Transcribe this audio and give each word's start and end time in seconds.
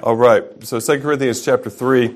All 0.00 0.14
right, 0.14 0.44
so 0.64 0.78
2 0.78 1.00
Corinthians 1.00 1.44
chapter 1.44 1.68
3. 1.68 2.14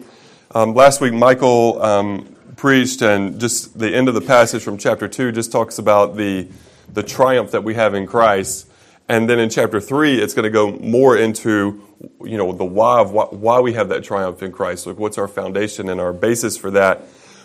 Um, 0.54 0.72
last 0.72 1.00
week, 1.00 1.12
Michael 1.12 1.82
um, 1.82 2.36
preached, 2.54 3.02
and 3.02 3.40
just 3.40 3.76
the 3.76 3.92
end 3.92 4.06
of 4.06 4.14
the 4.14 4.20
passage 4.20 4.62
from 4.62 4.78
chapter 4.78 5.08
2 5.08 5.32
just 5.32 5.50
talks 5.50 5.80
about 5.80 6.16
the, 6.16 6.46
the 6.94 7.02
triumph 7.02 7.50
that 7.50 7.64
we 7.64 7.74
have 7.74 7.94
in 7.94 8.06
Christ. 8.06 8.68
And 9.08 9.28
then 9.28 9.40
in 9.40 9.50
chapter 9.50 9.80
3, 9.80 10.16
it's 10.20 10.32
going 10.32 10.44
to 10.44 10.50
go 10.50 10.70
more 10.70 11.16
into 11.16 11.82
you 12.24 12.38
know, 12.38 12.52
the 12.52 12.64
why 12.64 13.00
of 13.00 13.10
why, 13.10 13.24
why 13.24 13.58
we 13.58 13.72
have 13.72 13.88
that 13.88 14.04
triumph 14.04 14.44
in 14.44 14.52
Christ. 14.52 14.86
Like, 14.86 15.00
what's 15.00 15.18
our 15.18 15.26
foundation 15.26 15.88
and 15.88 16.00
our 16.00 16.12
basis 16.12 16.56
for 16.56 16.70
that? 16.70 17.02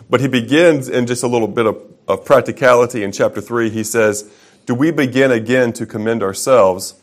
But 0.07 0.21
he 0.21 0.27
begins 0.27 0.87
in 0.87 1.07
just 1.07 1.23
a 1.23 1.27
little 1.27 1.47
bit 1.47 1.65
of, 1.65 1.81
of 2.07 2.25
practicality 2.25 3.01
in 3.01 3.11
chapter 3.11 3.41
3. 3.41 3.71
He 3.71 3.83
says, 3.83 4.31
Do 4.67 4.75
we 4.75 4.91
begin 4.91 5.31
again 5.31 5.73
to 5.73 5.87
commend 5.87 6.21
ourselves, 6.21 6.93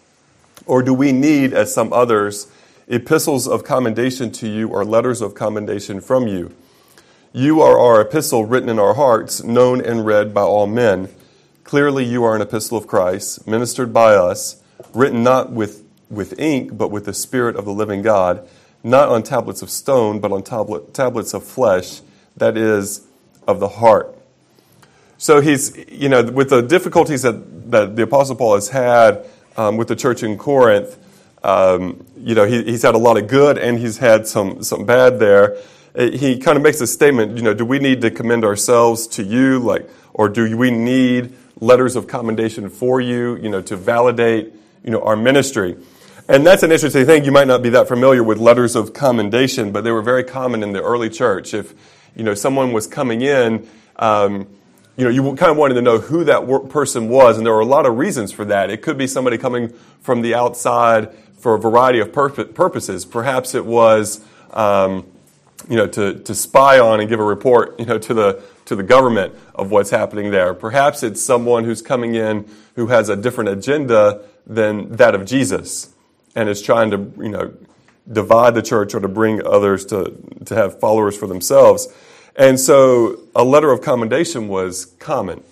or 0.66 0.84
do 0.84 0.94
we 0.94 1.10
need, 1.10 1.52
as 1.52 1.74
some 1.74 1.92
others, 1.92 2.46
epistles 2.86 3.48
of 3.48 3.64
commendation 3.64 4.30
to 4.32 4.48
you 4.48 4.68
or 4.68 4.84
letters 4.84 5.20
of 5.20 5.34
commendation 5.34 6.00
from 6.00 6.26
you. 6.28 6.54
You 7.32 7.60
are 7.62 7.78
our 7.78 8.00
epistle 8.00 8.44
written 8.44 8.68
in 8.68 8.78
our 8.78 8.94
hearts, 8.94 9.42
known 9.42 9.80
and 9.80 10.06
read 10.06 10.32
by 10.32 10.42
all 10.42 10.66
men. 10.66 11.08
Clearly, 11.64 12.04
you 12.04 12.22
are 12.24 12.36
an 12.36 12.42
epistle 12.42 12.78
of 12.78 12.86
Christ, 12.86 13.46
ministered 13.46 13.92
by 13.92 14.14
us, 14.14 14.62
written 14.92 15.22
not 15.22 15.50
with, 15.50 15.82
with 16.10 16.38
ink, 16.38 16.76
but 16.76 16.90
with 16.90 17.06
the 17.06 17.14
Spirit 17.14 17.56
of 17.56 17.64
the 17.64 17.72
living 17.72 18.02
God, 18.02 18.46
not 18.82 19.08
on 19.08 19.22
tablets 19.22 19.62
of 19.62 19.70
stone, 19.70 20.20
but 20.20 20.30
on 20.30 20.42
tablet, 20.42 20.92
tablets 20.94 21.34
of 21.34 21.42
flesh, 21.42 22.02
that 22.36 22.56
is, 22.56 23.06
of 23.48 23.60
the 23.60 23.68
heart. 23.68 24.16
So 25.16 25.40
he's, 25.40 25.76
you 25.88 26.08
know, 26.08 26.22
with 26.22 26.50
the 26.50 26.60
difficulties 26.60 27.22
that, 27.22 27.70
that 27.70 27.96
the 27.96 28.02
Apostle 28.02 28.36
Paul 28.36 28.56
has 28.56 28.68
had 28.68 29.24
um, 29.56 29.76
with 29.76 29.88
the 29.88 29.96
church 29.96 30.22
in 30.22 30.36
Corinth, 30.36 30.98
um, 31.44 32.04
you 32.16 32.34
know, 32.34 32.46
he, 32.46 32.64
he's 32.64 32.82
had 32.82 32.94
a 32.94 32.98
lot 32.98 33.18
of 33.18 33.28
good 33.28 33.58
and 33.58 33.78
he's 33.78 33.98
had 33.98 34.26
some, 34.26 34.62
some 34.62 34.86
bad 34.86 35.18
there. 35.18 35.58
Uh, 35.94 36.10
he 36.10 36.38
kind 36.38 36.56
of 36.56 36.62
makes 36.62 36.80
a 36.80 36.86
statement, 36.86 37.36
you 37.36 37.42
know, 37.42 37.52
do 37.52 37.66
we 37.66 37.78
need 37.78 38.00
to 38.00 38.10
commend 38.10 38.44
ourselves 38.44 39.06
to 39.06 39.22
you, 39.22 39.58
like, 39.58 39.88
or 40.14 40.30
do 40.30 40.56
we 40.56 40.70
need 40.70 41.34
letters 41.60 41.96
of 41.96 42.06
commendation 42.06 42.70
for 42.70 43.00
you, 43.00 43.36
you 43.36 43.50
know, 43.50 43.60
to 43.60 43.76
validate, 43.76 44.54
you 44.82 44.90
know, 44.90 45.02
our 45.02 45.16
ministry? 45.16 45.76
And 46.28 46.46
that's 46.46 46.62
an 46.62 46.72
interesting 46.72 47.04
thing. 47.04 47.26
You 47.26 47.32
might 47.32 47.46
not 47.46 47.62
be 47.62 47.68
that 47.70 47.88
familiar 47.88 48.24
with 48.24 48.38
letters 48.38 48.74
of 48.74 48.94
commendation, 48.94 49.70
but 49.70 49.84
they 49.84 49.90
were 49.90 50.00
very 50.02 50.24
common 50.24 50.62
in 50.62 50.72
the 50.72 50.82
early 50.82 51.10
church. 51.10 51.52
If, 51.52 51.74
you 52.16 52.24
know, 52.24 52.32
someone 52.32 52.72
was 52.72 52.86
coming 52.86 53.20
in, 53.20 53.68
um, 53.96 54.46
you 54.96 55.04
know, 55.04 55.10
you 55.10 55.22
kind 55.36 55.50
of 55.50 55.58
wanted 55.58 55.74
to 55.74 55.82
know 55.82 55.98
who 55.98 56.24
that 56.24 56.70
person 56.70 57.08
was, 57.08 57.36
and 57.36 57.44
there 57.44 57.52
were 57.52 57.60
a 57.60 57.66
lot 57.66 57.84
of 57.84 57.98
reasons 57.98 58.32
for 58.32 58.46
that. 58.46 58.70
It 58.70 58.80
could 58.80 58.96
be 58.96 59.06
somebody 59.06 59.36
coming 59.36 59.74
from 60.00 60.22
the 60.22 60.34
outside 60.34 61.14
for 61.44 61.56
a 61.56 61.58
variety 61.58 62.00
of 62.00 62.10
purposes. 62.10 63.04
Perhaps 63.04 63.54
it 63.54 63.66
was, 63.66 64.24
um, 64.54 65.06
you 65.68 65.76
know, 65.76 65.86
to, 65.86 66.14
to 66.20 66.34
spy 66.34 66.78
on 66.78 67.00
and 67.00 67.08
give 67.10 67.20
a 67.20 67.22
report, 67.22 67.78
you 67.78 67.84
know, 67.84 67.98
to 67.98 68.14
the 68.14 68.42
to 68.64 68.74
the 68.74 68.82
government 68.82 69.34
of 69.54 69.70
what's 69.70 69.90
happening 69.90 70.30
there. 70.30 70.54
Perhaps 70.54 71.02
it's 71.02 71.20
someone 71.20 71.64
who's 71.64 71.82
coming 71.82 72.14
in 72.14 72.48
who 72.76 72.86
has 72.86 73.10
a 73.10 73.16
different 73.16 73.50
agenda 73.50 74.22
than 74.46 74.90
that 74.92 75.14
of 75.14 75.26
Jesus, 75.26 75.92
and 76.34 76.48
is 76.48 76.62
trying 76.62 76.90
to, 76.92 77.12
you 77.18 77.28
know, 77.28 77.52
divide 78.10 78.54
the 78.54 78.62
church 78.62 78.94
or 78.94 79.00
to 79.00 79.08
bring 79.08 79.46
others 79.46 79.84
to 79.84 80.16
to 80.46 80.54
have 80.54 80.80
followers 80.80 81.14
for 81.14 81.26
themselves. 81.26 81.88
And 82.36 82.58
so, 82.58 83.20
a 83.36 83.44
letter 83.44 83.70
of 83.70 83.82
commendation 83.82 84.48
was 84.48 84.86
common 84.98 85.44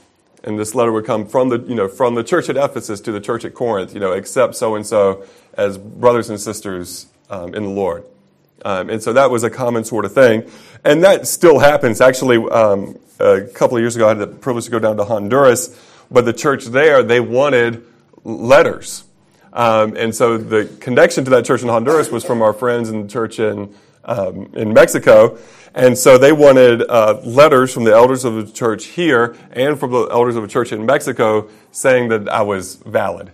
and 0.44 0.58
this 0.58 0.74
letter 0.74 0.92
would 0.92 1.06
come 1.06 1.26
from 1.26 1.48
the 1.48 1.58
you 1.60 1.74
know 1.74 1.88
from 1.88 2.14
the 2.14 2.24
church 2.24 2.48
at 2.48 2.56
Ephesus 2.56 3.00
to 3.02 3.12
the 3.12 3.20
church 3.20 3.44
at 3.44 3.54
Corinth. 3.54 3.94
You 3.94 4.00
know, 4.00 4.12
accept 4.12 4.54
so 4.54 4.74
and 4.74 4.86
so 4.86 5.24
as 5.54 5.78
brothers 5.78 6.30
and 6.30 6.40
sisters 6.40 7.06
um, 7.30 7.54
in 7.54 7.62
the 7.62 7.70
Lord. 7.70 8.04
Um, 8.64 8.90
and 8.90 9.02
so 9.02 9.12
that 9.12 9.30
was 9.30 9.42
a 9.42 9.50
common 9.50 9.84
sort 9.84 10.04
of 10.04 10.12
thing. 10.12 10.48
And 10.84 11.02
that 11.04 11.26
still 11.26 11.58
happens. 11.58 12.00
Actually, 12.00 12.38
um, 12.50 12.98
a 13.18 13.42
couple 13.42 13.76
of 13.76 13.82
years 13.82 13.96
ago, 13.96 14.06
I 14.06 14.10
had 14.10 14.18
the 14.18 14.26
privilege 14.26 14.66
to 14.66 14.70
go 14.70 14.78
down 14.78 14.96
to 14.98 15.04
Honduras, 15.04 15.78
but 16.10 16.24
the 16.24 16.32
church 16.32 16.66
there, 16.66 17.02
they 17.02 17.20
wanted 17.20 17.84
letters. 18.24 19.04
Um, 19.52 19.96
and 19.96 20.14
so 20.14 20.38
the 20.38 20.64
connection 20.80 21.24
to 21.24 21.30
that 21.30 21.44
church 21.44 21.62
in 21.62 21.68
Honduras 21.68 22.10
was 22.10 22.24
from 22.24 22.40
our 22.40 22.52
friends 22.52 22.88
in 22.88 23.02
the 23.02 23.08
church 23.08 23.38
in, 23.38 23.74
um, 24.04 24.50
in 24.54 24.72
Mexico. 24.72 25.38
And 25.74 25.96
so 25.96 26.18
they 26.18 26.32
wanted 26.32 26.82
uh, 26.82 27.20
letters 27.24 27.72
from 27.72 27.84
the 27.84 27.92
elders 27.92 28.24
of 28.24 28.34
the 28.34 28.52
church 28.52 28.86
here 28.86 29.36
and 29.52 29.78
from 29.78 29.90
the 29.90 30.06
elders 30.08 30.36
of 30.36 30.42
the 30.42 30.48
church 30.48 30.70
in 30.72 30.84
Mexico 30.84 31.48
saying 31.70 32.08
that 32.08 32.28
I 32.28 32.42
was 32.42 32.76
valid. 32.76 33.32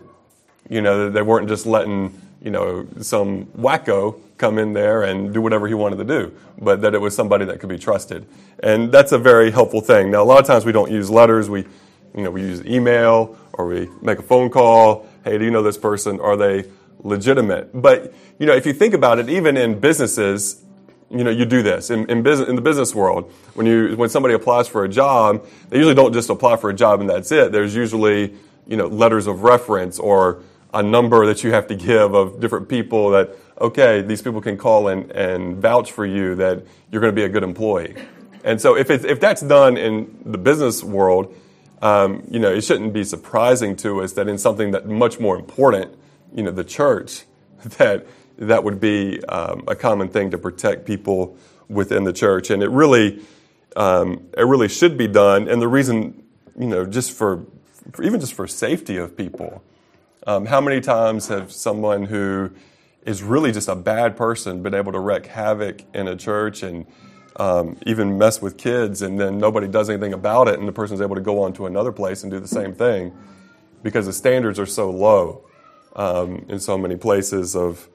You 0.68 0.82
know, 0.82 1.10
they 1.10 1.22
weren't 1.22 1.48
just 1.48 1.66
letting, 1.66 2.20
you 2.40 2.50
know, 2.50 2.86
some 3.00 3.46
wacko 3.46 4.20
come 4.36 4.58
in 4.58 4.72
there 4.72 5.02
and 5.02 5.34
do 5.34 5.40
whatever 5.40 5.66
he 5.66 5.74
wanted 5.74 5.96
to 5.96 6.04
do, 6.04 6.32
but 6.60 6.80
that 6.82 6.94
it 6.94 7.00
was 7.00 7.14
somebody 7.14 7.44
that 7.46 7.58
could 7.58 7.68
be 7.68 7.78
trusted. 7.78 8.24
And 8.62 8.92
that's 8.92 9.10
a 9.10 9.18
very 9.18 9.50
helpful 9.50 9.80
thing. 9.80 10.12
Now, 10.12 10.22
a 10.22 10.24
lot 10.24 10.38
of 10.38 10.46
times 10.46 10.64
we 10.64 10.70
don't 10.70 10.92
use 10.92 11.10
letters. 11.10 11.50
We, 11.50 11.66
you 12.14 12.22
know, 12.22 12.30
we 12.30 12.42
use 12.42 12.64
email 12.64 13.36
or 13.54 13.66
we 13.66 13.88
make 14.00 14.20
a 14.20 14.22
phone 14.22 14.48
call. 14.48 15.08
Hey, 15.24 15.38
do 15.38 15.44
you 15.44 15.50
know 15.50 15.62
this 15.62 15.78
person? 15.78 16.20
Are 16.20 16.36
they 16.36 16.66
legitimate? 17.02 17.70
But, 17.80 18.12
you 18.38 18.46
know, 18.46 18.54
if 18.54 18.66
you 18.66 18.72
think 18.72 18.94
about 18.94 19.18
it, 19.18 19.28
even 19.28 19.56
in 19.56 19.78
businesses, 19.80 20.64
you 21.10 21.24
know, 21.24 21.30
you 21.30 21.44
do 21.44 21.62
this 21.62 21.90
in, 21.90 22.08
in, 22.10 22.22
business, 22.22 22.48
in 22.48 22.56
the 22.56 22.62
business 22.62 22.94
world. 22.94 23.32
When 23.54 23.66
you 23.66 23.96
when 23.96 24.10
somebody 24.10 24.34
applies 24.34 24.68
for 24.68 24.84
a 24.84 24.88
job, 24.88 25.46
they 25.70 25.76
usually 25.76 25.94
don't 25.94 26.12
just 26.12 26.28
apply 26.28 26.56
for 26.56 26.68
a 26.68 26.74
job 26.74 27.00
and 27.00 27.08
that's 27.08 27.32
it. 27.32 27.50
There's 27.50 27.74
usually 27.74 28.34
you 28.66 28.76
know 28.76 28.86
letters 28.86 29.26
of 29.26 29.42
reference 29.42 29.98
or 29.98 30.42
a 30.74 30.82
number 30.82 31.26
that 31.26 31.42
you 31.42 31.52
have 31.52 31.66
to 31.68 31.74
give 31.74 32.14
of 32.14 32.40
different 32.40 32.68
people 32.68 33.10
that, 33.10 33.30
okay, 33.60 34.02
these 34.02 34.20
people 34.22 34.40
can 34.40 34.56
call 34.56 34.88
and, 34.88 35.10
and 35.12 35.56
vouch 35.56 35.92
for 35.92 36.04
you 36.04 36.34
that 36.34 36.62
you're 36.90 37.00
going 37.00 37.12
to 37.12 37.16
be 37.16 37.24
a 37.24 37.28
good 37.28 37.42
employee. 37.42 37.94
And 38.44 38.60
so 38.60 38.76
if, 38.76 38.90
it's, 38.90 39.04
if 39.04 39.20
that's 39.20 39.40
done 39.40 39.76
in 39.76 40.18
the 40.24 40.38
business 40.38 40.84
world, 40.84 41.34
um, 41.80 42.22
you 42.30 42.38
know, 42.38 42.52
it 42.52 42.62
shouldn't 42.62 42.92
be 42.92 43.04
surprising 43.04 43.76
to 43.76 44.02
us 44.02 44.12
that 44.14 44.28
in 44.28 44.36
something 44.36 44.72
that 44.72 44.86
much 44.86 45.18
more 45.18 45.36
important, 45.36 45.96
you 46.34 46.42
know, 46.42 46.50
the 46.50 46.64
church, 46.64 47.24
that 47.78 48.06
that 48.38 48.62
would 48.62 48.80
be 48.80 49.22
um, 49.24 49.64
a 49.66 49.74
common 49.74 50.08
thing 50.08 50.30
to 50.30 50.38
protect 50.38 50.86
people 50.86 51.36
within 51.68 52.04
the 52.04 52.12
church. 52.12 52.50
And 52.50 52.62
it 52.62 52.70
really, 52.70 53.20
um, 53.76 54.28
it 54.36 54.44
really 54.44 54.68
should 54.68 54.96
be 54.96 55.08
done. 55.08 55.48
And 55.48 55.60
the 55.60 55.68
reason, 55.68 56.22
you 56.58 56.68
know, 56.68 56.86
just 56.86 57.12
for, 57.12 57.44
for 57.92 58.02
even 58.04 58.20
just 58.20 58.34
for 58.34 58.46
safety 58.46 58.96
of 58.96 59.16
people, 59.16 59.62
um, 60.26 60.46
how 60.46 60.60
many 60.60 60.80
times 60.80 61.28
have 61.28 61.50
someone 61.50 62.04
who 62.04 62.52
is 63.04 63.22
really 63.22 63.50
just 63.50 63.68
a 63.68 63.74
bad 63.74 64.16
person 64.16 64.62
been 64.62 64.74
able 64.74 64.92
to 64.92 65.00
wreak 65.00 65.26
havoc 65.26 65.82
in 65.94 66.06
a 66.06 66.16
church 66.16 66.62
and 66.62 66.86
um, 67.36 67.76
even 67.86 68.18
mess 68.18 68.42
with 68.42 68.58
kids, 68.58 69.00
and 69.00 69.18
then 69.18 69.38
nobody 69.38 69.68
does 69.68 69.88
anything 69.88 70.12
about 70.12 70.48
it, 70.48 70.58
and 70.58 70.66
the 70.66 70.72
person's 70.72 71.00
able 71.00 71.14
to 71.14 71.20
go 71.20 71.42
on 71.42 71.52
to 71.52 71.66
another 71.66 71.92
place 71.92 72.24
and 72.24 72.32
do 72.32 72.40
the 72.40 72.48
same 72.48 72.74
thing 72.74 73.16
because 73.82 74.06
the 74.06 74.12
standards 74.12 74.58
are 74.58 74.66
so 74.66 74.90
low 74.90 75.47
um, 75.96 76.44
in 76.48 76.60
so 76.60 76.78
many 76.78 76.96
places 76.96 77.56
of 77.56 77.88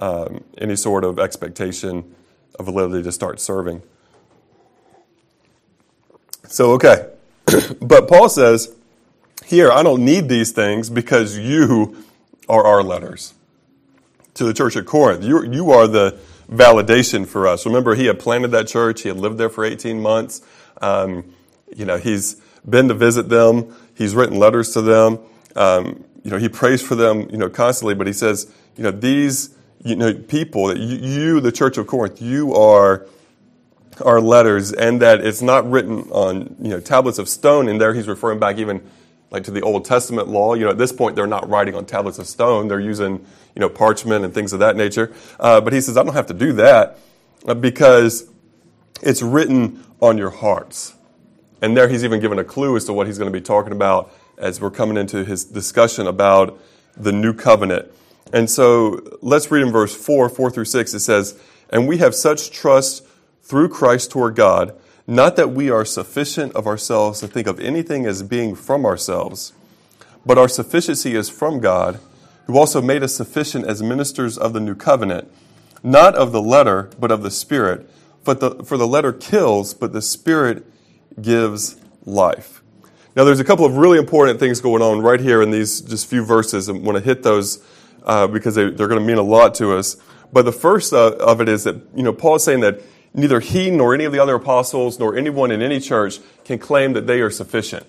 um, 0.00 0.44
any 0.58 0.76
sort 0.76 1.04
of 1.04 1.18
expectation 1.18 2.14
of 2.58 2.66
validity 2.66 3.02
to 3.02 3.12
start 3.12 3.40
serving. 3.40 3.82
So, 6.48 6.72
okay. 6.72 7.10
but 7.80 8.08
Paul 8.08 8.28
says, 8.28 8.74
here, 9.44 9.70
I 9.70 9.82
don't 9.82 10.04
need 10.04 10.28
these 10.28 10.52
things 10.52 10.90
because 10.90 11.38
you 11.38 12.04
are 12.48 12.64
our 12.64 12.82
letters 12.82 13.34
to 14.34 14.44
the 14.44 14.52
church 14.52 14.76
at 14.76 14.86
Corinth. 14.86 15.24
You, 15.24 15.44
you 15.44 15.70
are 15.70 15.86
the 15.86 16.18
validation 16.50 17.26
for 17.26 17.46
us. 17.46 17.66
Remember, 17.66 17.94
he 17.94 18.06
had 18.06 18.18
planted 18.18 18.48
that 18.48 18.68
church, 18.68 19.02
he 19.02 19.08
had 19.08 19.18
lived 19.18 19.38
there 19.38 19.48
for 19.48 19.64
18 19.64 20.00
months. 20.00 20.42
Um, 20.80 21.32
you 21.74 21.84
know, 21.84 21.96
he's 21.96 22.36
been 22.68 22.88
to 22.88 22.94
visit 22.94 23.28
them, 23.28 23.74
he's 23.94 24.14
written 24.14 24.38
letters 24.38 24.72
to 24.72 24.82
them. 24.82 25.18
Um, 25.54 26.04
you 26.26 26.32
know, 26.32 26.38
he 26.38 26.48
prays 26.48 26.82
for 26.82 26.96
them, 26.96 27.30
you 27.30 27.38
know, 27.38 27.48
constantly, 27.48 27.94
but 27.94 28.08
he 28.08 28.12
says, 28.12 28.52
you 28.76 28.82
know, 28.82 28.90
these, 28.90 29.54
you 29.84 29.94
know, 29.94 30.12
people, 30.12 30.66
that 30.66 30.76
you, 30.76 30.96
you 30.96 31.40
the 31.40 31.52
church 31.52 31.78
of 31.78 31.86
Corinth, 31.86 32.20
you 32.20 32.52
are 32.52 33.06
our 34.04 34.20
letters, 34.20 34.72
and 34.72 35.00
that 35.02 35.24
it's 35.24 35.40
not 35.40 35.70
written 35.70 36.00
on, 36.10 36.56
you 36.60 36.70
know, 36.70 36.80
tablets 36.80 37.18
of 37.18 37.28
stone. 37.28 37.68
And 37.68 37.80
there 37.80 37.94
he's 37.94 38.08
referring 38.08 38.40
back 38.40 38.58
even 38.58 38.82
like 39.30 39.44
to 39.44 39.52
the 39.52 39.60
Old 39.60 39.84
Testament 39.84 40.26
law. 40.26 40.54
You 40.54 40.64
know, 40.64 40.72
at 40.72 40.78
this 40.78 40.90
point, 40.90 41.14
they're 41.14 41.28
not 41.28 41.48
writing 41.48 41.76
on 41.76 41.86
tablets 41.86 42.18
of 42.18 42.26
stone; 42.26 42.66
they're 42.66 42.80
using 42.80 43.24
you 43.54 43.60
know 43.60 43.68
parchment 43.68 44.24
and 44.24 44.34
things 44.34 44.52
of 44.52 44.58
that 44.58 44.74
nature. 44.74 45.14
Uh, 45.38 45.60
but 45.60 45.72
he 45.72 45.80
says, 45.80 45.96
I 45.96 46.02
don't 46.02 46.14
have 46.14 46.26
to 46.26 46.34
do 46.34 46.54
that 46.54 46.98
uh, 47.46 47.54
because 47.54 48.28
it's 49.00 49.22
written 49.22 49.84
on 50.00 50.18
your 50.18 50.30
hearts. 50.30 50.92
And 51.62 51.76
there, 51.76 51.88
he's 51.88 52.04
even 52.04 52.18
given 52.18 52.40
a 52.40 52.44
clue 52.44 52.76
as 52.76 52.84
to 52.86 52.92
what 52.92 53.06
he's 53.06 53.16
going 53.16 53.32
to 53.32 53.38
be 53.38 53.44
talking 53.44 53.70
about 53.70 54.12
as 54.38 54.60
we're 54.60 54.70
coming 54.70 54.96
into 54.96 55.24
his 55.24 55.44
discussion 55.44 56.06
about 56.06 56.58
the 56.96 57.12
new 57.12 57.32
covenant. 57.32 57.90
And 58.32 58.50
so, 58.50 59.00
let's 59.22 59.50
read 59.50 59.62
in 59.62 59.72
verse 59.72 59.94
four, 59.94 60.28
four 60.28 60.50
through 60.50 60.64
six. 60.64 60.92
It 60.94 61.00
says, 61.00 61.38
"And 61.70 61.86
we 61.86 61.98
have 61.98 62.14
such 62.14 62.50
trust 62.50 63.04
through 63.42 63.68
Christ 63.68 64.10
toward 64.10 64.34
God." 64.34 64.74
Not 65.06 65.36
that 65.36 65.52
we 65.52 65.70
are 65.70 65.84
sufficient 65.84 66.52
of 66.56 66.66
ourselves 66.66 67.20
to 67.20 67.28
think 67.28 67.46
of 67.46 67.60
anything 67.60 68.06
as 68.06 68.24
being 68.24 68.56
from 68.56 68.84
ourselves, 68.84 69.52
but 70.24 70.36
our 70.36 70.48
sufficiency 70.48 71.14
is 71.14 71.28
from 71.28 71.60
God, 71.60 72.00
who 72.48 72.58
also 72.58 72.82
made 72.82 73.04
us 73.04 73.14
sufficient 73.14 73.64
as 73.66 73.82
ministers 73.82 74.36
of 74.36 74.52
the 74.52 74.58
new 74.58 74.74
covenant, 74.74 75.30
not 75.84 76.16
of 76.16 76.32
the 76.32 76.42
letter, 76.42 76.90
but 76.98 77.12
of 77.12 77.22
the 77.22 77.30
Spirit. 77.30 77.88
But 78.24 78.40
the, 78.40 78.64
for 78.64 78.76
the 78.76 78.88
letter 78.88 79.12
kills, 79.12 79.72
but 79.74 79.92
the 79.92 80.02
Spirit 80.02 80.66
gives 81.22 81.76
life. 82.04 82.60
Now, 83.16 83.24
there's 83.24 83.40
a 83.40 83.44
couple 83.44 83.64
of 83.64 83.78
really 83.78 83.98
important 83.98 84.38
things 84.38 84.60
going 84.60 84.82
on 84.82 85.00
right 85.00 85.18
here 85.18 85.40
in 85.40 85.50
these 85.50 85.80
just 85.80 86.06
few 86.06 86.22
verses. 86.22 86.68
I 86.68 86.72
want 86.72 86.98
to 86.98 87.02
hit 87.02 87.22
those 87.22 87.64
uh, 88.04 88.26
because 88.26 88.56
they, 88.56 88.64
are 88.64 88.70
going 88.70 89.00
to 89.00 89.00
mean 89.00 89.16
a 89.16 89.22
lot 89.22 89.54
to 89.54 89.72
us. 89.72 89.96
But 90.34 90.44
the 90.44 90.52
first 90.52 90.92
uh, 90.92 91.12
of 91.12 91.40
it 91.40 91.48
is 91.48 91.64
that, 91.64 91.76
you 91.94 92.02
know, 92.02 92.12
Paul 92.12 92.34
is 92.34 92.44
saying 92.44 92.60
that 92.60 92.82
neither 93.14 93.40
he 93.40 93.70
nor 93.70 93.94
any 93.94 94.04
of 94.04 94.12
the 94.12 94.18
other 94.18 94.34
apostles 94.34 94.98
nor 94.98 95.16
anyone 95.16 95.50
in 95.50 95.62
any 95.62 95.80
church 95.80 96.18
can 96.44 96.58
claim 96.58 96.92
that 96.92 97.06
they 97.06 97.22
are 97.22 97.30
sufficient, 97.30 97.86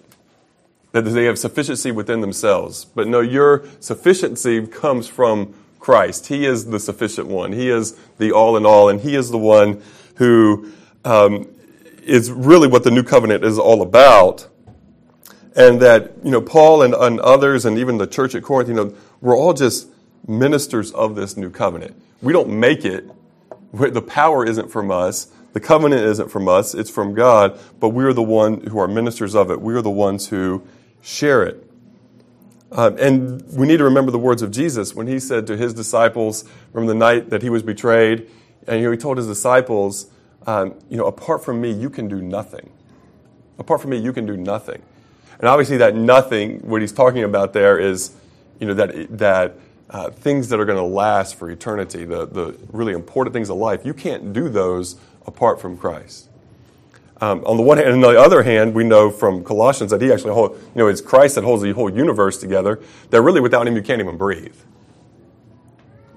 that 0.93 1.01
they 1.01 1.25
have 1.25 1.37
sufficiency 1.37 1.91
within 1.91 2.21
themselves. 2.21 2.85
But 2.85 3.09
no, 3.09 3.19
your 3.19 3.65
sufficiency 3.81 4.65
comes 4.65 5.09
from 5.09 5.53
Christ. 5.77 6.27
He 6.27 6.45
is 6.45 6.67
the 6.67 6.79
sufficient 6.79 7.27
one. 7.27 7.51
He 7.51 7.69
is 7.69 7.97
the 8.17 8.31
all 8.31 8.55
in 8.55 8.65
all, 8.65 8.87
and 8.87 9.01
He 9.01 9.13
is 9.17 9.29
the 9.29 9.37
one 9.37 9.83
who 10.15 10.71
um, 11.03 11.53
is 12.03 12.31
really 12.31 12.69
what 12.69 12.85
the 12.85 12.91
new 12.91 13.03
covenant 13.03 13.43
is 13.43 13.59
all 13.59 13.81
about. 13.81 14.47
And 15.57 15.81
that, 15.81 16.13
you 16.23 16.29
know, 16.29 16.41
Paul 16.41 16.83
and, 16.83 16.93
and 16.93 17.19
others, 17.19 17.65
and 17.65 17.77
even 17.79 17.97
the 17.97 18.05
church 18.07 18.35
at 18.35 18.43
Corinth, 18.43 18.69
you 18.69 18.75
know, 18.75 18.93
we're 19.21 19.35
all 19.35 19.53
just 19.53 19.89
ministers 20.27 20.91
of 20.91 21.15
this 21.15 21.35
new 21.35 21.49
covenant. 21.49 21.99
We 22.21 22.31
don't 22.31 22.49
make 22.49 22.85
it. 22.85 23.09
The 23.73 24.01
power 24.01 24.45
isn't 24.45 24.69
from 24.69 24.91
us. 24.91 25.27
The 25.53 25.59
covenant 25.59 26.03
isn't 26.03 26.29
from 26.29 26.47
us. 26.47 26.75
It's 26.75 26.91
from 26.91 27.15
God. 27.15 27.59
But 27.79 27.89
we 27.89 28.03
are 28.03 28.13
the 28.13 28.21
one 28.21 28.61
who 28.67 28.77
are 28.77 28.87
ministers 28.87 29.33
of 29.33 29.49
it. 29.49 29.59
We 29.59 29.73
are 29.73 29.81
the 29.81 29.89
ones 29.89 30.27
who 30.27 30.65
share 31.01 31.43
it. 31.43 31.63
Um, 32.71 32.97
and 32.99 33.41
we 33.53 33.65
need 33.65 33.77
to 33.77 33.85
remember 33.85 34.11
the 34.11 34.19
words 34.19 34.41
of 34.41 34.51
Jesus 34.51 34.93
when 34.93 35.07
he 35.07 35.19
said 35.19 35.47
to 35.47 35.57
his 35.57 35.73
disciples, 35.73 36.43
remember 36.73 36.93
the 36.93 36.99
night 36.99 37.29
that 37.31 37.41
he 37.41 37.49
was 37.49 37.63
betrayed, 37.63 38.29
and 38.67 38.85
he 38.85 38.97
told 38.97 39.17
his 39.17 39.25
disciples, 39.25 40.11
um, 40.45 40.75
you 40.89 40.97
know, 40.97 41.05
apart 41.05 41.43
from 41.43 41.61
me, 41.61 41.71
you 41.71 41.89
can 41.89 42.07
do 42.07 42.21
nothing. 42.21 42.69
Apart 43.57 43.81
from 43.81 43.91
me, 43.91 43.97
you 43.97 44.13
can 44.13 44.25
do 44.25 44.37
nothing. 44.37 44.83
And 45.39 45.47
obviously, 45.47 45.77
that 45.77 45.95
nothing, 45.95 46.59
what 46.59 46.81
he's 46.81 46.91
talking 46.91 47.23
about 47.23 47.53
there 47.53 47.77
is, 47.77 48.15
you 48.59 48.67
know, 48.67 48.73
that, 48.73 49.17
that 49.17 49.55
uh, 49.89 50.09
things 50.09 50.49
that 50.49 50.59
are 50.59 50.65
going 50.65 50.77
to 50.77 50.83
last 50.83 51.35
for 51.35 51.49
eternity, 51.49 52.05
the, 52.05 52.25
the 52.25 52.57
really 52.71 52.93
important 52.93 53.33
things 53.33 53.49
of 53.49 53.57
life, 53.57 53.85
you 53.85 53.93
can't 53.93 54.33
do 54.33 54.49
those 54.49 54.95
apart 55.25 55.61
from 55.61 55.77
Christ. 55.77 56.29
Um, 57.19 57.43
on 57.45 57.57
the 57.57 57.63
one 57.63 57.77
hand, 57.77 57.89
and 57.89 58.05
on 58.05 58.13
the 58.13 58.19
other 58.19 58.43
hand, 58.43 58.75
we 58.75 58.83
know 58.83 59.09
from 59.09 59.43
Colossians 59.43 59.91
that 59.91 60.01
he 60.01 60.11
actually 60.11 60.33
hold, 60.33 60.51
you 60.51 60.69
know, 60.75 60.87
it's 60.87 61.01
Christ 61.01 61.35
that 61.35 61.43
holds 61.43 61.63
the 61.63 61.71
whole 61.71 61.89
universe 61.89 62.37
together. 62.39 62.79
That 63.09 63.21
really, 63.21 63.41
without 63.41 63.67
him, 63.67 63.75
you 63.75 63.81
can't 63.81 64.01
even 64.01 64.17
breathe. 64.17 64.55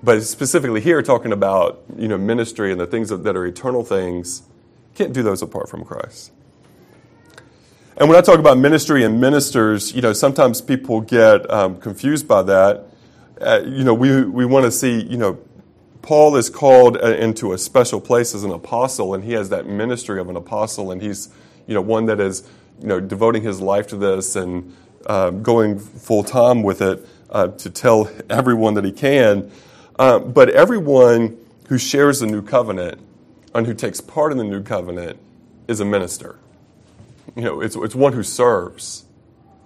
But 0.02 0.22
specifically 0.22 0.80
here, 0.80 1.02
talking 1.02 1.32
about 1.32 1.82
you 1.96 2.08
know 2.08 2.18
ministry 2.18 2.70
and 2.70 2.80
the 2.80 2.86
things 2.86 3.08
that 3.08 3.36
are 3.36 3.46
eternal 3.46 3.82
things, 3.82 4.42
can't 4.94 5.12
do 5.12 5.22
those 5.22 5.40
apart 5.40 5.68
from 5.68 5.84
Christ. 5.84 6.32
And 8.00 8.08
when 8.08 8.16
I 8.16 8.22
talk 8.22 8.38
about 8.38 8.56
ministry 8.56 9.04
and 9.04 9.20
ministers, 9.20 9.94
you 9.94 10.00
know, 10.00 10.14
sometimes 10.14 10.62
people 10.62 11.02
get 11.02 11.48
um, 11.50 11.76
confused 11.76 12.26
by 12.26 12.42
that. 12.44 12.86
Uh, 13.38 13.60
you 13.62 13.84
know, 13.84 13.92
we, 13.92 14.24
we 14.24 14.46
want 14.46 14.64
to 14.64 14.72
see, 14.72 15.02
you 15.02 15.18
know, 15.18 15.38
Paul 16.00 16.36
is 16.36 16.48
called 16.48 16.96
uh, 16.96 17.08
into 17.08 17.52
a 17.52 17.58
special 17.58 18.00
place 18.00 18.34
as 18.34 18.42
an 18.42 18.52
apostle, 18.52 19.12
and 19.12 19.22
he 19.22 19.32
has 19.32 19.50
that 19.50 19.66
ministry 19.66 20.18
of 20.18 20.30
an 20.30 20.36
apostle, 20.36 20.90
and 20.90 21.02
he's, 21.02 21.28
you 21.66 21.74
know, 21.74 21.82
one 21.82 22.06
that 22.06 22.20
is, 22.20 22.48
you 22.80 22.86
know, 22.86 23.00
devoting 23.00 23.42
his 23.42 23.60
life 23.60 23.88
to 23.88 23.98
this 23.98 24.34
and 24.34 24.74
uh, 25.04 25.28
going 25.28 25.78
full 25.78 26.24
time 26.24 26.62
with 26.62 26.80
it 26.80 27.06
uh, 27.28 27.48
to 27.48 27.68
tell 27.68 28.10
everyone 28.30 28.72
that 28.74 28.84
he 28.86 28.92
can. 28.92 29.50
Uh, 29.98 30.18
but 30.18 30.48
everyone 30.48 31.36
who 31.68 31.76
shares 31.76 32.20
the 32.20 32.26
new 32.26 32.40
covenant 32.40 32.98
and 33.54 33.66
who 33.66 33.74
takes 33.74 34.00
part 34.00 34.32
in 34.32 34.38
the 34.38 34.44
new 34.44 34.62
covenant 34.62 35.18
is 35.68 35.80
a 35.80 35.84
minister 35.84 36.38
you 37.36 37.42
know, 37.42 37.60
it's, 37.60 37.76
it's 37.76 37.94
one 37.94 38.12
who 38.12 38.22
serves. 38.22 39.04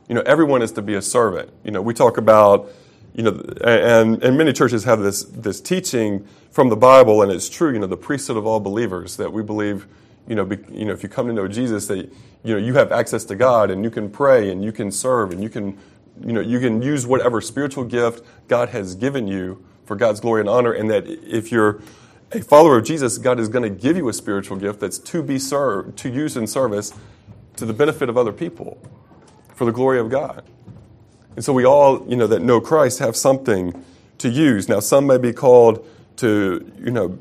You 0.09 0.15
know, 0.15 0.23
everyone 0.23 0.63
is 0.63 0.73
to 0.73 0.83
be 0.83 0.95
a 0.95 1.03
servant. 1.03 1.51
You 1.65 1.71
know, 1.71 1.81
we 1.81 1.95
talk 1.95 2.19
about, 2.19 2.71
you 3.15 3.23
know, 3.23 3.41
and, 3.63 4.23
and 4.23 4.37
many 4.37 4.53
churches 4.53 4.85
have 4.85 5.01
this, 5.01 5.25
this 5.25 5.61
teaching 5.61 6.27
from 6.51 6.69
the 6.69 6.77
Bible, 6.77 7.23
and 7.23 7.33
it's 7.33 7.49
true, 7.49 7.73
you 7.73 7.79
know, 7.79 7.87
the 7.87 7.97
priesthood 7.97 8.37
of 8.37 8.47
all 8.47 8.61
believers, 8.61 9.17
that 9.17 9.33
we 9.33 9.43
believe, 9.43 9.87
you 10.29 10.35
know, 10.35 10.45
be, 10.45 10.59
you 10.73 10.85
know, 10.85 10.93
if 10.93 11.03
you 11.03 11.09
come 11.09 11.27
to 11.27 11.33
know 11.33 11.49
Jesus, 11.49 11.87
that, 11.87 11.99
you 12.45 12.55
know, 12.55 12.59
you 12.59 12.75
have 12.75 12.93
access 12.93 13.25
to 13.25 13.35
God, 13.35 13.71
and 13.71 13.83
you 13.83 13.91
can 13.91 14.11
pray, 14.11 14.51
and 14.51 14.63
you 14.63 14.73
can 14.73 14.91
serve, 14.91 15.31
and 15.31 15.43
you 15.43 15.49
can, 15.49 15.79
you 16.25 16.33
know, 16.33 16.41
you 16.41 16.61
can 16.61 16.83
use 16.83 17.07
whatever 17.07 17.41
spiritual 17.41 17.85
gift 17.85 18.25
God 18.47 18.69
has 18.71 18.95
given 18.95 19.27
you 19.27 19.65
for 19.85 19.97
God's 19.97 20.21
glory 20.21 20.41
and 20.41 20.49
honor, 20.49 20.73
and 20.73 20.91
that 20.91 21.07
if 21.07 21.51
you're 21.51 21.81
a 22.33 22.41
follower 22.41 22.79
of 22.79 22.85
Jesus, 22.85 23.19
God 23.19 23.39
is 23.39 23.49
going 23.49 23.63
to 23.63 23.71
give 23.71 23.97
you 23.97 24.09
a 24.09 24.13
spiritual 24.13 24.57
gift 24.57 24.81
that's 24.81 24.99
to 24.99 25.23
be 25.23 25.39
served, 25.39 25.97
to 25.99 26.09
use 26.09 26.37
in 26.37 26.47
service 26.47 26.93
to 27.57 27.67
the 27.67 27.73
benefit 27.73 28.09
of 28.09 28.17
other 28.17 28.33
people 28.33 28.79
for 29.55 29.65
the 29.65 29.73
glory 29.73 29.99
of 29.99 30.11
God. 30.11 30.43
And 31.37 31.45
so 31.45 31.53
we 31.53 31.65
all, 31.65 32.09
you 32.09 32.17
know, 32.17 32.27
that 32.27 32.43
know 32.43 32.61
Christ 32.61 32.99
have 33.01 33.17
something 33.17 33.85
to 34.19 34.29
use. 34.29 34.69
Now, 34.69 34.81
some 34.81 35.07
may 35.07 35.19
be 35.19 35.33
called 35.33 35.87
to, 36.17 36.73
you 36.79 36.91
know, 36.91 37.19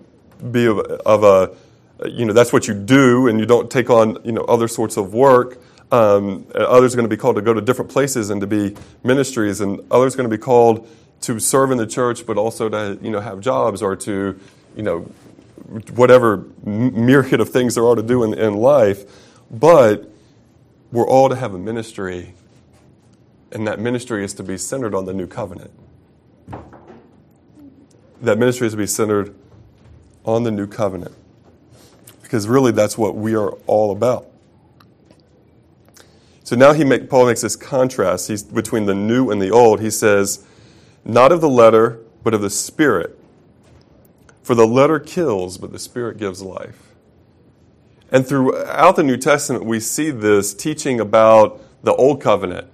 be 0.51 0.65
of, 0.65 0.79
of 0.79 1.23
a, 1.23 1.55
you 2.07 2.25
know, 2.25 2.33
that's 2.33 2.53
what 2.53 2.67
you 2.67 2.73
do 2.73 3.27
and 3.27 3.39
you 3.39 3.45
don't 3.45 3.71
take 3.71 3.89
on, 3.89 4.17
you 4.23 4.31
know, 4.31 4.43
other 4.43 4.67
sorts 4.67 4.97
of 4.97 5.13
work. 5.13 5.59
Um, 5.91 6.47
others 6.55 6.93
are 6.93 6.97
going 6.97 7.09
to 7.09 7.15
be 7.15 7.19
called 7.19 7.35
to 7.35 7.41
go 7.41 7.53
to 7.53 7.61
different 7.61 7.91
places 7.91 8.29
and 8.29 8.41
to 8.41 8.47
be 8.47 8.75
ministries, 9.03 9.61
and 9.61 9.79
others 9.91 10.15
are 10.15 10.17
going 10.17 10.29
to 10.29 10.35
be 10.35 10.41
called 10.41 10.87
to 11.21 11.39
serve 11.39 11.71
in 11.71 11.77
the 11.77 11.85
church, 11.85 12.25
but 12.25 12.35
also 12.35 12.67
to, 12.67 12.97
you 13.01 13.11
know, 13.11 13.19
have 13.19 13.39
jobs 13.39 13.81
or 13.83 13.95
to, 13.95 14.39
you 14.75 14.81
know, 14.81 15.01
whatever 15.93 16.45
myriad 16.63 17.39
of 17.39 17.49
things 17.49 17.75
there 17.75 17.85
are 17.85 17.95
to 17.95 18.01
do 18.01 18.23
in, 18.23 18.33
in 18.33 18.55
life. 18.55 19.05
But 19.51 20.09
we're 20.93 21.07
all 21.07 21.27
to 21.27 21.35
have 21.35 21.55
a 21.55 21.57
ministry, 21.57 22.35
and 23.51 23.67
that 23.67 23.79
ministry 23.79 24.23
is 24.23 24.31
to 24.35 24.43
be 24.43 24.59
centered 24.59 24.93
on 24.93 25.05
the 25.05 25.13
new 25.13 25.25
covenant. 25.25 25.71
That 28.21 28.37
ministry 28.37 28.67
is 28.67 28.73
to 28.73 28.77
be 28.77 28.85
centered 28.85 29.33
on 30.23 30.43
the 30.43 30.51
new 30.51 30.67
covenant. 30.67 31.15
Because 32.21 32.47
really, 32.47 32.71
that's 32.71 32.95
what 32.95 33.15
we 33.15 33.35
are 33.35 33.53
all 33.65 33.91
about. 33.91 34.27
So 36.43 36.55
now 36.55 36.73
he 36.73 36.83
make, 36.83 37.09
Paul 37.09 37.25
makes 37.25 37.41
this 37.41 37.55
contrast 37.55 38.27
he's, 38.27 38.43
between 38.43 38.85
the 38.85 38.93
new 38.93 39.31
and 39.31 39.41
the 39.41 39.49
old. 39.49 39.81
He 39.81 39.89
says, 39.89 40.45
Not 41.03 41.31
of 41.31 41.41
the 41.41 41.49
letter, 41.49 42.01
but 42.23 42.35
of 42.35 42.41
the 42.41 42.51
Spirit. 42.51 43.17
For 44.43 44.53
the 44.53 44.67
letter 44.67 44.99
kills, 44.99 45.57
but 45.57 45.71
the 45.71 45.79
Spirit 45.79 46.17
gives 46.17 46.43
life. 46.43 46.92
And 48.13 48.27
throughout 48.27 48.95
the 48.95 49.03
New 49.03 49.17
Testament, 49.17 49.65
we 49.65 49.79
see 49.79 50.11
this 50.11 50.53
teaching 50.53 50.99
about 50.99 51.59
the 51.81 51.95
Old 51.95 52.21
Covenant. 52.21 52.67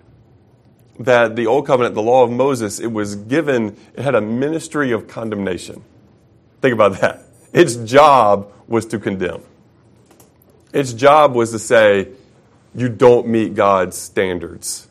That 1.00 1.38
the 1.38 1.48
Old 1.48 1.65
Covenant, 1.65 1.96
the 1.96 2.01
law 2.01 2.25
of 2.25 2.29
Moses, 2.29 2.77
it 2.77 2.91
was 2.91 3.15
given, 3.15 3.77
it 3.96 4.01
had 4.01 4.15
a 4.15 4.22
ministry 4.22 4.91
of 4.91 5.08
condemnation. 5.08 5.81
Think 6.62 6.74
about 6.74 7.00
that. 7.00 7.24
Its 7.53 7.77
job 7.77 8.51
was 8.67 8.86
to 8.88 9.00
condemn. 9.00 9.41
Its 10.74 10.91
job 10.91 11.34
was 11.34 11.51
to 11.51 11.60
say, 11.60 12.10
you 12.75 12.89
don't 12.89 13.25
meet 13.25 13.55
God's 13.55 13.98
standards. 13.98 14.89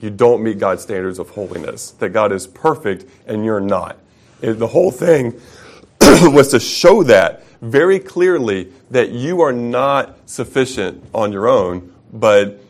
You 0.00 0.08
don't 0.08 0.42
meet 0.42 0.58
God's 0.58 0.82
standards 0.82 1.18
of 1.18 1.28
holiness. 1.28 1.90
That 1.90 2.08
God 2.10 2.32
is 2.32 2.46
perfect 2.46 3.04
and 3.26 3.44
you're 3.44 3.60
not. 3.60 3.98
the 4.40 4.66
whole 4.66 4.90
thing 4.90 5.38
was 6.00 6.48
to 6.52 6.58
show 6.58 7.02
that 7.02 7.42
very 7.60 7.98
clearly 7.98 8.72
that 8.90 9.10
you 9.10 9.40
are 9.40 9.52
not 9.52 10.28
sufficient 10.28 11.04
on 11.14 11.32
your 11.32 11.48
own, 11.48 11.92
but 12.12 12.60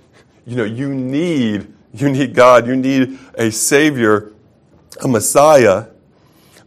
you 0.47 0.57
know, 0.57 0.65
you 0.65 0.95
need 0.95 1.73
you 1.93 2.11
need 2.11 2.35
God, 2.35 2.67
you 2.67 2.77
need 2.77 3.19
a 3.35 3.51
savior, 3.51 4.33
a 5.03 5.09
Messiah. 5.09 5.87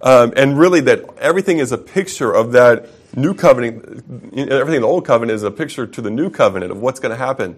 Um, 0.01 0.33
and 0.35 0.57
really 0.57 0.81
that 0.81 1.05
everything 1.19 1.59
is 1.59 1.71
a 1.71 1.77
picture 1.77 2.31
of 2.31 2.53
that 2.53 2.89
new 3.15 3.33
covenant 3.33 4.03
everything 4.33 4.75
in 4.75 4.81
the 4.81 4.87
old 4.87 5.05
covenant 5.05 5.35
is 5.35 5.43
a 5.43 5.51
picture 5.51 5.85
to 5.85 6.01
the 6.01 6.09
new 6.09 6.29
covenant 6.29 6.71
of 6.71 6.81
what's 6.81 6.99
going 6.99 7.11
to 7.11 7.17
happen. 7.17 7.55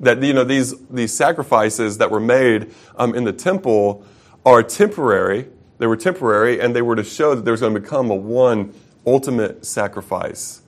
That 0.00 0.22
you 0.22 0.32
know 0.32 0.44
these 0.44 0.74
these 0.88 1.14
sacrifices 1.14 1.98
that 1.98 2.10
were 2.10 2.20
made 2.20 2.72
um, 2.96 3.14
in 3.14 3.24
the 3.24 3.32
temple 3.32 4.04
are 4.44 4.62
temporary. 4.62 5.46
They 5.78 5.86
were 5.86 5.96
temporary 5.96 6.60
and 6.60 6.76
they 6.76 6.82
were 6.82 6.96
to 6.96 7.04
show 7.04 7.34
that 7.34 7.44
there 7.44 7.52
was 7.52 7.60
going 7.60 7.74
to 7.74 7.80
become 7.80 8.10
a 8.10 8.14
one 8.14 8.74
ultimate 9.06 9.64
sacrifice. 9.64 10.62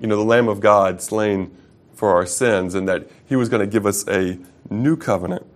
You 0.00 0.06
know, 0.06 0.16
the 0.16 0.24
Lamb 0.24 0.48
of 0.48 0.60
God 0.60 1.00
slain 1.00 1.56
for 1.94 2.10
our 2.10 2.26
sins, 2.26 2.74
and 2.74 2.88
that 2.88 3.08
He 3.26 3.36
was 3.36 3.48
going 3.48 3.60
to 3.60 3.66
give 3.66 3.86
us 3.86 4.06
a 4.08 4.38
new 4.70 4.96
covenant. 4.96 5.46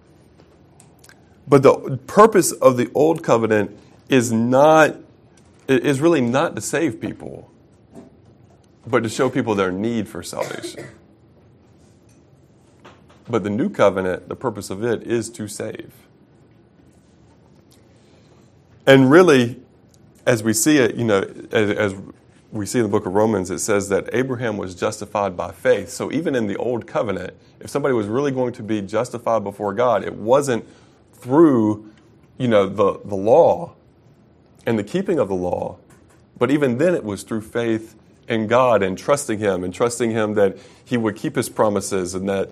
But 1.47 1.63
the 1.63 1.99
purpose 2.07 2.53
of 2.53 2.77
the 2.77 2.91
old 2.95 3.23
covenant 3.23 3.79
is 4.09 4.33
not 4.33 4.97
is 5.67 6.01
really 6.01 6.23
not 6.23 6.57
to 6.57 6.63
save 6.63 7.01
people, 7.01 7.51
but 8.87 9.03
to 9.03 9.09
show 9.09 9.29
people 9.29 9.55
their 9.55 9.71
need 9.71 10.09
for 10.09 10.23
salvation. 10.23 10.87
But 13.29 13.45
the 13.45 13.51
new 13.51 13.69
covenant, 13.69 14.29
the 14.29 14.37
purpose 14.37 14.71
of 14.71 14.83
it 14.83 15.03
is 15.03 15.29
to 15.31 15.47
save. 15.47 15.93
And 18.87 19.11
really, 19.11 19.61
as 20.29 20.43
we 20.43 20.53
see 20.53 20.77
it, 20.77 20.95
you 20.95 21.05
know, 21.05 21.21
as, 21.53 21.71
as 21.71 21.95
we 22.53 22.67
see 22.67 22.79
in 22.79 22.85
the 22.85 22.91
book 22.91 23.07
of 23.07 23.15
Romans, 23.15 23.51
it 23.51 23.61
says 23.61 23.89
that 23.89 24.11
Abraham 24.13 24.59
was 24.59 24.75
justified 24.75 25.39
by 25.39 25.53
faith. 25.53 25.89
So 25.89 26.13
even 26.13 26.35
in 26.35 26.47
the 26.47 26.57
old 26.57 26.87
covenant, 26.87 27.33
if 27.61 27.71
somebody 27.71 27.95
was 27.95 28.07
really 28.07 28.31
going 28.31 28.53
to 28.53 28.63
be 28.63 28.83
justified 28.83 29.43
before 29.43 29.73
God, 29.73 30.05
it 30.05 30.15
wasn't 30.15 30.69
through, 31.15 31.91
you 32.37 32.47
know, 32.47 32.69
the, 32.69 33.01
the 33.07 33.15
law 33.15 33.75
and 34.67 34.79
the 34.79 34.85
keeping 34.85 35.19
of 35.19 35.29
the 35.29 35.35
law, 35.35 35.79
but 36.39 36.51
even 36.51 36.77
then 36.77 36.95
it 36.95 37.05
was 37.05 37.23
through 37.23 37.41
faith 37.41 37.97
in 38.29 38.47
God 38.47 38.83
and 38.83 38.99
trusting 38.99 39.39
Him 39.39 39.65
and 39.65 39.73
trusting 39.73 40.11
Him 40.11 40.35
that 40.35 40.59
He 40.85 40.99
would 40.99 41.17
keep 41.17 41.37
His 41.37 41.49
promises 41.49 42.15
and 42.15 42.29
that, 42.29 42.51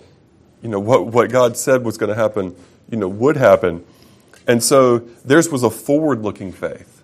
you 0.62 0.71
know, 0.71 0.80
what, 0.80 1.09
what 1.09 1.30
God 1.30 1.59
said 1.59 1.85
was 1.85 1.99
going 1.99 2.09
to 2.09 2.16
happen, 2.16 2.56
you 2.88 2.97
know, 2.97 3.09
would 3.09 3.37
happen. 3.37 3.85
And 4.47 4.64
so 4.64 4.99
theirs 5.26 5.50
was 5.50 5.62
a 5.62 5.71
forward 5.71 6.23
looking 6.23 6.52
faith. 6.52 6.96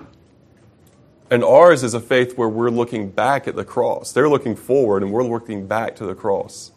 And 1.33 1.43
ours 1.43 1.83
is 1.83 1.95
a 1.95 2.01
faith 2.01 2.37
where 2.37 2.51
we're 2.51 2.69
looking 2.69 3.09
back 3.09 3.49
at 3.49 3.57
the 3.57 3.65
cross. 3.65 4.12
They're 4.12 4.29
looking 4.29 4.55
forward 4.55 5.03
and 5.03 5.11
we're 5.11 5.25
looking 5.25 5.67
back 5.67 5.97
to 5.97 6.05
the 6.05 6.15
cross. 6.15 6.73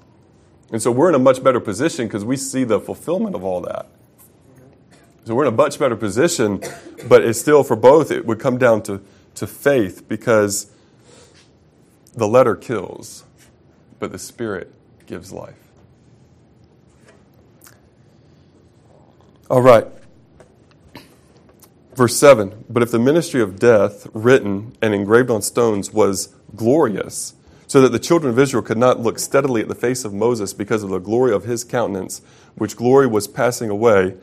And 0.72 0.82
so 0.82 0.92
we're 0.92 1.10
in 1.10 1.16
a 1.16 1.20
much 1.20 1.44
better 1.44 1.60
position 1.60 2.08
because 2.08 2.24
we 2.24 2.38
see 2.38 2.64
the 2.64 2.80
fulfillment 2.80 3.36
of 3.36 3.44
all 3.44 3.60
that. 3.60 3.88
So 5.26 5.36
we're 5.36 5.44
in 5.44 5.54
a 5.54 5.58
much 5.58 5.78
better 5.78 5.98
position, 5.98 6.64
but 7.10 7.22
it's 7.22 7.38
still 7.38 7.66
for 7.66 7.76
both, 7.76 8.12
it 8.12 8.26
would 8.26 8.40
come 8.40 8.58
down 8.58 8.82
to, 8.84 9.02
to 9.34 9.46
faith 9.46 10.08
because 10.08 10.72
the 12.14 12.26
letter 12.26 12.56
kills, 12.56 13.26
but 14.00 14.14
the 14.14 14.20
spirit 14.20 14.74
gives 15.06 15.34
life. 15.34 15.60
All 19.50 19.62
right. 19.62 19.86
Verse 21.96 22.18
7 22.18 22.66
But 22.70 22.84
if 22.84 22.92
the 22.92 23.00
ministry 23.00 23.42
of 23.42 23.58
death, 23.58 24.08
written 24.14 24.76
and 24.82 24.94
engraved 24.94 25.32
on 25.32 25.42
stones, 25.42 25.94
was 25.94 26.36
glorious, 26.56 27.34
so 27.68 27.82
that 27.82 27.94
the 27.94 28.00
children 28.00 28.32
of 28.32 28.40
Israel 28.40 28.62
could 28.62 28.78
not 28.78 29.00
look 29.00 29.18
steadily 29.18 29.62
at 29.62 29.70
the 29.70 29.76
face 29.76 30.04
of 30.04 30.14
Moses 30.14 30.54
because 30.54 30.84
of 30.84 30.90
the 30.90 31.00
glory 31.00 31.34
of 31.34 31.46
his 31.46 31.64
countenance, 31.64 32.22
which 32.56 32.76
glory 32.76 33.08
was 33.08 33.28
passing 33.28 33.70
away, 33.70 34.16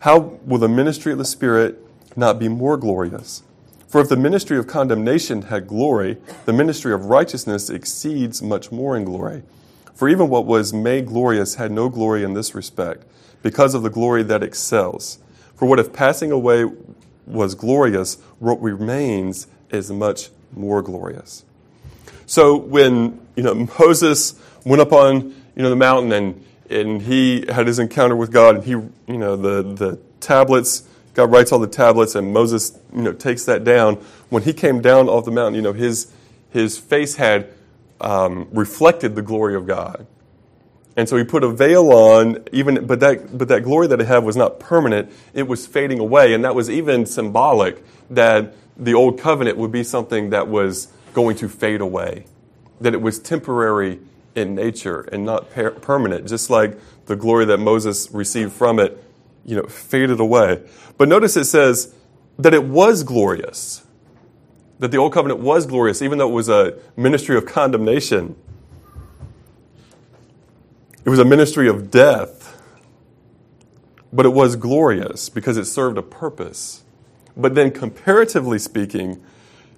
how 0.00 0.18
will 0.44 0.58
the 0.58 0.68
ministry 0.68 1.10
of 1.10 1.18
the 1.18 1.24
Spirit 1.24 1.84
not 2.16 2.38
be 2.38 2.48
more 2.48 2.76
glorious? 2.76 3.42
For 3.88 4.00
if 4.00 4.08
the 4.08 4.16
ministry 4.16 4.56
of 4.56 4.68
condemnation 4.68 5.42
had 5.42 5.66
glory, 5.66 6.18
the 6.44 6.52
ministry 6.52 6.92
of 6.92 7.06
righteousness 7.06 7.68
exceeds 7.68 8.42
much 8.42 8.70
more 8.70 8.96
in 8.96 9.04
glory. 9.04 9.42
For 9.92 10.08
even 10.08 10.28
what 10.28 10.46
was 10.46 10.72
made 10.72 11.06
glorious 11.06 11.56
had 11.56 11.72
no 11.72 11.88
glory 11.88 12.22
in 12.22 12.34
this 12.34 12.54
respect, 12.54 13.04
because 13.42 13.74
of 13.74 13.82
the 13.82 13.90
glory 13.90 14.22
that 14.22 14.42
excels. 14.44 15.18
For 15.56 15.66
what 15.66 15.80
if 15.80 15.92
passing 15.92 16.30
away 16.30 16.64
was 17.28 17.54
glorious, 17.54 18.16
what 18.38 18.60
remains 18.60 19.46
is 19.70 19.90
much 19.90 20.30
more 20.52 20.82
glorious. 20.82 21.44
So 22.26 22.56
when 22.56 23.20
you 23.36 23.42
know 23.42 23.68
Moses 23.78 24.40
went 24.64 24.82
up 24.82 24.92
on 24.92 25.34
you 25.54 25.62
know 25.62 25.70
the 25.70 25.76
mountain 25.76 26.12
and 26.12 26.44
and 26.70 27.02
he 27.02 27.46
had 27.48 27.66
his 27.66 27.78
encounter 27.78 28.16
with 28.16 28.30
God 28.30 28.56
and 28.56 28.64
he 28.64 28.72
you 28.72 29.18
know 29.18 29.36
the 29.36 29.62
the 29.62 29.98
tablets 30.20 30.84
God 31.14 31.32
writes 31.32 31.50
all 31.50 31.58
the 31.58 31.66
tablets 31.66 32.14
and 32.14 32.32
Moses 32.32 32.78
you 32.94 33.02
know 33.02 33.12
takes 33.12 33.44
that 33.46 33.64
down. 33.64 33.96
When 34.28 34.42
he 34.42 34.52
came 34.52 34.80
down 34.80 35.08
off 35.08 35.24
the 35.24 35.30
mountain, 35.30 35.54
you 35.54 35.62
know 35.62 35.72
his 35.72 36.12
his 36.50 36.78
face 36.78 37.16
had 37.16 37.52
um, 38.00 38.48
reflected 38.52 39.14
the 39.16 39.22
glory 39.22 39.54
of 39.54 39.66
God. 39.66 40.06
And 40.98 41.08
so 41.08 41.16
he 41.16 41.22
put 41.22 41.44
a 41.44 41.48
veil 41.48 41.92
on, 41.92 42.42
even 42.50 42.84
but 42.84 42.98
that 42.98 43.38
but 43.38 43.46
that 43.46 43.62
glory 43.62 43.86
that 43.86 44.00
it 44.00 44.08
had 44.08 44.24
was 44.24 44.36
not 44.36 44.58
permanent. 44.58 45.12
It 45.32 45.46
was 45.46 45.64
fading 45.64 46.00
away, 46.00 46.34
and 46.34 46.44
that 46.44 46.56
was 46.56 46.68
even 46.68 47.06
symbolic 47.06 47.84
that 48.10 48.52
the 48.76 48.94
old 48.94 49.20
covenant 49.20 49.58
would 49.58 49.70
be 49.70 49.84
something 49.84 50.30
that 50.30 50.48
was 50.48 50.88
going 51.14 51.36
to 51.36 51.48
fade 51.48 51.80
away, 51.80 52.24
that 52.80 52.94
it 52.94 53.00
was 53.00 53.20
temporary 53.20 54.00
in 54.34 54.56
nature 54.56 55.02
and 55.12 55.24
not 55.24 55.52
per- 55.52 55.70
permanent, 55.70 56.26
just 56.26 56.50
like 56.50 56.76
the 57.06 57.14
glory 57.14 57.44
that 57.44 57.58
Moses 57.58 58.10
received 58.10 58.52
from 58.52 58.80
it, 58.80 59.00
you 59.44 59.54
know, 59.54 59.68
faded 59.68 60.18
away. 60.18 60.60
But 60.96 61.08
notice 61.08 61.36
it 61.36 61.44
says 61.44 61.94
that 62.40 62.54
it 62.54 62.64
was 62.64 63.04
glorious. 63.04 63.86
That 64.80 64.90
the 64.90 64.98
old 64.98 65.12
covenant 65.12 65.38
was 65.38 65.64
glorious, 65.64 66.02
even 66.02 66.18
though 66.18 66.28
it 66.28 66.34
was 66.34 66.48
a 66.48 66.76
ministry 66.96 67.36
of 67.36 67.46
condemnation. 67.46 68.34
It 71.08 71.10
was 71.10 71.20
a 71.20 71.24
ministry 71.24 71.70
of 71.70 71.90
death, 71.90 72.60
but 74.12 74.26
it 74.26 74.28
was 74.34 74.56
glorious 74.56 75.30
because 75.30 75.56
it 75.56 75.64
served 75.64 75.96
a 75.96 76.02
purpose. 76.02 76.84
But 77.34 77.54
then, 77.54 77.70
comparatively 77.70 78.58
speaking, 78.58 79.18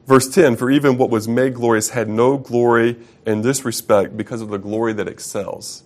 verse 0.09 0.29
10 0.29 0.57
For 0.57 0.73
even 0.73 0.99
what 0.99 1.09
was 1.09 1.29
made 1.29 1.55
glorious 1.55 1.91
had 1.91 2.09
no 2.09 2.37
glory 2.37 2.97
in 3.25 3.43
this 3.43 3.65
respect 3.65 4.17
because 4.17 4.41
of 4.41 4.49
the 4.49 4.59
glory 4.59 4.93
that 4.95 5.07
excels. 5.07 5.85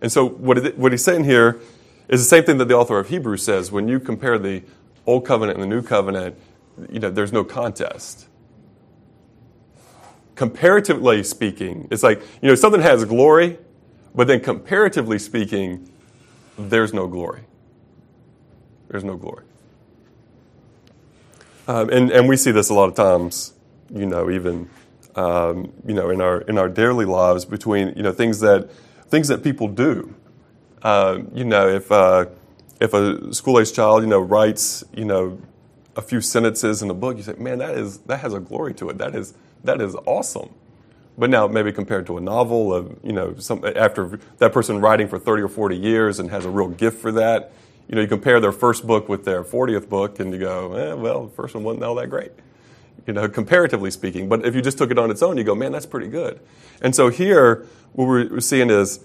And 0.00 0.10
so, 0.10 0.26
what, 0.26 0.56
it, 0.56 0.78
what 0.78 0.92
he's 0.92 1.04
saying 1.04 1.24
here 1.24 1.60
is 2.08 2.22
the 2.22 2.28
same 2.34 2.44
thing 2.44 2.56
that 2.56 2.68
the 2.68 2.74
author 2.74 2.98
of 2.98 3.10
Hebrews 3.10 3.42
says. 3.42 3.70
When 3.70 3.86
you 3.86 4.00
compare 4.00 4.38
the 4.38 4.62
Old 5.04 5.26
Covenant 5.26 5.60
and 5.60 5.62
the 5.62 5.76
New 5.76 5.82
Covenant, 5.82 6.38
you 6.90 7.00
know, 7.00 7.10
there's 7.10 7.34
no 7.34 7.44
contest. 7.44 8.28
Comparatively 10.36 11.22
speaking, 11.22 11.86
it's 11.90 12.02
like, 12.02 12.22
you 12.40 12.48
know, 12.48 12.54
something 12.54 12.80
has 12.80 13.04
glory, 13.04 13.58
but 14.14 14.26
then, 14.26 14.40
comparatively 14.40 15.18
speaking, 15.18 15.88
there's 16.58 16.92
no 16.92 17.06
glory. 17.06 17.42
There's 18.88 19.04
no 19.04 19.16
glory. 19.16 19.44
Um, 21.68 21.88
and, 21.90 22.10
and 22.10 22.28
we 22.28 22.36
see 22.36 22.50
this 22.50 22.70
a 22.70 22.74
lot 22.74 22.88
of 22.88 22.94
times, 22.96 23.52
you 23.94 24.06
know, 24.06 24.30
even 24.30 24.68
um, 25.16 25.72
you 25.86 25.94
know, 25.94 26.10
in 26.10 26.20
our 26.20 26.40
in 26.42 26.58
our 26.58 26.68
daily 26.68 27.04
lives 27.04 27.44
between 27.44 27.94
you 27.96 28.02
know 28.02 28.12
things 28.12 28.40
that 28.40 28.70
things 29.08 29.28
that 29.28 29.42
people 29.42 29.68
do. 29.68 30.14
Uh, 30.82 31.20
you 31.34 31.44
know, 31.44 31.68
if 31.68 31.90
uh, 31.92 32.26
if 32.80 32.94
a 32.94 33.32
school 33.34 33.60
age 33.60 33.72
child 33.72 34.02
you 34.02 34.08
know 34.08 34.20
writes 34.20 34.84
you 34.94 35.04
know 35.04 35.40
a 35.96 36.02
few 36.02 36.20
sentences 36.20 36.82
in 36.82 36.90
a 36.90 36.94
book, 36.94 37.16
you 37.16 37.22
say, 37.22 37.34
man, 37.34 37.58
that 37.58 37.76
is 37.76 37.98
that 38.00 38.20
has 38.20 38.32
a 38.34 38.40
glory 38.40 38.74
to 38.74 38.88
it. 38.90 38.98
That 38.98 39.14
is 39.14 39.34
that 39.64 39.80
is 39.80 39.94
awesome. 40.06 40.50
But 41.18 41.30
now, 41.30 41.46
maybe 41.46 41.72
compared 41.72 42.06
to 42.06 42.16
a 42.16 42.20
novel, 42.20 42.72
of 42.72 42.98
you 43.02 43.12
know, 43.12 43.34
some, 43.38 43.64
after 43.76 44.18
that 44.38 44.52
person 44.52 44.80
writing 44.80 45.08
for 45.08 45.18
30 45.18 45.42
or 45.42 45.48
40 45.48 45.76
years 45.76 46.18
and 46.18 46.30
has 46.30 46.44
a 46.44 46.50
real 46.50 46.68
gift 46.68 46.98
for 46.98 47.12
that, 47.12 47.52
you 47.88 47.96
know, 47.96 48.02
you 48.02 48.08
compare 48.08 48.40
their 48.40 48.52
first 48.52 48.86
book 48.86 49.08
with 49.08 49.24
their 49.24 49.42
40th 49.42 49.88
book, 49.88 50.20
and 50.20 50.32
you 50.32 50.38
go, 50.38 50.72
eh, 50.74 50.94
well, 50.94 51.24
the 51.26 51.34
first 51.34 51.54
one 51.54 51.64
wasn't 51.64 51.82
all 51.84 51.96
that 51.96 52.08
great, 52.08 52.30
you 53.06 53.12
know, 53.12 53.28
comparatively 53.28 53.90
speaking. 53.90 54.28
But 54.28 54.46
if 54.46 54.54
you 54.54 54.62
just 54.62 54.78
took 54.78 54.90
it 54.90 54.98
on 54.98 55.10
its 55.10 55.22
own, 55.22 55.36
you 55.36 55.44
go, 55.44 55.54
man, 55.54 55.72
that's 55.72 55.86
pretty 55.86 56.08
good. 56.08 56.40
And 56.80 56.94
so 56.94 57.08
here, 57.08 57.66
what 57.92 58.06
we're 58.06 58.40
seeing 58.40 58.70
is, 58.70 59.00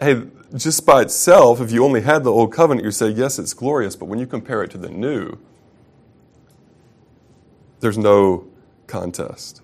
hey, 0.00 0.22
just 0.56 0.84
by 0.84 1.02
itself, 1.02 1.60
if 1.60 1.70
you 1.70 1.84
only 1.84 2.00
had 2.00 2.24
the 2.24 2.32
old 2.32 2.52
covenant, 2.52 2.84
you 2.84 2.90
say, 2.90 3.08
yes, 3.08 3.38
it's 3.38 3.54
glorious. 3.54 3.96
But 3.96 4.06
when 4.06 4.18
you 4.18 4.26
compare 4.26 4.62
it 4.62 4.70
to 4.72 4.78
the 4.78 4.88
new, 4.88 5.38
there's 7.80 7.98
no 7.98 8.46
contest. 8.86 9.61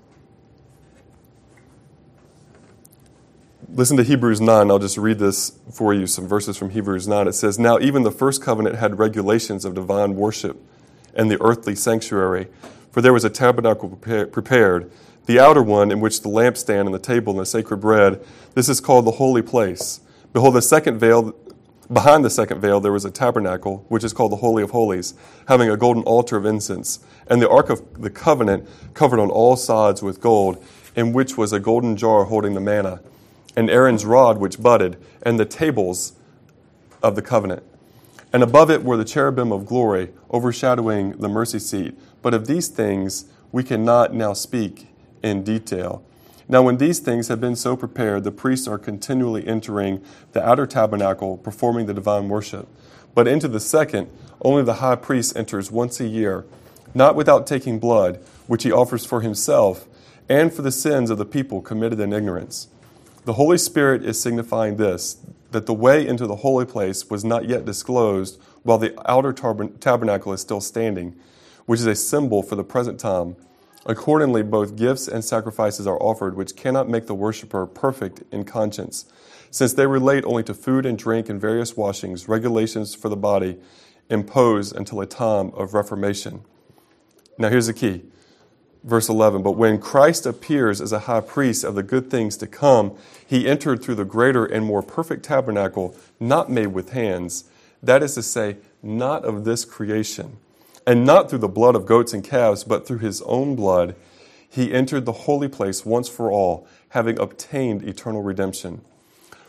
Listen 3.71 3.99
to 3.99 4.03
Hebrews 4.03 4.41
9. 4.41 4.71
I'll 4.71 4.79
just 4.79 4.97
read 4.97 5.19
this 5.19 5.59
for 5.71 5.93
you, 5.93 6.07
some 6.07 6.27
verses 6.27 6.57
from 6.57 6.71
Hebrews 6.71 7.07
9. 7.07 7.29
It 7.29 7.35
says, 7.35 7.59
Now 7.59 7.79
even 7.79 8.03
the 8.03 8.11
first 8.11 8.41
covenant 8.41 8.77
had 8.77 8.99
regulations 8.99 9.67
of 9.67 9.75
divine 9.75 10.17
worship 10.17 10.57
and 11.15 11.31
the 11.31 11.37
earthly 11.43 11.75
sanctuary, 11.75 12.49
for 12.91 13.03
there 13.03 13.13
was 13.13 13.25
a 13.25 13.31
tabernacle 13.31 13.91
prepared, 13.91 14.91
the 15.27 15.39
outer 15.39 15.63
one 15.63 15.91
in 15.91 16.01
which 16.01 16.23
the 16.23 16.31
lampstand 16.31 16.87
and 16.87 16.95
the 16.95 16.99
table 16.99 17.35
and 17.35 17.41
the 17.41 17.45
sacred 17.45 17.77
bread. 17.77 18.25
This 18.55 18.71
is 18.71 18.81
called 18.81 19.05
the 19.05 19.13
holy 19.13 19.43
place. 19.43 20.01
Behold, 20.33 20.55
the 20.55 20.63
second 20.63 20.99
veil, 20.99 21.37
behind 21.93 22.25
the 22.25 22.31
second 22.31 22.63
veil, 22.63 22.81
there 22.81 22.93
was 22.93 23.05
a 23.05 23.11
tabernacle, 23.11 23.85
which 23.89 24.03
is 24.03 24.15
called 24.15 24.33
the 24.33 24.37
Holy 24.37 24.63
of 24.63 24.71
Holies, 24.71 25.13
having 25.47 25.69
a 25.69 25.77
golden 25.77 26.05
altar 26.05 26.39
of 26.39 26.47
incense, 26.47 27.01
and 27.27 27.43
the 27.43 27.51
ark 27.51 27.69
of 27.69 28.01
the 28.01 28.11
covenant 28.11 28.67
covered 28.95 29.21
on 29.21 29.29
all 29.29 29.57
sides 29.57 30.03
with 30.03 30.23
gold, 30.23 30.65
in 30.97 31.13
which 31.13 31.37
was 31.37 31.53
a 31.53 31.61
golden 31.61 31.99
jar 31.99 32.25
holding 32.25 32.55
the 32.55 32.61
manna 32.61 33.03
and 33.59 33.69
Aaron's 33.69 34.07
rod 34.07 34.39
which 34.39 34.63
budded, 34.63 34.97
and 35.21 35.37
the 35.37 35.45
tables 35.45 36.13
of 37.03 37.17
the 37.17 37.23
covenant. 37.23 37.65
And 38.33 38.41
above 38.41 38.71
it 38.71 38.85
were 38.85 38.97
the 38.97 39.05
cherubim 39.05 39.51
of 39.51 39.67
glory, 39.67 40.11
overshadowing 40.31 41.19
the 41.19 41.29
mercy 41.29 41.59
seat. 41.59 41.99
But 42.23 42.35
of 42.35 42.47
these 42.47 42.69
things 42.69 43.25
we 43.51 43.65
cannot 43.65 44.15
now 44.15 44.33
speak 44.33 44.87
in 45.25 45.43
detail. 45.43 46.05
Now, 46.49 46.63
when 46.63 46.77
these 46.77 47.01
things 47.01 47.27
have 47.27 47.41
been 47.41 47.57
so 47.57 47.77
prepared, 47.77 48.23
the 48.23 48.31
priests 48.31 48.69
are 48.69 48.79
continually 48.79 49.45
entering 49.45 50.05
the 50.35 50.49
outer 50.49 50.65
tabernacle, 50.65 51.37
performing 51.37 51.87
the 51.87 51.95
divine 51.95 52.29
worship. 52.29 52.69
But 53.13 53.27
into 53.27 53.49
the 53.49 53.59
second, 53.59 54.09
only 54.41 54.63
the 54.63 54.75
high 54.75 54.95
priest 54.95 55.37
enters 55.37 55.69
once 55.69 55.99
a 55.99 56.07
year, 56.07 56.47
not 56.95 57.17
without 57.17 57.45
taking 57.45 57.81
blood, 57.81 58.23
which 58.47 58.63
he 58.63 58.71
offers 58.71 59.05
for 59.05 59.21
himself 59.21 59.89
and 60.29 60.55
for 60.55 60.63
the 60.63 60.71
sins 60.71 61.11
of 61.11 61.19
the 61.19 61.27
people 61.27 61.61
committed 61.61 61.99
in 61.99 62.13
ignorance. 62.13 62.69
The 63.29 63.35
Holy 63.35 63.59
Spirit 63.59 64.07
is 64.07 64.19
signifying 64.19 64.79
this 64.79 65.19
that 65.51 65.67
the 65.67 65.75
way 65.75 66.07
into 66.07 66.27
the 66.27 66.37
holy 66.37 66.65
place 66.65 67.11
was 67.11 67.27
not 67.27 67.47
yet 67.47 67.67
disclosed 67.67 68.41
while 68.63 68.79
the 68.79 68.99
outer 69.05 69.35
tabernacle 69.35 70.33
is 70.33 70.41
still 70.41 70.63
standing, 70.63 71.15
which 71.67 71.81
is 71.81 71.85
a 71.85 71.95
symbol 71.95 72.43
for 72.43 72.57
the 72.57 72.65
present 72.65 72.99
time. 72.99 73.37
Accordingly, 73.85 74.43
both 74.43 74.77
gifts 74.77 75.07
and 75.07 75.23
sacrifices 75.23 75.87
are 75.87 76.03
offered, 76.03 76.37
which 76.37 76.57
cannot 76.57 76.89
make 76.89 77.07
the 77.07 77.15
worshiper 77.15 77.67
perfect 77.67 78.23
in 78.33 78.45
conscience, 78.45 79.05
since 79.51 79.75
they 79.75 79.87
relate 79.87 80.25
only 80.25 80.45
to 80.45 80.55
food 80.55 80.87
and 80.87 80.97
drink 80.99 81.29
and 81.29 81.39
various 81.39 81.77
washings, 81.77 82.29
regulations 82.29 82.95
for 82.95 83.11
the 83.11 83.15
body 83.15 83.59
imposed 84.09 84.75
until 84.75 85.03
a 85.03 85.07
time 85.07 85.51
of 85.51 85.75
reformation. 85.75 86.45
Now, 87.37 87.51
here's 87.51 87.67
the 87.67 87.75
key. 87.75 88.05
Verse 88.85 89.09
11 89.09 89.43
But 89.43 89.53
when 89.53 89.79
Christ 89.79 90.27
appears 90.27 90.81
as 90.81 90.93
a 90.93 91.01
high 91.01 91.21
priest 91.21 91.65
of 91.65 91.75
the 91.75 91.83
good 91.83 92.11
things 92.11 92.37
to 92.39 92.47
come, 92.47 92.97
he 93.27 93.49
entered 93.49 93.83
through 93.83 93.97
the 93.97 94.05
greater 94.05 94.45
and 94.45 94.65
more 94.65 94.83
perfect 94.83 95.25
tabernacle, 95.25 95.97
not 96.19 96.51
made 96.51 96.69
with 96.69 96.91
hands, 96.91 97.45
that 97.83 98.03
is 98.03 98.15
to 98.15 98.23
say, 98.23 98.57
not 98.83 99.25
of 99.25 99.45
this 99.45 99.65
creation 99.65 100.39
and 100.89 101.05
not 101.05 101.29
through 101.29 101.41
the 101.41 101.49
blood 101.49 101.77
of 101.77 101.85
goats 101.85 102.15
and 102.15 102.25
calves, 102.25 102.65
but 102.65 102.87
through 102.87 103.01
his 103.01 103.21
own 103.23 103.55
blood, 103.55 103.95
he 104.49 104.73
entered 104.73 105.05
the 105.05 105.13
holy 105.13 105.47
place 105.47 105.85
once 105.85 106.09
for 106.09 106.33
all, 106.33 106.67
having 106.89 107.19
obtained 107.19 107.83
eternal 107.83 108.23
redemption. 108.23 108.81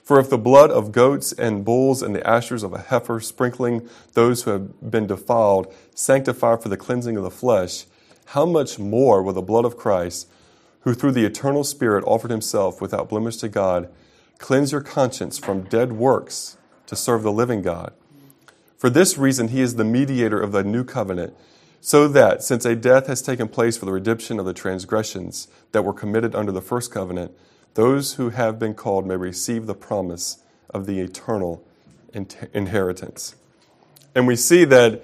For 0.03 0.19
if 0.19 0.29
the 0.29 0.37
blood 0.37 0.69
of 0.69 0.91
goats 0.91 1.31
and 1.31 1.63
bulls 1.63 2.03
and 2.03 2.13
the 2.13 2.27
ashes 2.27 2.61
of 2.61 2.73
a 2.73 2.79
heifer, 2.79 3.21
sprinkling 3.21 3.87
those 4.15 4.43
who 4.43 4.51
have 4.51 4.91
been 4.91 5.07
defiled, 5.07 5.73
sanctify 5.95 6.57
for 6.57 6.67
the 6.67 6.75
cleansing 6.75 7.15
of 7.15 7.23
the 7.23 7.31
flesh, 7.31 7.85
how 8.29 8.45
much 8.45 8.77
more 8.77 9.23
will 9.23 9.33
the 9.33 9.41
blood 9.41 9.65
of 9.65 9.75
Christ, 9.75 10.27
who 10.81 10.93
through 10.93 11.13
the 11.13 11.25
eternal 11.25 11.63
Spirit 11.63 12.03
offered 12.05 12.29
himself 12.29 12.79
without 12.79 13.09
blemish 13.09 13.37
to 13.37 13.49
God, 13.49 13.89
cleanse 14.37 14.71
your 14.71 14.81
conscience 14.81 15.39
from 15.39 15.63
dead 15.63 15.93
works 15.93 16.55
to 16.85 16.95
serve 16.95 17.23
the 17.23 17.31
living 17.31 17.63
God? 17.63 17.91
For 18.77 18.87
this 18.87 19.17
reason, 19.17 19.47
he 19.47 19.61
is 19.61 19.75
the 19.75 19.83
mediator 19.83 20.39
of 20.39 20.51
the 20.51 20.63
new 20.63 20.83
covenant, 20.83 21.33
so 21.81 22.07
that, 22.07 22.43
since 22.43 22.65
a 22.65 22.75
death 22.75 23.07
has 23.07 23.23
taken 23.23 23.47
place 23.47 23.77
for 23.77 23.85
the 23.85 23.91
redemption 23.91 24.39
of 24.39 24.45
the 24.45 24.53
transgressions 24.53 25.47
that 25.71 25.83
were 25.83 25.91
committed 25.91 26.35
under 26.35 26.51
the 26.51 26.61
first 26.61 26.93
covenant, 26.93 27.31
those 27.73 28.13
who 28.13 28.29
have 28.29 28.59
been 28.59 28.75
called 28.75 29.07
may 29.07 29.15
receive 29.15 29.65
the 29.65 29.73
promise 29.73 30.43
of 30.69 30.85
the 30.85 30.99
eternal 30.99 31.65
inheritance. 32.13 33.35
And 34.13 34.27
we 34.27 34.35
see 34.35 34.65
that 34.65 35.03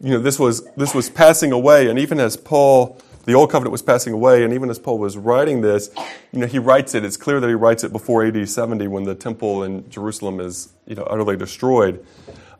you 0.00 0.10
know, 0.10 0.18
this, 0.18 0.38
was, 0.38 0.64
this 0.76 0.94
was 0.94 1.10
passing 1.10 1.52
away, 1.52 1.88
and 1.88 1.98
even 1.98 2.20
as 2.20 2.36
Paul, 2.36 2.98
the 3.24 3.34
old 3.34 3.50
covenant 3.50 3.72
was 3.72 3.82
passing 3.82 4.12
away, 4.12 4.44
and 4.44 4.52
even 4.52 4.70
as 4.70 4.78
Paul 4.78 4.98
was 4.98 5.16
writing 5.16 5.60
this, 5.60 5.90
you 6.32 6.40
know, 6.40 6.46
he 6.46 6.58
writes 6.58 6.94
it. 6.94 7.04
It's 7.04 7.16
clear 7.16 7.40
that 7.40 7.48
he 7.48 7.54
writes 7.54 7.84
it 7.84 7.92
before 7.92 8.24
AD 8.24 8.48
70 8.48 8.88
when 8.88 9.04
the 9.04 9.14
temple 9.14 9.62
in 9.62 9.88
Jerusalem 9.90 10.40
is 10.40 10.72
you 10.86 10.94
know, 10.94 11.02
utterly 11.04 11.36
destroyed 11.36 12.04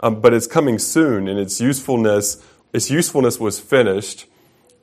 um, 0.00 0.20
but 0.20 0.32
it's 0.32 0.46
coming 0.46 0.78
soon, 0.78 1.28
and 1.28 1.38
its 1.38 1.60
usefulness 1.60 2.42
its 2.72 2.88
usefulness 2.88 3.40
was 3.40 3.58
finished, 3.58 4.26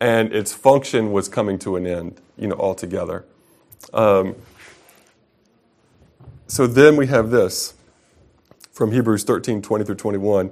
and 0.02 0.34
its 0.34 0.54
function 0.54 1.14
was 1.14 1.30
coming 1.30 1.58
to 1.60 1.78
an 1.78 1.88
end, 1.88 2.20
you 2.38 2.48
know, 2.48 2.56
altogether. 2.56 3.24
Um, 3.94 4.36
so 6.48 6.68
then 6.68 6.98
we 6.98 7.08
have 7.08 7.30
this 7.30 7.76
from 8.74 8.92
Hebrews 8.92 9.24
13, 9.24 9.62
20 9.62 9.86
through 9.86 9.96
21. 9.96 10.52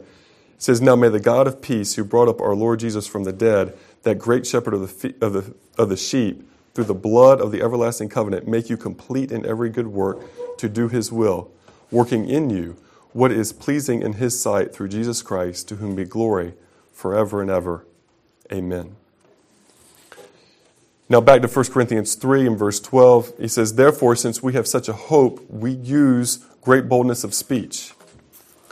It 0.55 0.63
says, 0.63 0.81
Now 0.81 0.95
may 0.95 1.09
the 1.09 1.19
God 1.19 1.47
of 1.47 1.61
peace, 1.61 1.95
who 1.95 2.03
brought 2.03 2.27
up 2.27 2.41
our 2.41 2.55
Lord 2.55 2.79
Jesus 2.79 3.07
from 3.07 3.23
the 3.23 3.33
dead, 3.33 3.77
that 4.03 4.19
great 4.19 4.45
shepherd 4.47 4.73
of 4.73 5.01
the, 5.01 5.15
of 5.21 5.33
the, 5.33 5.55
of 5.77 5.89
the 5.89 5.97
sheep, 5.97 6.47
through 6.73 6.85
the 6.85 6.93
blood 6.93 7.39
of 7.39 7.51
the 7.51 7.61
everlasting 7.61 8.09
covenant, 8.09 8.47
make 8.47 8.69
you 8.69 8.77
complete 8.77 9.31
in 9.31 9.45
every 9.45 9.69
good 9.69 9.87
work 9.87 10.19
to 10.57 10.67
do 10.67 10.89
his 10.89 11.11
will, 11.11 11.49
working 11.91 12.27
in 12.27 12.49
you 12.49 12.75
what 13.13 13.31
is 13.31 13.53
pleasing 13.53 14.01
in 14.01 14.13
his 14.13 14.37
sight 14.37 14.73
through 14.73 14.89
Jesus 14.89 15.21
Christ, 15.21 15.69
to 15.69 15.77
whom 15.77 15.95
be 15.95 16.03
glory 16.03 16.53
forever 16.91 17.41
and 17.41 17.49
ever. 17.49 17.85
Amen. 18.51 18.97
Now 21.07 21.21
back 21.21 21.41
to 21.43 21.47
1 21.47 21.65
Corinthians 21.67 22.15
3 22.15 22.47
and 22.47 22.59
verse 22.59 22.81
12. 22.81 23.33
He 23.39 23.47
says, 23.47 23.75
Therefore, 23.75 24.17
since 24.17 24.43
we 24.43 24.51
have 24.53 24.67
such 24.67 24.89
a 24.89 24.93
hope, 24.93 25.49
we 25.49 25.71
use 25.71 26.39
great 26.61 26.89
boldness 26.89 27.23
of 27.23 27.33
speech. 27.33 27.93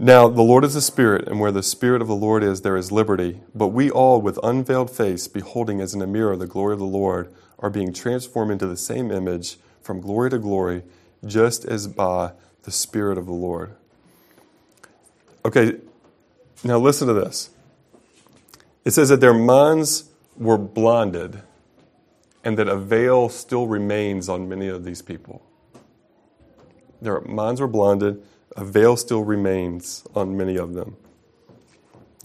Now, 0.00 0.28
the 0.28 0.42
Lord 0.42 0.64
is 0.64 0.76
a 0.76 0.80
Spirit, 0.80 1.26
and 1.26 1.40
where 1.40 1.50
the 1.50 1.62
Spirit 1.62 2.00
of 2.00 2.06
the 2.06 2.14
Lord 2.14 2.44
is, 2.44 2.60
there 2.60 2.76
is 2.76 2.92
liberty. 2.92 3.40
But 3.52 3.68
we 3.68 3.90
all, 3.90 4.20
with 4.20 4.38
unveiled 4.44 4.90
face, 4.90 5.26
beholding 5.26 5.80
as 5.80 5.92
in 5.92 6.00
a 6.00 6.06
mirror 6.06 6.36
the 6.36 6.46
glory 6.46 6.74
of 6.74 6.78
the 6.78 6.84
Lord, 6.84 7.34
are 7.58 7.68
being 7.68 7.92
transformed 7.92 8.52
into 8.52 8.68
the 8.68 8.76
same 8.76 9.10
image 9.10 9.56
from 9.82 10.00
glory 10.00 10.30
to 10.30 10.38
glory 10.38 10.84
just 11.26 11.64
as 11.64 11.88
by 11.88 12.30
the 12.62 12.70
Spirit 12.70 13.18
of 13.18 13.26
the 13.26 13.32
Lord. 13.32 13.74
Okay, 15.44 15.78
now 16.62 16.78
listen 16.78 17.08
to 17.08 17.14
this. 17.14 17.50
It 18.84 18.92
says 18.92 19.08
that 19.08 19.20
their 19.20 19.34
minds 19.34 20.10
were 20.36 20.58
blinded 20.58 21.42
and 22.44 22.56
that 22.56 22.68
a 22.68 22.76
veil 22.76 23.28
still 23.28 23.66
remains 23.66 24.28
on 24.28 24.48
many 24.48 24.68
of 24.68 24.84
these 24.84 25.02
people. 25.02 25.42
Their 27.02 27.20
minds 27.22 27.60
were 27.60 27.68
blinded, 27.68 28.22
a 28.58 28.64
veil 28.64 28.96
still 28.96 29.22
remains 29.22 30.04
on 30.16 30.36
many 30.36 30.56
of 30.56 30.74
them. 30.74 30.96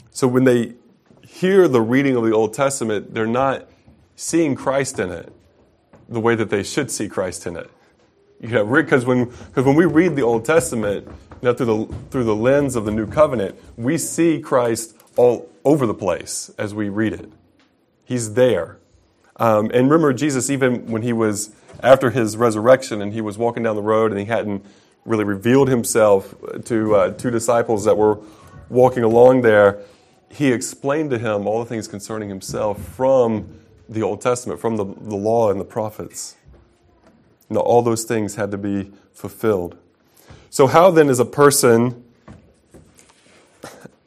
So 0.09 0.27
when 0.27 0.45
they 0.45 0.73
hear 1.21 1.67
the 1.67 1.79
reading 1.79 2.15
of 2.15 2.23
the 2.23 2.31
Old 2.31 2.55
Testament, 2.55 3.13
they're 3.13 3.27
not 3.27 3.69
seeing 4.15 4.55
Christ 4.55 4.97
in 4.97 5.11
it 5.11 5.31
the 6.09 6.19
way 6.19 6.33
that 6.33 6.49
they 6.49 6.63
should 6.63 6.89
see 6.89 7.07
Christ 7.07 7.45
in 7.45 7.55
it. 7.55 7.69
You 8.41 8.49
know, 8.49 8.65
because 8.65 9.05
when 9.05 9.25
because 9.25 9.63
when 9.63 9.75
we 9.75 9.85
read 9.85 10.15
the 10.15 10.23
Old 10.23 10.43
Testament, 10.43 11.05
you 11.07 11.13
know, 11.43 11.53
through 11.53 11.87
the 11.87 11.95
through 12.09 12.23
the 12.23 12.35
lens 12.35 12.75
of 12.75 12.85
the 12.85 12.91
New 12.91 13.05
Covenant, 13.05 13.55
we 13.77 13.99
see 13.99 14.39
Christ 14.39 14.97
all 15.15 15.49
over 15.63 15.85
the 15.85 15.93
place 15.93 16.49
as 16.57 16.73
we 16.73 16.89
read 16.89 17.13
it. 17.13 17.31
He's 18.05 18.33
there, 18.33 18.79
um, 19.37 19.69
and 19.71 19.89
remember 19.89 20.13
Jesus 20.13 20.49
even 20.49 20.87
when 20.87 21.03
he 21.03 21.13
was 21.13 21.51
after 21.81 22.09
his 22.09 22.35
resurrection 22.37 23.03
and 23.03 23.13
he 23.13 23.21
was 23.21 23.37
walking 23.37 23.61
down 23.61 23.75
the 23.75 23.83
road 23.83 24.11
and 24.11 24.19
he 24.19 24.25
hadn't 24.25 24.65
really 25.05 25.23
revealed 25.23 25.69
himself 25.69 26.33
to 26.65 26.95
uh, 26.95 27.11
two 27.13 27.29
disciples 27.29 27.85
that 27.85 27.97
were 27.97 28.19
walking 28.69 29.03
along 29.03 29.41
there. 29.41 29.79
He 30.29 30.51
explained 30.51 31.11
to 31.11 31.19
him 31.19 31.45
all 31.45 31.59
the 31.59 31.65
things 31.65 31.87
concerning 31.87 32.29
himself 32.29 32.81
from 32.81 33.59
the 33.89 34.01
Old 34.01 34.21
Testament, 34.21 34.59
from 34.59 34.77
the, 34.77 34.85
the 34.85 35.15
law 35.15 35.51
and 35.51 35.59
the 35.59 35.65
prophets. 35.65 36.35
You 37.49 37.55
know, 37.55 37.61
all 37.61 37.81
those 37.81 38.03
things 38.03 38.35
had 38.35 38.51
to 38.51 38.57
be 38.57 38.91
fulfilled. 39.13 39.77
So, 40.49 40.67
how 40.67 40.91
then 40.91 41.09
is 41.09 41.19
a 41.19 41.25
person, 41.25 42.03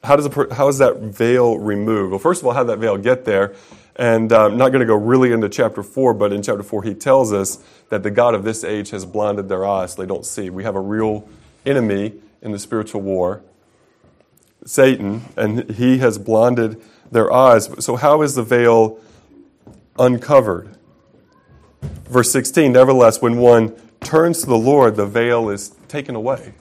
how, 0.03 0.17
does 0.17 0.27
a, 0.27 0.55
how 0.55 0.69
is 0.69 0.79
that 0.79 0.99
veil 0.99 1.59
removed? 1.59 2.11
Well, 2.11 2.19
first 2.19 2.41
of 2.41 2.47
all, 2.47 2.55
how 2.55 2.63
did 2.63 2.71
that 2.71 2.79
veil 2.79 2.97
get 2.97 3.25
there? 3.25 3.55
And 3.97 4.31
I'm 4.31 4.59
not 4.59 4.69
going 4.69 4.81
to 4.81 4.87
go 4.87 4.95
really 4.95 5.33
into 5.33 5.49
chapter 5.49 5.83
4, 5.83 6.13
but 6.15 6.31
in 6.33 6.43
chapter 6.43 6.63
4, 6.63 6.83
he 6.83 6.95
tells 6.95 7.33
us 7.33 7.59
that 7.89 8.03
the 8.03 8.11
God 8.11 8.35
of 8.35 8.45
this 8.45 8.63
age 8.63 8.91
has 8.91 9.07
blinded 9.07 9.49
their 9.49 9.65
eyes 9.65 9.95
so 9.95 10.03
they 10.03 10.07
don't 10.07 10.27
see. 10.27 10.51
We 10.51 10.65
have 10.65 10.77
a 10.77 10.81
real 10.81 11.27
enemy 11.65 12.13
in 12.43 12.53
the 12.53 12.59
spiritual 12.59 13.01
war, 13.01 13.43
Satan, 14.67 15.23
and 15.37 15.71
he 15.71 15.99
has 15.99 16.19
blinded 16.19 16.81
their 17.11 17.33
eyes. 17.33 17.71
So, 17.83 17.97
how 17.97 18.21
is 18.21 18.35
the 18.35 18.43
veil 18.43 19.01
uncovered? 19.99 20.77
Verse 22.05 22.31
16, 22.33 22.73
nevertheless, 22.73 23.23
when 23.23 23.39
one 23.39 23.75
turns 24.01 24.41
to 24.41 24.47
the 24.47 24.59
Lord, 24.59 24.97
the 24.97 25.07
veil 25.07 25.49
is 25.49 25.71
taken 25.89 26.15
away. 26.15 26.53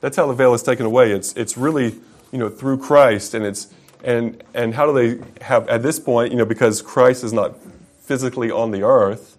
That's 0.00 0.16
how 0.18 0.26
the 0.26 0.34
veil 0.34 0.52
is 0.52 0.62
taken 0.62 0.84
away. 0.84 1.12
It's, 1.12 1.32
it's 1.32 1.56
really, 1.56 1.94
you 2.30 2.38
know, 2.38 2.50
through 2.50 2.78
Christ. 2.78 3.32
And, 3.32 3.46
it's, 3.46 3.68
and, 4.04 4.44
and 4.54 4.74
how 4.74 4.86
do 4.86 4.92
they 4.92 5.44
have, 5.44 5.68
at 5.68 5.82
this 5.82 5.98
point, 5.98 6.30
you 6.30 6.38
know, 6.38 6.44
because 6.44 6.82
Christ 6.82 7.24
is 7.24 7.32
not 7.32 7.56
physically 7.98 8.50
on 8.50 8.70
the 8.70 8.82
earth, 8.82 9.38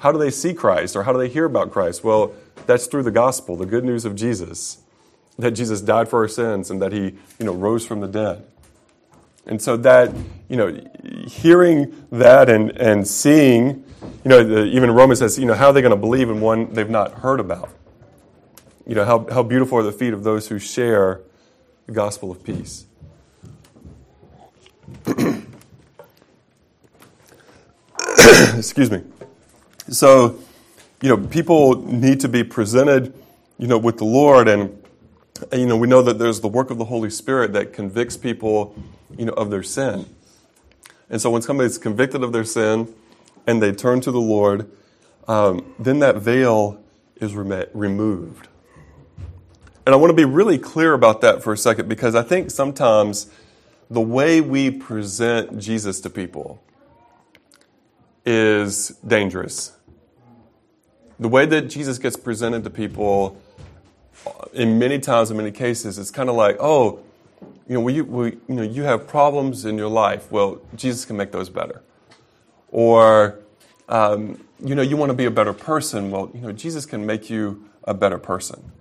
how 0.00 0.12
do 0.12 0.18
they 0.18 0.30
see 0.30 0.52
Christ 0.52 0.96
or 0.96 1.04
how 1.04 1.12
do 1.12 1.18
they 1.18 1.28
hear 1.28 1.46
about 1.46 1.70
Christ? 1.70 2.04
Well, 2.04 2.34
that's 2.66 2.86
through 2.86 3.04
the 3.04 3.10
gospel, 3.10 3.56
the 3.56 3.66
good 3.66 3.84
news 3.84 4.04
of 4.04 4.14
Jesus, 4.14 4.82
that 5.38 5.52
Jesus 5.52 5.80
died 5.80 6.08
for 6.08 6.20
our 6.20 6.28
sins 6.28 6.70
and 6.70 6.80
that 6.82 6.92
he, 6.92 7.14
you 7.38 7.46
know, 7.46 7.54
rose 7.54 7.86
from 7.86 8.00
the 8.00 8.08
dead. 8.08 8.46
And 9.46 9.60
so 9.60 9.76
that, 9.78 10.14
you 10.48 10.56
know, 10.56 10.78
hearing 11.26 12.06
that 12.12 12.48
and, 12.48 12.70
and 12.72 13.06
seeing, 13.06 13.84
you 14.24 14.28
know, 14.28 14.44
the, 14.44 14.64
even 14.66 14.90
Romans 14.90 15.18
says, 15.18 15.38
you 15.38 15.46
know, 15.46 15.54
how 15.54 15.68
are 15.68 15.72
they 15.72 15.82
going 15.82 15.90
to 15.90 15.96
believe 15.96 16.30
in 16.30 16.40
one 16.40 16.72
they've 16.72 16.88
not 16.88 17.12
heard 17.12 17.40
about? 17.40 17.70
You 18.86 18.94
know, 18.94 19.04
how, 19.04 19.26
how 19.30 19.42
beautiful 19.42 19.78
are 19.78 19.82
the 19.82 19.92
feet 19.92 20.12
of 20.12 20.22
those 20.22 20.48
who 20.48 20.58
share 20.58 21.22
the 21.86 21.92
gospel 21.92 22.30
of 22.30 22.42
peace. 22.42 22.86
Excuse 28.64 28.90
me. 28.90 29.02
So, 29.90 30.38
you 31.02 31.10
know, 31.10 31.18
people 31.18 31.82
need 31.84 32.20
to 32.20 32.30
be 32.30 32.42
presented, 32.42 33.12
you 33.58 33.66
know, 33.66 33.76
with 33.76 33.98
the 33.98 34.06
Lord, 34.06 34.48
and 34.48 34.82
you 35.52 35.66
know, 35.66 35.76
we 35.76 35.86
know 35.86 36.00
that 36.00 36.18
there's 36.18 36.40
the 36.40 36.48
work 36.48 36.70
of 36.70 36.78
the 36.78 36.86
Holy 36.86 37.10
Spirit 37.10 37.52
that 37.52 37.74
convicts 37.74 38.16
people, 38.16 38.74
you 39.18 39.26
know, 39.26 39.34
of 39.34 39.50
their 39.50 39.62
sin. 39.62 40.06
And 41.10 41.20
so, 41.20 41.28
when 41.28 41.42
somebody's 41.42 41.76
convicted 41.76 42.22
of 42.22 42.32
their 42.32 42.42
sin 42.42 42.94
and 43.46 43.62
they 43.62 43.70
turn 43.70 44.00
to 44.00 44.10
the 44.10 44.20
Lord, 44.20 44.70
um, 45.28 45.74
then 45.78 45.98
that 45.98 46.16
veil 46.16 46.82
is 47.16 47.34
rem- 47.34 47.68
removed. 47.74 48.48
And 49.84 49.94
I 49.94 49.96
want 49.96 50.08
to 50.08 50.16
be 50.16 50.24
really 50.24 50.56
clear 50.56 50.94
about 50.94 51.20
that 51.20 51.42
for 51.42 51.52
a 51.52 51.58
second 51.58 51.86
because 51.86 52.14
I 52.14 52.22
think 52.22 52.50
sometimes 52.50 53.30
the 53.90 54.00
way 54.00 54.40
we 54.40 54.70
present 54.70 55.58
Jesus 55.58 56.00
to 56.00 56.08
people 56.08 56.64
is 58.24 58.88
dangerous. 59.06 59.72
The 61.20 61.28
way 61.28 61.46
that 61.46 61.62
Jesus 61.62 61.98
gets 61.98 62.16
presented 62.16 62.64
to 62.64 62.70
people, 62.70 63.40
in 64.52 64.78
many 64.78 64.98
times, 64.98 65.30
in 65.30 65.36
many 65.36 65.52
cases, 65.52 65.98
it's 65.98 66.10
kind 66.10 66.28
of 66.28 66.34
like, 66.34 66.56
oh, 66.58 67.00
you 67.68 67.74
know, 67.74 67.80
we, 67.80 68.00
we, 68.00 68.32
you 68.32 68.40
know, 68.48 68.62
you 68.62 68.82
have 68.82 69.06
problems 69.06 69.64
in 69.64 69.78
your 69.78 69.88
life. 69.88 70.30
Well, 70.30 70.60
Jesus 70.74 71.04
can 71.04 71.16
make 71.16 71.32
those 71.32 71.48
better. 71.48 71.82
Or, 72.70 73.38
um, 73.88 74.42
you 74.62 74.74
know, 74.74 74.82
you 74.82 74.96
want 74.96 75.10
to 75.10 75.14
be 75.14 75.26
a 75.26 75.30
better 75.30 75.52
person. 75.52 76.10
Well, 76.10 76.30
you 76.34 76.40
know, 76.40 76.52
Jesus 76.52 76.86
can 76.86 77.06
make 77.06 77.30
you 77.30 77.68
a 77.84 77.94
better 77.94 78.18
person. 78.18 78.72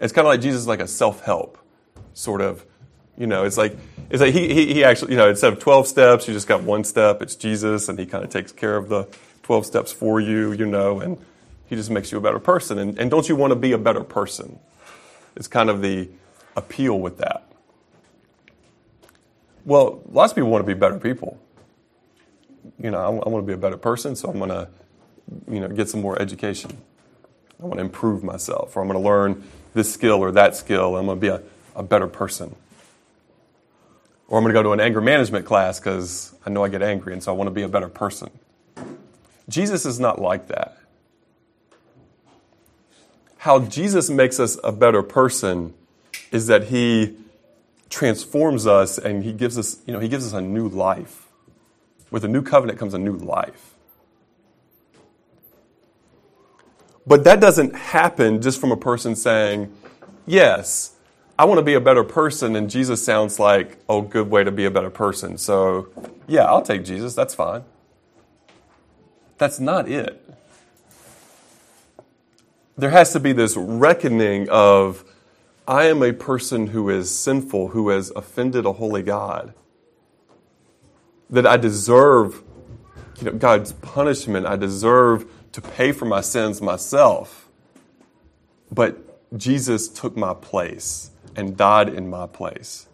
It's 0.00 0.12
kind 0.12 0.26
of 0.26 0.30
like 0.30 0.40
Jesus 0.40 0.62
is 0.62 0.66
like 0.66 0.80
a 0.80 0.88
self-help 0.88 1.58
sort 2.14 2.40
of, 2.40 2.64
you 3.18 3.26
know, 3.26 3.44
it's 3.44 3.58
like, 3.58 3.76
it's 4.10 4.22
like 4.22 4.32
he, 4.32 4.54
he, 4.54 4.74
he 4.74 4.84
actually, 4.84 5.12
you 5.12 5.16
know, 5.18 5.28
instead 5.28 5.52
of 5.52 5.58
12 5.58 5.88
steps, 5.88 6.28
you 6.28 6.34
just 6.34 6.46
got 6.46 6.62
one 6.62 6.84
step. 6.84 7.20
It's 7.20 7.34
Jesus, 7.34 7.88
and 7.88 7.98
he 7.98 8.06
kind 8.06 8.24
of 8.24 8.30
takes 8.30 8.52
care 8.52 8.76
of 8.76 8.88
the 8.88 9.08
12 9.42 9.66
steps 9.66 9.92
for 9.92 10.20
you, 10.20 10.52
you 10.52 10.66
know, 10.66 11.00
and 11.00 11.18
he 11.66 11.74
just 11.74 11.90
makes 11.90 12.12
you 12.12 12.18
a 12.18 12.20
better 12.20 12.38
person. 12.38 12.78
And, 12.78 12.98
and 12.98 13.10
don't 13.10 13.28
you 13.28 13.34
want 13.34 13.50
to 13.50 13.56
be 13.56 13.72
a 13.72 13.78
better 13.78 14.04
person? 14.04 14.60
It's 15.34 15.48
kind 15.48 15.68
of 15.68 15.82
the 15.82 16.08
appeal 16.56 16.98
with 16.98 17.18
that. 17.18 17.44
Well, 19.64 20.00
lots 20.10 20.32
of 20.32 20.36
people 20.36 20.50
want 20.50 20.64
to 20.64 20.74
be 20.74 20.78
better 20.78 20.98
people. 20.98 21.38
You 22.78 22.90
know, 22.90 22.98
I, 22.98 23.06
I 23.06 23.28
want 23.28 23.44
to 23.44 23.46
be 23.46 23.52
a 23.52 23.58
better 23.58 23.76
person, 23.76 24.14
so 24.14 24.30
I'm 24.30 24.38
going 24.38 24.50
to, 24.50 24.68
you 25.50 25.60
know, 25.60 25.68
get 25.68 25.88
some 25.88 26.00
more 26.00 26.20
education. 26.22 26.76
I 27.60 27.66
want 27.66 27.78
to 27.78 27.84
improve 27.84 28.22
myself, 28.22 28.76
or 28.76 28.80
I'm 28.80 28.88
going 28.88 28.98
to 28.98 29.04
learn 29.04 29.42
this 29.74 29.92
skill 29.92 30.22
or 30.22 30.30
that 30.32 30.54
skill. 30.54 30.96
I'm 30.96 31.06
going 31.06 31.18
to 31.18 31.20
be 31.20 31.28
a, 31.28 31.42
a 31.74 31.82
better 31.82 32.06
person. 32.06 32.54
Or 34.28 34.38
I'm 34.38 34.44
going 34.44 34.54
to 34.54 34.58
go 34.58 34.62
to 34.62 34.72
an 34.72 34.80
anger 34.80 35.00
management 35.00 35.46
class 35.46 35.80
because 35.80 36.34
I 36.44 36.50
know 36.50 36.62
I 36.62 36.68
get 36.68 36.82
angry, 36.82 37.14
and 37.14 37.22
so 37.22 37.32
I 37.32 37.36
want 37.36 37.48
to 37.48 37.52
be 37.52 37.62
a 37.62 37.68
better 37.68 37.88
person. 37.88 38.30
Jesus 39.48 39.86
is 39.86 39.98
not 39.98 40.20
like 40.20 40.48
that. 40.48 40.78
How 43.38 43.60
Jesus 43.60 44.10
makes 44.10 44.38
us 44.38 44.58
a 44.62 44.70
better 44.70 45.02
person 45.02 45.72
is 46.30 46.46
that 46.48 46.64
he 46.64 47.16
transforms 47.88 48.66
us 48.66 48.98
and 48.98 49.24
he 49.24 49.32
gives 49.32 49.56
us, 49.56 49.78
you 49.86 49.92
know, 49.92 50.00
he 50.00 50.08
gives 50.08 50.26
us 50.26 50.32
a 50.34 50.42
new 50.42 50.68
life. 50.68 51.26
With 52.10 52.24
a 52.24 52.28
new 52.28 52.42
covenant 52.42 52.78
comes 52.78 52.94
a 52.94 52.98
new 52.98 53.16
life. 53.16 53.74
But 57.06 57.24
that 57.24 57.40
doesn't 57.40 57.74
happen 57.74 58.42
just 58.42 58.60
from 58.60 58.70
a 58.70 58.76
person 58.76 59.16
saying, 59.16 59.72
Yes, 60.26 60.94
I 61.38 61.44
want 61.44 61.58
to 61.58 61.62
be 61.62 61.74
a 61.74 61.80
better 61.80 62.02
person, 62.02 62.56
and 62.56 62.68
Jesus 62.68 63.04
sounds 63.04 63.38
like, 63.38 63.78
oh, 63.88 64.02
good 64.02 64.28
way 64.28 64.42
to 64.42 64.50
be 64.50 64.64
a 64.64 64.72
better 64.72 64.90
person. 64.90 65.38
So, 65.38 65.88
yeah, 66.26 66.42
I'll 66.44 66.62
take 66.62 66.84
Jesus. 66.84 67.14
That's 67.14 67.32
fine. 67.32 67.62
That's 69.36 69.60
not 69.60 69.88
it. 69.88 70.20
There 72.76 72.90
has 72.90 73.12
to 73.12 73.20
be 73.20 73.32
this 73.32 73.56
reckoning 73.56 74.48
of, 74.50 75.04
I 75.68 75.84
am 75.84 76.02
a 76.02 76.12
person 76.12 76.68
who 76.68 76.90
is 76.90 77.16
sinful, 77.16 77.68
who 77.68 77.90
has 77.90 78.10
offended 78.16 78.66
a 78.66 78.72
holy 78.72 79.04
God. 79.04 79.54
That 81.30 81.46
I 81.46 81.56
deserve 81.56 82.42
you 83.20 83.26
know, 83.26 83.32
God's 83.32 83.72
punishment. 83.74 84.44
I 84.44 84.56
deserve 84.56 85.30
to 85.52 85.60
pay 85.60 85.92
for 85.92 86.04
my 86.04 86.20
sins 86.20 86.60
myself. 86.60 87.48
But 88.72 89.38
Jesus 89.38 89.88
took 89.88 90.16
my 90.16 90.34
place 90.34 91.12
and 91.38 91.56
died 91.56 91.88
in 91.88 92.10
my 92.10 92.26
place. 92.26 92.86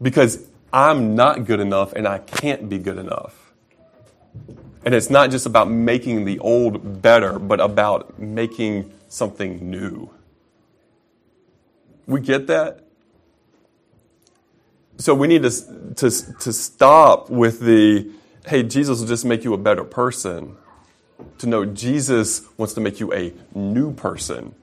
Because 0.00 0.48
I'm 0.72 1.14
not 1.14 1.44
good 1.44 1.60
enough 1.60 1.92
and 1.92 2.08
I 2.08 2.18
can't 2.18 2.68
be 2.68 2.78
good 2.78 2.96
enough. 2.98 3.52
And 4.84 4.94
it's 4.94 5.10
not 5.10 5.30
just 5.30 5.44
about 5.44 5.70
making 5.70 6.24
the 6.24 6.38
old 6.38 7.02
better, 7.02 7.38
but 7.38 7.60
about 7.60 8.18
making 8.18 8.90
something 9.08 9.70
new. 9.70 10.10
We 12.06 12.20
get 12.20 12.46
that? 12.46 12.80
So 14.96 15.14
we 15.14 15.28
need 15.28 15.42
to, 15.42 15.50
to, 15.96 16.10
to 16.40 16.52
stop 16.52 17.28
with 17.28 17.60
the, 17.60 18.10
hey, 18.46 18.62
Jesus 18.62 19.00
will 19.00 19.06
just 19.06 19.26
make 19.26 19.44
you 19.44 19.52
a 19.52 19.58
better 19.58 19.84
person 19.84 20.56
to 21.38 21.46
know 21.46 21.66
Jesus 21.66 22.42
wants 22.56 22.72
to 22.74 22.80
make 22.80 23.00
you 23.00 23.12
a 23.12 23.34
new 23.54 23.92
person. 23.92 24.54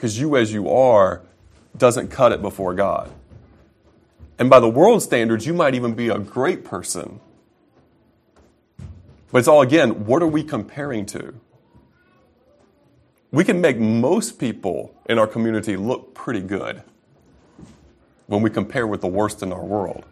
Because 0.00 0.18
you, 0.18 0.34
as 0.38 0.50
you 0.50 0.70
are, 0.70 1.20
doesn't 1.76 2.08
cut 2.08 2.32
it 2.32 2.40
before 2.40 2.72
God. 2.72 3.12
And 4.38 4.48
by 4.48 4.58
the 4.58 4.66
world 4.66 5.02
standards, 5.02 5.46
you 5.46 5.52
might 5.52 5.74
even 5.74 5.92
be 5.92 6.08
a 6.08 6.18
great 6.18 6.64
person. 6.64 7.20
But 9.30 9.40
it's 9.40 9.46
all, 9.46 9.60
again, 9.60 10.06
what 10.06 10.22
are 10.22 10.26
we 10.26 10.42
comparing 10.42 11.04
to? 11.04 11.34
We 13.30 13.44
can 13.44 13.60
make 13.60 13.78
most 13.78 14.38
people 14.38 14.94
in 15.04 15.18
our 15.18 15.26
community 15.26 15.76
look 15.76 16.14
pretty 16.14 16.40
good 16.40 16.82
when 18.26 18.40
we 18.40 18.48
compare 18.48 18.86
with 18.86 19.02
the 19.02 19.06
worst 19.06 19.42
in 19.42 19.52
our 19.52 19.62
world. 19.62 20.06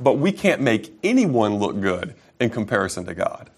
But 0.00 0.14
we 0.14 0.32
can't 0.32 0.60
make 0.60 0.92
anyone 1.04 1.58
look 1.58 1.80
good 1.80 2.16
in 2.40 2.50
comparison 2.50 3.04
to 3.04 3.14
God 3.14 3.50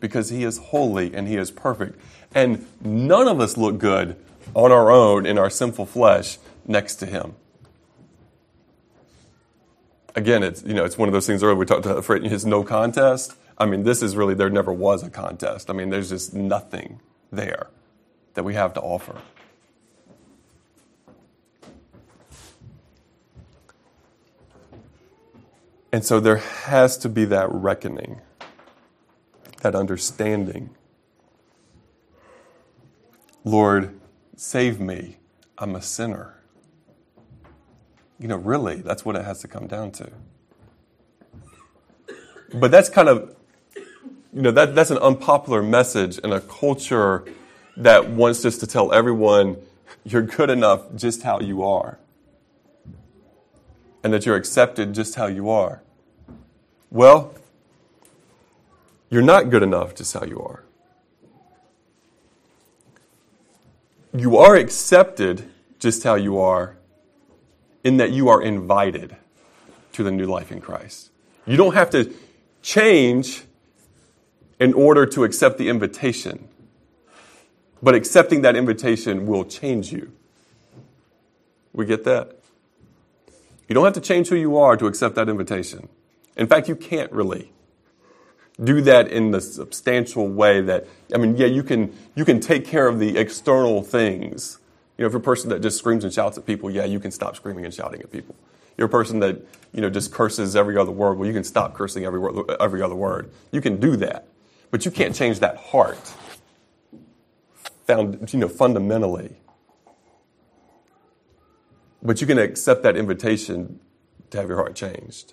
because 0.00 0.30
He 0.30 0.44
is 0.44 0.58
holy 0.58 1.14
and 1.14 1.28
He 1.28 1.36
is 1.36 1.50
perfect. 1.50 1.98
And 2.34 2.66
none 2.80 3.28
of 3.28 3.40
us 3.40 3.56
look 3.56 3.78
good 3.78 4.16
on 4.54 4.72
our 4.72 4.90
own 4.90 5.26
in 5.26 5.38
our 5.38 5.50
sinful 5.50 5.86
flesh 5.86 6.38
next 6.66 6.96
to 6.96 7.06
Him. 7.06 7.34
Again, 10.14 10.42
it's, 10.42 10.64
you 10.64 10.74
know, 10.74 10.84
it's 10.84 10.98
one 10.98 11.08
of 11.08 11.12
those 11.12 11.26
things 11.26 11.42
earlier 11.42 11.54
we 11.54 11.66
talked 11.66 11.86
about, 11.86 12.22
his 12.24 12.44
no 12.44 12.64
contest. 12.64 13.34
I 13.56 13.66
mean, 13.66 13.84
this 13.84 14.02
is 14.02 14.16
really, 14.16 14.34
there 14.34 14.50
never 14.50 14.72
was 14.72 15.02
a 15.02 15.10
contest. 15.10 15.70
I 15.70 15.72
mean, 15.72 15.90
there's 15.90 16.08
just 16.08 16.34
nothing 16.34 17.00
there 17.30 17.68
that 18.34 18.42
we 18.42 18.54
have 18.54 18.74
to 18.74 18.80
offer. 18.80 19.16
And 25.92 26.04
so 26.04 26.20
there 26.20 26.36
has 26.36 26.98
to 26.98 27.08
be 27.08 27.24
that 27.26 27.50
reckoning 27.50 28.20
that 29.60 29.74
understanding. 29.74 30.70
Lord, 33.44 33.98
save 34.36 34.80
me. 34.80 35.16
I'm 35.56 35.74
a 35.74 35.82
sinner. 35.82 36.34
You 38.18 38.28
know, 38.28 38.36
really, 38.36 38.76
that's 38.76 39.04
what 39.04 39.16
it 39.16 39.24
has 39.24 39.40
to 39.40 39.48
come 39.48 39.66
down 39.66 39.92
to. 39.92 40.10
But 42.54 42.70
that's 42.70 42.88
kind 42.88 43.08
of, 43.08 43.34
you 44.32 44.42
know, 44.42 44.50
that, 44.50 44.74
that's 44.74 44.90
an 44.90 44.98
unpopular 44.98 45.62
message 45.62 46.18
in 46.18 46.32
a 46.32 46.40
culture 46.40 47.24
that 47.76 48.10
wants 48.10 48.44
us 48.44 48.58
to 48.58 48.66
tell 48.66 48.92
everyone 48.92 49.56
you're 50.04 50.22
good 50.22 50.50
enough 50.50 50.82
just 50.94 51.22
how 51.22 51.40
you 51.40 51.62
are 51.62 51.98
and 54.02 54.12
that 54.12 54.26
you're 54.26 54.36
accepted 54.36 54.94
just 54.94 55.14
how 55.14 55.26
you 55.26 55.48
are. 55.50 55.82
Well, 56.90 57.34
you're 59.10 59.22
not 59.22 59.50
good 59.50 59.62
enough 59.62 59.94
just 59.94 60.12
how 60.14 60.24
you 60.24 60.40
are. 60.40 60.64
You 64.14 64.36
are 64.38 64.56
accepted 64.56 65.48
just 65.78 66.02
how 66.02 66.14
you 66.14 66.38
are, 66.38 66.76
in 67.84 67.98
that 67.98 68.10
you 68.10 68.28
are 68.28 68.42
invited 68.42 69.16
to 69.92 70.02
the 70.02 70.10
new 70.10 70.26
life 70.26 70.50
in 70.50 70.60
Christ. 70.60 71.10
You 71.46 71.56
don't 71.56 71.74
have 71.74 71.90
to 71.90 72.12
change 72.62 73.44
in 74.58 74.74
order 74.74 75.06
to 75.06 75.24
accept 75.24 75.58
the 75.58 75.68
invitation, 75.68 76.48
but 77.82 77.94
accepting 77.94 78.42
that 78.42 78.56
invitation 78.56 79.26
will 79.26 79.44
change 79.44 79.92
you. 79.92 80.12
We 81.72 81.86
get 81.86 82.04
that? 82.04 82.36
You 83.68 83.74
don't 83.74 83.84
have 83.84 83.94
to 83.94 84.00
change 84.00 84.28
who 84.28 84.36
you 84.36 84.56
are 84.56 84.76
to 84.76 84.86
accept 84.86 85.14
that 85.14 85.28
invitation. 85.28 85.88
In 86.36 86.46
fact, 86.46 86.68
you 86.68 86.74
can't 86.74 87.12
really 87.12 87.52
do 88.62 88.80
that 88.82 89.08
in 89.08 89.30
the 89.30 89.40
substantial 89.40 90.28
way 90.28 90.60
that 90.62 90.86
I 91.14 91.18
mean, 91.18 91.36
yeah, 91.36 91.46
you 91.46 91.62
can 91.62 91.94
you 92.14 92.24
can 92.24 92.40
take 92.40 92.66
care 92.66 92.88
of 92.88 92.98
the 92.98 93.16
external 93.16 93.82
things. 93.82 94.58
You 94.96 95.02
know, 95.02 95.06
if 95.06 95.12
you're 95.12 95.20
a 95.20 95.24
person 95.24 95.50
that 95.50 95.62
just 95.62 95.78
screams 95.78 96.02
and 96.02 96.12
shouts 96.12 96.36
at 96.38 96.44
people, 96.44 96.70
yeah, 96.70 96.84
you 96.84 96.98
can 96.98 97.12
stop 97.12 97.36
screaming 97.36 97.64
and 97.64 97.72
shouting 97.72 98.00
at 98.00 98.10
people. 98.10 98.34
You're 98.76 98.88
a 98.88 98.90
person 98.90 99.20
that 99.20 99.40
you 99.72 99.80
know 99.80 99.90
just 99.90 100.12
curses 100.12 100.56
every 100.56 100.76
other 100.76 100.90
word. 100.90 101.18
Well, 101.18 101.26
you 101.26 101.34
can 101.34 101.44
stop 101.44 101.74
cursing 101.74 102.04
every 102.04 102.18
word, 102.18 102.50
every 102.60 102.82
other 102.82 102.96
word. 102.96 103.30
You 103.52 103.60
can 103.60 103.78
do 103.78 103.96
that, 103.96 104.26
but 104.70 104.84
you 104.84 104.90
can't 104.90 105.14
change 105.14 105.38
that 105.40 105.56
heart. 105.56 106.14
Found 107.86 108.32
you 108.32 108.40
know 108.40 108.48
fundamentally. 108.48 109.36
But 112.02 112.20
you 112.20 112.26
can 112.26 112.38
accept 112.38 112.84
that 112.84 112.96
invitation 112.96 113.80
to 114.30 114.38
have 114.38 114.48
your 114.48 114.56
heart 114.56 114.76
changed, 114.76 115.32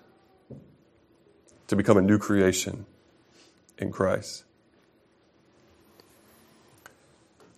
to 1.67 1.75
become 1.75 1.97
a 1.97 2.01
new 2.01 2.17
creation 2.17 2.85
in 3.77 3.91
Christ. 3.91 4.43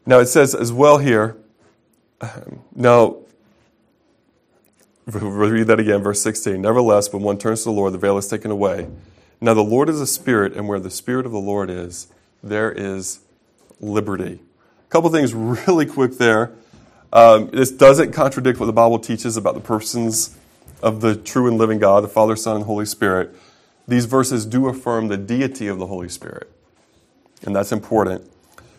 Now 0.06 0.20
it 0.20 0.28
says 0.28 0.56
as 0.56 0.72
well 0.72 1.00
here, 1.00 1.38
um, 2.22 2.62
now, 2.76 3.18
read 5.06 5.68
that 5.68 5.80
again, 5.80 6.02
verse 6.02 6.22
16. 6.22 6.62
Nevertheless, 6.62 7.12
when 7.14 7.22
one 7.22 7.38
turns 7.38 7.60
to 7.64 7.66
the 7.66 7.72
Lord, 7.72 7.94
the 7.94 7.98
veil 7.98 8.18
is 8.18 8.28
taken 8.28 8.50
away. 8.50 8.88
Now 9.40 9.54
the 9.54 9.62
Lord 9.62 9.90
is 9.90 10.02
a 10.02 10.08
spirit, 10.08 10.54
and 10.54 10.68
where 10.68 10.80
the 10.80 10.90
spirit 10.90 11.26
of 11.26 11.32
the 11.32 11.40
Lord 11.40 11.70
is, 11.70 12.08
there 12.42 12.72
is 12.72 13.20
liberty. 13.80 14.40
A 14.88 14.90
couple 14.90 15.10
things 15.12 15.34
really 15.34 15.86
quick 15.86 16.14
there. 16.14 16.54
Um, 17.14 17.50
this 17.52 17.72
doesn't 17.72 18.12
contradict 18.12 18.60
what 18.60 18.66
the 18.66 18.74
Bible 18.74 19.00
teaches 19.00 19.38
about 19.38 19.54
the 19.54 19.62
persons 19.62 20.36
of 20.82 21.02
the 21.02 21.16
true 21.16 21.48
and 21.48 21.58
living 21.58 21.80
God, 21.80 22.04
the 22.04 22.08
Father, 22.08 22.36
Son, 22.36 22.58
and 22.58 22.66
Holy 22.66 22.86
Spirit. 22.86 23.36
These 23.88 24.06
verses 24.06 24.46
do 24.46 24.68
affirm 24.68 25.08
the 25.08 25.18
deity 25.18 25.68
of 25.68 25.80
the 25.80 25.88
Holy 25.88 26.10
Spirit, 26.10 26.52
and 27.44 27.56
that's 27.56 27.72
important. 27.72 28.30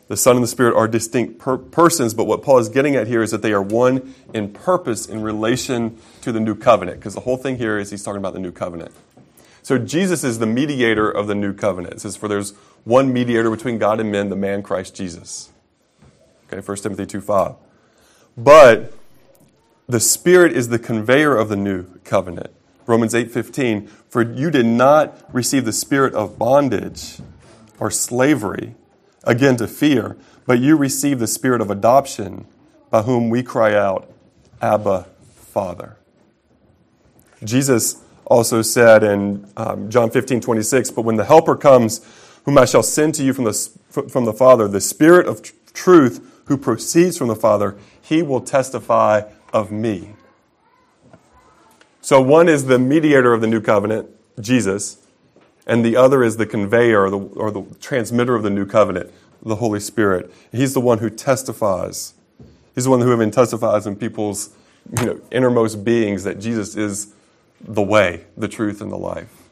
The 0.09 0.17
Son 0.17 0.37
and 0.37 0.43
the 0.43 0.49
Spirit 0.49 0.75
are 0.75 0.89
distinct 0.89 1.39
per- 1.39 1.59
persons, 1.59 2.15
but 2.15 2.25
what 2.25 2.43
Paul 2.43 2.59
is 2.59 2.69
getting 2.69 2.97
at 2.97 3.07
here 3.07 3.23
is 3.23 3.31
that 3.31 3.43
they 3.43 3.53
are 3.53 3.63
one 3.63 4.15
in 4.33 4.53
purpose 4.53 5.07
in 5.07 5.23
relation 5.23 5.99
to 6.23 6.33
the 6.33 6.41
new 6.41 6.55
covenant, 6.55 6.99
because 6.99 7.15
the 7.15 7.21
whole 7.21 7.37
thing 7.37 7.59
here 7.59 7.79
is 7.79 7.91
he's 7.91 8.03
talking 8.03 8.19
about 8.19 8.33
the 8.33 8.41
new 8.41 8.53
covenant. 8.53 8.93
So 9.63 9.77
Jesus 9.77 10.25
is 10.25 10.39
the 10.39 10.47
mediator 10.47 11.11
of 11.11 11.27
the 11.27 11.35
new 11.35 11.53
covenant. 11.53 11.95
It 11.97 12.01
says, 12.01 12.17
For 12.17 12.27
there's 12.27 12.53
one 12.85 13.13
mediator 13.13 13.51
between 13.51 13.77
God 13.77 14.01
and 14.01 14.11
men, 14.11 14.31
the 14.31 14.37
man 14.37 14.63
Christ 14.63 14.95
Jesus. 14.95 15.51
Okay, 16.47 16.65
1 16.65 16.77
Timothy 16.79 17.05
2 17.05 17.21
5. 17.21 17.55
But 18.39 18.95
the 19.87 20.01
Spirit 20.01 20.53
is 20.53 20.69
the 20.69 20.79
conveyor 20.79 21.37
of 21.37 21.51
the 21.51 21.57
new 21.57 21.85
covenant. 22.05 22.51
Romans 22.89 23.15
8:15, 23.15 23.87
for 24.09 24.23
you 24.23 24.51
did 24.51 24.67
not 24.67 25.17
receive 25.33 25.65
the 25.65 25.73
spirit 25.73 26.15
of 26.15 26.39
bondage 26.39 27.19
or 27.79 27.91
slavery 27.91 28.75
again 29.25 29.57
to 29.59 29.69
fear, 29.69 30.17
but 30.47 30.59
you 30.59 30.75
received 30.77 31.21
the 31.21 31.27
spirit 31.27 31.61
of 31.61 31.71
adoption 31.71 32.47
by 32.91 33.03
whom 33.03 33.29
we 33.29 33.43
cry 33.43 33.75
out, 33.75 34.11
Abba, 34.63 35.07
Father. 35.35 35.97
Jesus 37.45 38.03
also 38.25 38.63
said 38.63 39.05
in 39.05 39.47
um, 39.57 39.91
John 39.91 40.11
15, 40.11 40.41
26, 40.41 40.91
But 40.91 41.03
when 41.03 41.17
the 41.17 41.25
Helper 41.25 41.57
comes, 41.57 42.01
whom 42.45 42.57
I 42.57 42.65
shall 42.65 42.83
send 42.83 43.15
to 43.17 43.23
you 43.23 43.35
from 43.35 43.45
the, 43.45 43.53
from 44.09 44.25
the 44.25 44.33
Father, 44.33 44.67
the 44.67 44.81
Spirit 44.81 45.27
of 45.27 45.43
tr- 45.43 45.53
truth 45.75 46.43
who 46.47 46.57
proceeds 46.57 47.19
from 47.19 47.29
the 47.29 47.37
Father, 47.37 47.77
he 48.01 48.23
will 48.23 48.41
testify 48.41 49.23
of 49.53 49.71
me. 49.71 50.15
So 52.09 52.23
one 52.23 52.49
is 52.49 52.65
the 52.65 52.79
mediator 52.79 53.35
of 53.35 53.43
the 53.43 53.47
new 53.47 53.61
covenant, 53.61 54.09
Jesus, 54.41 54.97
and 55.67 55.85
the 55.85 55.97
other 55.97 56.23
is 56.23 56.39
the 56.39 56.47
conveyor 56.47 57.03
or 57.03 57.11
the, 57.11 57.19
or 57.19 57.51
the 57.51 57.67
transmitter 57.83 58.35
of 58.35 58.43
the 58.43 58.49
new 58.49 58.65
covenant, 58.65 59.13
the 59.45 59.57
Holy 59.57 59.79
Spirit. 59.79 60.33
He's 60.51 60.73
the 60.73 60.81
one 60.81 61.01
who 61.01 61.11
testifies. 61.11 62.15
He's 62.75 62.85
the 62.85 62.91
one 62.91 63.03
who 63.03 63.13
even 63.13 63.31
testifies 63.31 63.87
in 63.87 63.95
people's 63.95 64.57
you 64.99 65.05
know, 65.05 65.21
innermost 65.31 65.85
beings 65.85 66.25
that 66.25 66.41
Jesus 66.41 66.77
is 66.77 67.13
the 67.61 67.83
way, 67.83 68.25
the 68.39 68.49
truth, 68.49 68.81
and 68.81 68.91
the 68.91 68.97
life. 68.97 69.51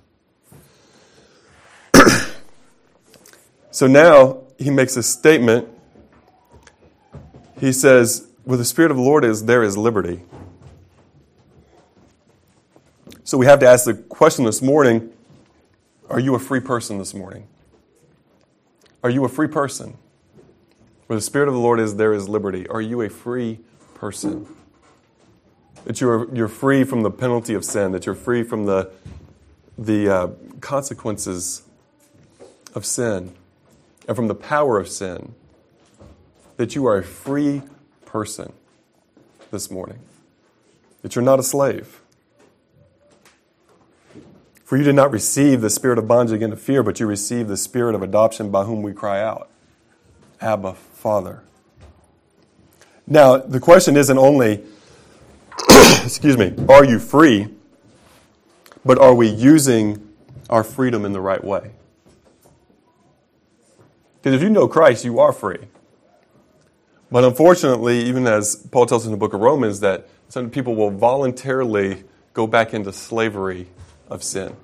so 3.71 3.87
now 3.87 4.45
he 4.59 4.71
makes 4.71 4.97
a 4.97 5.03
statement. 5.03 5.69
He 7.61 7.71
says, 7.71 8.27
Where 8.45 8.57
the 8.57 8.64
Spirit 8.64 8.90
of 8.90 8.97
the 8.97 9.03
Lord 9.03 9.27
is, 9.27 9.45
there 9.45 9.62
is 9.62 9.77
liberty. 9.77 10.23
So 13.26 13.36
we 13.36 13.46
have 13.46 13.58
to 13.58 13.66
ask 13.66 13.84
the 13.86 13.94
question 13.94 14.44
this 14.44 14.62
morning 14.62 15.12
Are 16.08 16.20
you 16.20 16.36
a 16.36 16.38
free 16.38 16.60
person 16.60 16.98
this 16.98 17.12
morning? 17.12 17.48
Are 19.02 19.10
you 19.10 19.24
a 19.24 19.28
free 19.28 19.48
person? 19.48 19.96
Where 21.08 21.16
the 21.16 21.22
Spirit 21.22 21.48
of 21.48 21.54
the 21.54 21.60
Lord 21.60 21.80
is, 21.80 21.96
there 21.96 22.12
is 22.12 22.28
liberty. 22.28 22.68
Are 22.68 22.80
you 22.80 23.02
a 23.02 23.08
free 23.08 23.58
person? 23.94 24.46
That 25.86 26.00
you're, 26.00 26.32
you're 26.36 26.46
free 26.46 26.84
from 26.84 27.02
the 27.02 27.10
penalty 27.10 27.54
of 27.54 27.64
sin, 27.64 27.90
that 27.90 28.06
you're 28.06 28.14
free 28.14 28.44
from 28.44 28.66
the, 28.66 28.92
the 29.76 30.08
uh, 30.08 30.28
consequences 30.60 31.62
of 32.76 32.86
sin 32.86 33.34
and 34.06 34.16
from 34.16 34.28
the 34.28 34.36
power 34.36 34.78
of 34.78 34.88
sin, 34.88 35.34
that 36.58 36.76
you 36.76 36.86
are 36.86 36.98
a 36.98 37.04
free 37.04 37.62
person 38.04 38.52
this 39.50 39.68
morning, 39.68 39.98
that 41.02 41.16
you're 41.16 41.24
not 41.24 41.40
a 41.40 41.44
slave. 41.44 42.02
For 44.66 44.76
you 44.76 44.83
did 44.83 44.96
not 44.96 45.12
receive 45.12 45.61
the 45.61 45.70
spirit 45.70 45.96
of 45.96 46.09
bondage 46.09 46.35
again 46.35 46.50
to 46.50 46.57
fear, 46.57 46.83
but 46.83 46.98
you 46.98 47.07
received 47.07 47.48
the 47.48 47.57
spirit 47.57 47.94
of 47.94 48.02
adoption 48.02 48.50
by 48.50 48.64
whom 48.64 48.83
we 48.83 48.92
cry 48.92 49.22
out, 49.22 49.48
Abba, 50.40 50.74
Father. 50.74 51.44
Now, 53.07 53.37
the 53.37 53.61
question 53.61 53.96
isn't 53.96 54.18
only, 54.18 54.64
excuse 56.02 56.37
me, 56.37 56.52
are 56.68 56.85
you 56.85 56.98
free, 56.98 57.46
but 58.85 58.98
are 58.98 59.14
we 59.14 59.29
using 59.29 60.12
our 60.50 60.64
freedom 60.64 61.05
in 61.05 61.12
the 61.12 61.20
right 61.20 61.44
way? 61.44 61.70
Because 64.20 64.35
if 64.35 64.42
you 64.42 64.50
know 64.50 64.66
Christ, 64.66 65.05
you 65.05 65.20
are 65.20 65.33
free. 65.33 65.68
But 67.09 67.22
unfortunately, 67.22 68.00
even 68.00 68.26
as 68.26 68.57
Paul 68.57 68.87
tells 68.87 69.02
us 69.02 69.07
in 69.07 69.12
the 69.12 69.16
book 69.16 69.33
of 69.33 69.38
Romans, 69.38 69.79
that 69.79 70.09
some 70.29 70.50
people 70.50 70.74
will 70.74 70.90
voluntarily 70.90 72.02
go 72.33 72.48
back 72.48 72.74
into 72.74 72.92
slavery 72.92 73.68
of 74.09 74.23
sin. 74.23 74.57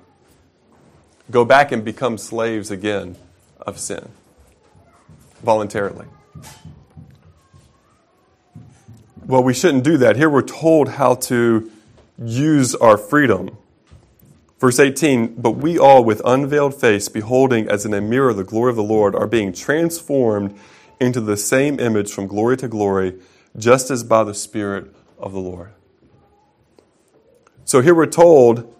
Go 1.31 1.45
back 1.45 1.71
and 1.71 1.83
become 1.83 2.17
slaves 2.17 2.69
again 2.69 3.15
of 3.61 3.79
sin 3.79 4.09
voluntarily. 5.41 6.05
Well, 9.25 9.43
we 9.43 9.53
shouldn't 9.53 9.83
do 9.83 9.97
that. 9.97 10.17
Here 10.17 10.29
we're 10.29 10.41
told 10.41 10.89
how 10.89 11.15
to 11.15 11.71
use 12.17 12.75
our 12.75 12.97
freedom. 12.97 13.57
Verse 14.59 14.79
18, 14.79 15.35
but 15.35 15.51
we 15.51 15.77
all 15.77 16.03
with 16.03 16.21
unveiled 16.25 16.79
face, 16.79 17.09
beholding 17.09 17.67
as 17.67 17.85
in 17.85 17.93
a 17.93 18.01
mirror 18.01 18.33
the 18.33 18.43
glory 18.43 18.69
of 18.69 18.75
the 18.75 18.83
Lord, 18.83 19.15
are 19.15 19.27
being 19.27 19.53
transformed 19.53 20.57
into 20.99 21.19
the 21.19 21.35
same 21.35 21.79
image 21.79 22.11
from 22.11 22.27
glory 22.27 22.57
to 22.57 22.67
glory, 22.67 23.19
just 23.57 23.91
as 23.91 24.03
by 24.03 24.23
the 24.23 24.33
Spirit 24.33 24.93
of 25.17 25.33
the 25.33 25.39
Lord. 25.39 25.71
So 27.65 27.81
here 27.81 27.95
we're 27.95 28.05
told 28.05 28.73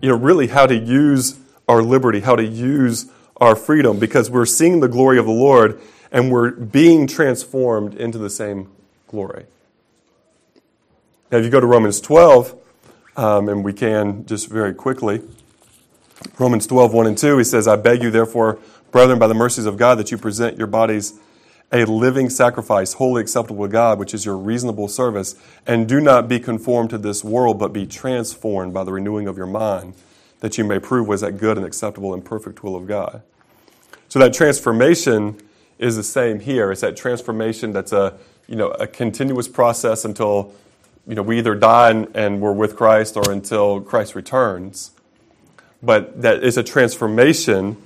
you 0.00 0.08
know, 0.08 0.16
really 0.16 0.48
how 0.48 0.66
to 0.66 0.76
use 0.76 1.38
our 1.68 1.82
liberty, 1.82 2.20
how 2.20 2.36
to 2.36 2.44
use 2.44 3.10
our 3.38 3.54
freedom, 3.54 3.98
because 3.98 4.30
we're 4.30 4.46
seeing 4.46 4.80
the 4.80 4.88
glory 4.88 5.18
of 5.18 5.26
the 5.26 5.32
Lord 5.32 5.80
and 6.10 6.30
we're 6.30 6.50
being 6.50 7.06
transformed 7.06 7.94
into 7.94 8.18
the 8.18 8.30
same 8.30 8.70
glory. 9.08 9.46
Now, 11.30 11.38
if 11.38 11.44
you 11.44 11.50
go 11.50 11.60
to 11.60 11.66
Romans 11.66 12.00
12, 12.00 12.54
um, 13.16 13.48
and 13.48 13.64
we 13.64 13.72
can 13.72 14.24
just 14.24 14.48
very 14.48 14.72
quickly, 14.72 15.22
Romans 16.38 16.66
12, 16.66 16.94
1 16.94 17.06
and 17.06 17.18
2, 17.18 17.38
he 17.38 17.44
says, 17.44 17.68
I 17.68 17.76
beg 17.76 18.02
you, 18.02 18.10
therefore, 18.10 18.58
brethren, 18.90 19.18
by 19.18 19.26
the 19.26 19.34
mercies 19.34 19.66
of 19.66 19.76
God, 19.76 19.98
that 19.98 20.10
you 20.10 20.18
present 20.18 20.56
your 20.56 20.66
bodies 20.66 21.18
a 21.70 21.84
living 21.84 22.30
sacrifice, 22.30 22.94
wholly 22.94 23.20
acceptable 23.20 23.66
to 23.66 23.70
God, 23.70 23.98
which 23.98 24.14
is 24.14 24.24
your 24.24 24.36
reasonable 24.36 24.88
service. 24.88 25.34
And 25.66 25.88
do 25.88 26.00
not 26.00 26.28
be 26.28 26.40
conformed 26.40 26.90
to 26.90 26.98
this 26.98 27.22
world, 27.22 27.58
but 27.58 27.72
be 27.72 27.86
transformed 27.86 28.72
by 28.72 28.84
the 28.84 28.92
renewing 28.92 29.26
of 29.26 29.36
your 29.36 29.46
mind, 29.46 29.94
that 30.40 30.56
you 30.56 30.64
may 30.64 30.78
prove 30.78 31.06
was 31.06 31.20
that 31.20 31.38
good 31.38 31.56
and 31.56 31.66
acceptable 31.66 32.14
and 32.14 32.24
perfect 32.24 32.62
will 32.62 32.74
of 32.74 32.86
God. 32.86 33.22
So 34.08 34.18
that 34.18 34.32
transformation 34.32 35.38
is 35.78 35.96
the 35.96 36.02
same 36.02 36.40
here. 36.40 36.72
It's 36.72 36.80
that 36.80 36.96
transformation 36.96 37.72
that's 37.72 37.92
a 37.92 38.18
you 38.46 38.56
know 38.56 38.68
a 38.68 38.86
continuous 38.86 39.46
process 39.46 40.04
until 40.04 40.54
you 41.06 41.14
know 41.14 41.22
we 41.22 41.38
either 41.38 41.54
die 41.54 41.90
and, 41.90 42.16
and 42.16 42.40
we're 42.40 42.52
with 42.52 42.76
Christ 42.76 43.16
or 43.16 43.30
until 43.30 43.80
Christ 43.80 44.14
returns. 44.14 44.92
But 45.82 46.22
that 46.22 46.42
is 46.42 46.56
a 46.56 46.62
transformation, 46.62 47.76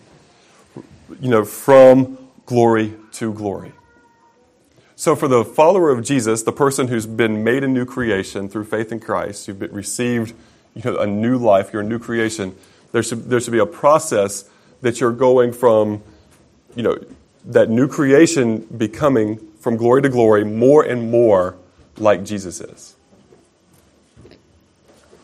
you 1.21 1.29
know, 1.29 1.45
from 1.45 2.17
glory 2.53 2.93
to 3.13 3.33
glory. 3.33 3.73
So, 4.95 5.17
for 5.17 5.27
the 5.27 5.43
follower 5.43 5.89
of 5.89 6.05
Jesus, 6.05 6.43
the 6.43 6.53
person 6.53 6.89
who's 6.89 7.07
been 7.07 7.43
made 7.43 7.65
a 7.65 7.67
new 7.67 7.87
creation 7.87 8.47
through 8.47 8.65
faith 8.65 8.93
in 8.93 9.01
Christ, 9.01 9.49
you've 9.49 9.63
received 9.73 10.35
you 10.75 10.83
know, 10.85 10.99
a 10.99 11.07
new 11.07 11.39
life, 11.39 11.73
you're 11.73 11.81
a 11.81 11.85
new 11.85 11.99
creation, 11.99 12.55
there 12.93 13.03
should, 13.03 13.31
there 13.31 13.41
should 13.41 13.55
be 13.55 13.59
a 13.59 13.65
process 13.65 14.51
that 14.83 15.01
you're 15.01 15.13
going 15.13 15.55
from, 15.55 16.03
you 16.77 16.83
know, 16.83 16.99
that 17.47 17.71
new 17.71 17.89
creation 17.89 18.59
becoming 18.77 19.39
from 19.59 19.79
glory 19.79 20.03
to 20.03 20.11
glory 20.11 20.45
more 20.45 20.85
and 20.85 21.11
more 21.11 21.57
like 21.97 22.23
Jesus 22.23 22.61
is. 22.61 22.97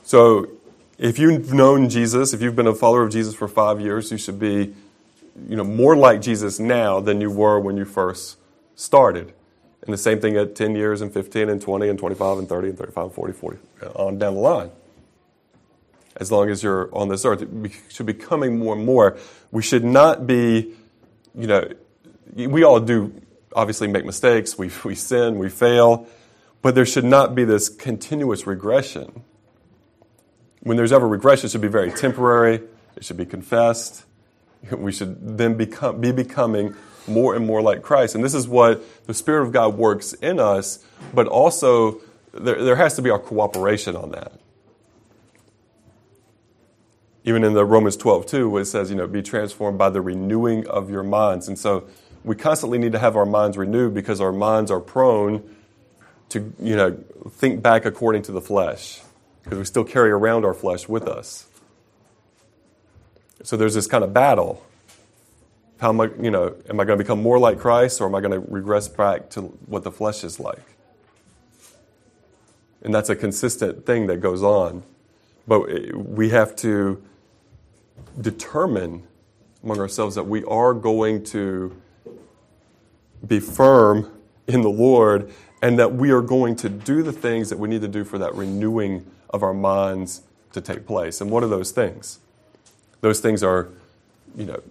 So 0.03 0.49
if 0.97 1.19
you've 1.19 1.53
known 1.53 1.91
Jesus, 1.91 2.33
if 2.33 2.41
you've 2.41 2.57
been 2.57 2.67
a 2.67 2.75
follower 2.75 3.03
of 3.03 3.13
Jesus 3.13 3.35
for 3.35 3.49
five 3.49 3.83
years, 3.83 4.11
you 4.11 4.17
should 4.17 4.41
be 4.41 4.75
you 5.49 5.57
know, 5.57 5.65
more 5.65 5.97
like 5.97 6.21
Jesus 6.21 6.59
now 6.59 7.01
than 7.01 7.21
you 7.21 7.31
were 7.31 7.61
when 7.61 7.77
you 7.77 7.85
first 7.85 8.39
started. 8.75 9.33
And 9.83 9.93
the 9.93 9.99
same 9.99 10.21
thing 10.21 10.37
at 10.37 10.55
10 10.55 10.77
years 10.77 11.01
and 11.01 11.13
15 11.13 11.49
and 11.49 11.61
20 11.63 11.89
and 11.89 11.99
25 11.99 12.39
and 12.39 12.49
30 12.49 12.69
and 12.71 12.79
35 12.79 13.05
and 13.05 13.15
40, 13.15 13.33
40, 13.33 13.59
uh, 13.83 13.87
on 13.95 14.19
down 14.19 14.35
the 14.35 14.41
line. 14.41 14.71
As 16.17 16.33
long 16.33 16.51
as 16.51 16.63
you're 16.63 16.95
on 16.95 17.09
this 17.09 17.25
earth, 17.25 17.43
it 17.43 17.73
should 17.89 18.07
be 18.07 18.15
coming 18.15 18.59
more 18.59 18.75
and 18.75 18.85
more. 18.85 19.17
We 19.51 19.63
should 19.63 19.85
not 19.85 20.27
be, 20.27 20.75
you 21.35 21.47
know, 21.47 21.69
we 22.35 22.65
all 22.65 22.81
do 22.81 23.15
obviously 23.55 23.89
make 23.89 24.05
mistakes, 24.05 24.59
we, 24.59 24.71
we 24.85 24.95
sin, 24.95 25.39
we 25.39 25.49
fail, 25.49 26.07
but 26.61 26.75
there 26.75 26.87
should 26.87 27.05
not 27.05 27.35
be 27.35 27.45
this 27.45 27.69
continuous 27.69 28.47
regression. 28.47 29.23
When 30.61 30.77
there's 30.77 30.93
ever 30.93 31.07
regression, 31.07 31.47
it 31.47 31.51
should 31.51 31.61
be 31.61 31.69
very 31.69 31.91
temporary, 31.93 32.63
it 32.97 33.05
should 33.05 33.17
be 33.17 33.27
confessed. 33.27 34.05
We 34.77 34.93
should 34.93 35.39
then 35.39 35.57
become, 35.57 36.01
be 36.01 36.13
becoming 36.13 36.75
more 37.07 37.35
and 37.35 37.47
more 37.47 37.63
like 37.63 37.83
Christ. 37.83 38.15
And 38.15 38.23
this 38.23 38.35
is 38.35 38.47
what 38.47 38.83
the 39.07 39.15
Spirit 39.15 39.47
of 39.47 39.53
God 39.53 39.77
works 39.77 40.13
in 40.15 40.39
us, 40.39 40.85
but 41.15 41.27
also 41.27 42.01
there, 42.33 42.63
there 42.63 42.77
has 42.77 42.97
to 42.97 43.03
be 43.03 43.11
our 43.11 43.19
cooperation 43.19 43.97
on 43.97 44.11
that. 44.13 44.33
Even 47.25 47.45
in 47.45 47.53
the 47.53 47.65
Romans 47.65 47.97
12, 47.97 48.27
too, 48.27 48.49
where 48.49 48.63
it 48.63 48.67
says, 48.67 48.91
you 48.91 48.97
know, 48.97 49.07
be 49.07 49.23
transformed 49.23 49.79
by 49.79 49.91
the 49.91 50.01
renewing 50.01 50.67
of 50.67 50.91
your 50.91 51.03
minds. 51.03 51.49
And 51.49 51.59
so 51.59 51.87
we 52.25 52.37
constantly 52.37 52.79
need 52.79 52.93
to 52.93 52.99
have 52.99 53.17
our 53.17 53.27
minds 53.27 53.57
renewed 53.57 53.95
because 53.95 54.21
our 54.21 54.33
minds 54.33 54.71
are 54.71 54.81
prone 54.81 55.57
to, 56.31 56.53
you 56.61 56.77
know, 56.77 56.93
think 57.31 57.63
back 57.63 57.85
according 57.85 58.23
to 58.23 58.33
the 58.33 58.41
flesh 58.41 59.01
because 59.43 59.59
we 59.59 59.65
still 59.65 59.85
carry 59.85 60.11
around 60.11 60.45
our 60.45 60.55
flesh 60.55 60.89
with 60.89 61.07
us. 61.07 61.48
So 63.43 63.57
there's 63.57 63.75
this 63.75 63.87
kind 63.87 64.05
of 64.05 64.13
battle. 64.13 64.65
How 65.81 65.91
am 65.91 66.01
I, 66.01 66.11
you 66.21 66.31
know, 66.31 66.55
am 66.69 66.81
I 66.81 66.85
going 66.85 66.99
to 66.99 67.05
become 67.05 67.23
more 67.23 67.39
like 67.39 67.59
Christ 67.59 68.01
or 68.01 68.07
am 68.07 68.15
I 68.15 68.21
going 68.21 68.33
to 68.33 68.41
regress 68.51 68.89
back 68.89 69.31
to 69.31 69.43
what 69.43 69.85
the 69.85 69.93
flesh 69.93 70.25
is 70.25 70.41
like? 70.41 70.63
And 72.83 72.95
that's 72.95 73.09
a 73.09 73.17
consistent 73.17 73.87
thing 73.87 74.07
that 74.09 74.19
goes 74.19 74.43
on. 74.43 74.83
But 75.47 75.95
we 75.95 76.31
have 76.31 76.55
to 76.57 77.03
determine 78.21 79.05
among 79.63 79.79
ourselves 79.79 80.15
that 80.15 80.25
we 80.25 80.45
are 80.45 80.75
going 80.75 81.25
to 81.25 81.81
be 83.27 83.41
firm 83.41 84.11
in 84.47 84.63
the 84.63 84.71
Lord 84.71 85.33
and 85.63 85.79
that 85.79 85.95
we 85.95 86.11
are 86.11 86.23
going 86.23 86.55
to 86.57 86.69
do 86.69 87.03
the 87.03 87.13
things 87.13 87.51
that 87.51 87.59
we 87.59 87.69
need 87.69 87.81
to 87.81 87.89
do 87.89 88.05
for 88.05 88.19
that 88.19 88.35
renewing 88.35 89.11
of 89.31 89.43
our 89.43 89.55
minds 89.55 90.23
to 90.53 90.61
take 90.61 90.87
place. 90.87 91.21
And 91.21 91.31
what 91.31 91.43
are 91.43 91.49
those 91.49 91.71
things? 91.71 92.21
Those 93.01 93.21
things 93.21 93.43
are, 93.43 93.69
you 94.37 94.45
know, 94.45 94.63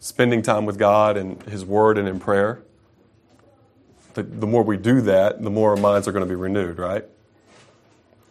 spending 0.00 0.42
time 0.42 0.66
with 0.66 0.78
God 0.78 1.16
and 1.16 1.42
His 1.44 1.64
Word 1.64 1.98
and 1.98 2.08
in 2.08 2.18
prayer. 2.18 2.62
The, 4.14 4.22
the 4.22 4.46
more 4.46 4.62
we 4.62 4.76
do 4.76 5.00
that, 5.02 5.42
the 5.42 5.50
more 5.50 5.70
our 5.70 5.76
minds 5.76 6.06
are 6.06 6.12
going 6.12 6.24
to 6.24 6.28
be 6.28 6.36
renewed, 6.36 6.78
right? 6.78 7.04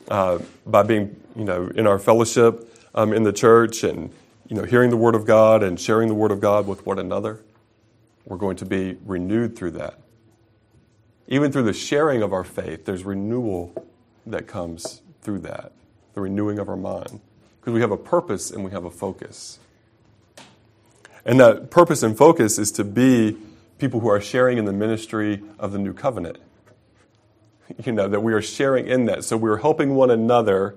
Uh, 0.08 0.40
by 0.66 0.84
being, 0.84 1.16
you 1.36 1.46
know, 1.46 1.68
in 1.68 1.88
our 1.88 2.00
fellowship 2.00 2.74
um, 2.96 3.14
in 3.14 3.24
the 3.24 3.34
church 3.34 3.84
and, 3.84 4.12
you 4.48 4.56
know, 4.56 4.64
hearing 4.64 4.90
the 4.90 4.98
Word 4.98 5.16
of 5.16 5.26
God 5.26 5.62
and 5.64 5.80
sharing 5.80 6.08
the 6.08 6.14
Word 6.14 6.32
of 6.32 6.40
God 6.40 6.68
with 6.68 6.86
one 6.86 7.00
another, 7.00 7.40
we're 8.26 8.38
going 8.38 8.58
to 8.58 8.66
be 8.66 8.98
renewed 9.06 9.56
through 9.56 9.72
that. 9.72 10.00
Even 11.28 11.52
through 11.52 11.64
the 11.64 11.74
sharing 11.74 12.22
of 12.22 12.34
our 12.34 12.44
faith, 12.44 12.86
there's 12.86 13.04
renewal 13.04 13.74
that 14.26 14.48
comes 14.48 15.02
through 15.22 15.40
that, 15.40 15.72
the 16.14 16.22
renewing 16.22 16.60
of 16.60 16.70
our 16.70 16.78
mind 16.78 17.20
because 17.64 17.74
we 17.74 17.80
have 17.80 17.92
a 17.92 17.98
purpose 17.98 18.52
and 18.52 18.62
we 18.66 18.72
have 18.72 18.84
a 18.84 18.92
focus. 18.92 19.58
And 21.24 21.40
that 21.40 21.72
purpose 21.72 22.04
and 22.04 22.18
focus 22.18 22.60
is 22.60 22.74
to 22.74 22.84
be 22.84 23.38
people 23.78 24.02
who 24.02 24.10
are 24.10 24.20
sharing 24.20 24.58
in 24.58 24.66
the 24.66 24.74
ministry 24.74 25.42
of 25.58 25.72
the 25.72 25.80
new 25.80 25.94
covenant. 25.94 26.40
You 27.86 27.94
know, 27.94 28.10
that 28.10 28.20
we 28.20 28.34
are 28.34 28.42
sharing 28.42 28.86
in 28.88 29.06
that. 29.06 29.24
So 29.24 29.38
we're 29.38 29.60
helping 29.60 29.96
one 29.96 30.12
another 30.12 30.76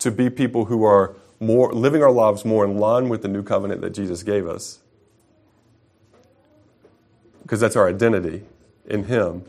to 0.00 0.10
be 0.10 0.28
people 0.28 0.66
who 0.66 0.84
are 0.84 1.16
more 1.40 1.72
living 1.72 2.02
our 2.02 2.12
lives 2.12 2.44
more 2.44 2.62
in 2.62 2.76
line 2.76 3.08
with 3.08 3.22
the 3.22 3.28
new 3.28 3.42
covenant 3.42 3.80
that 3.80 3.90
Jesus 3.90 4.22
gave 4.22 4.46
us. 4.46 4.80
Because 7.40 7.58
that's 7.58 7.74
our 7.74 7.88
identity 7.88 8.42
in 8.86 9.04
Him. 9.04 9.44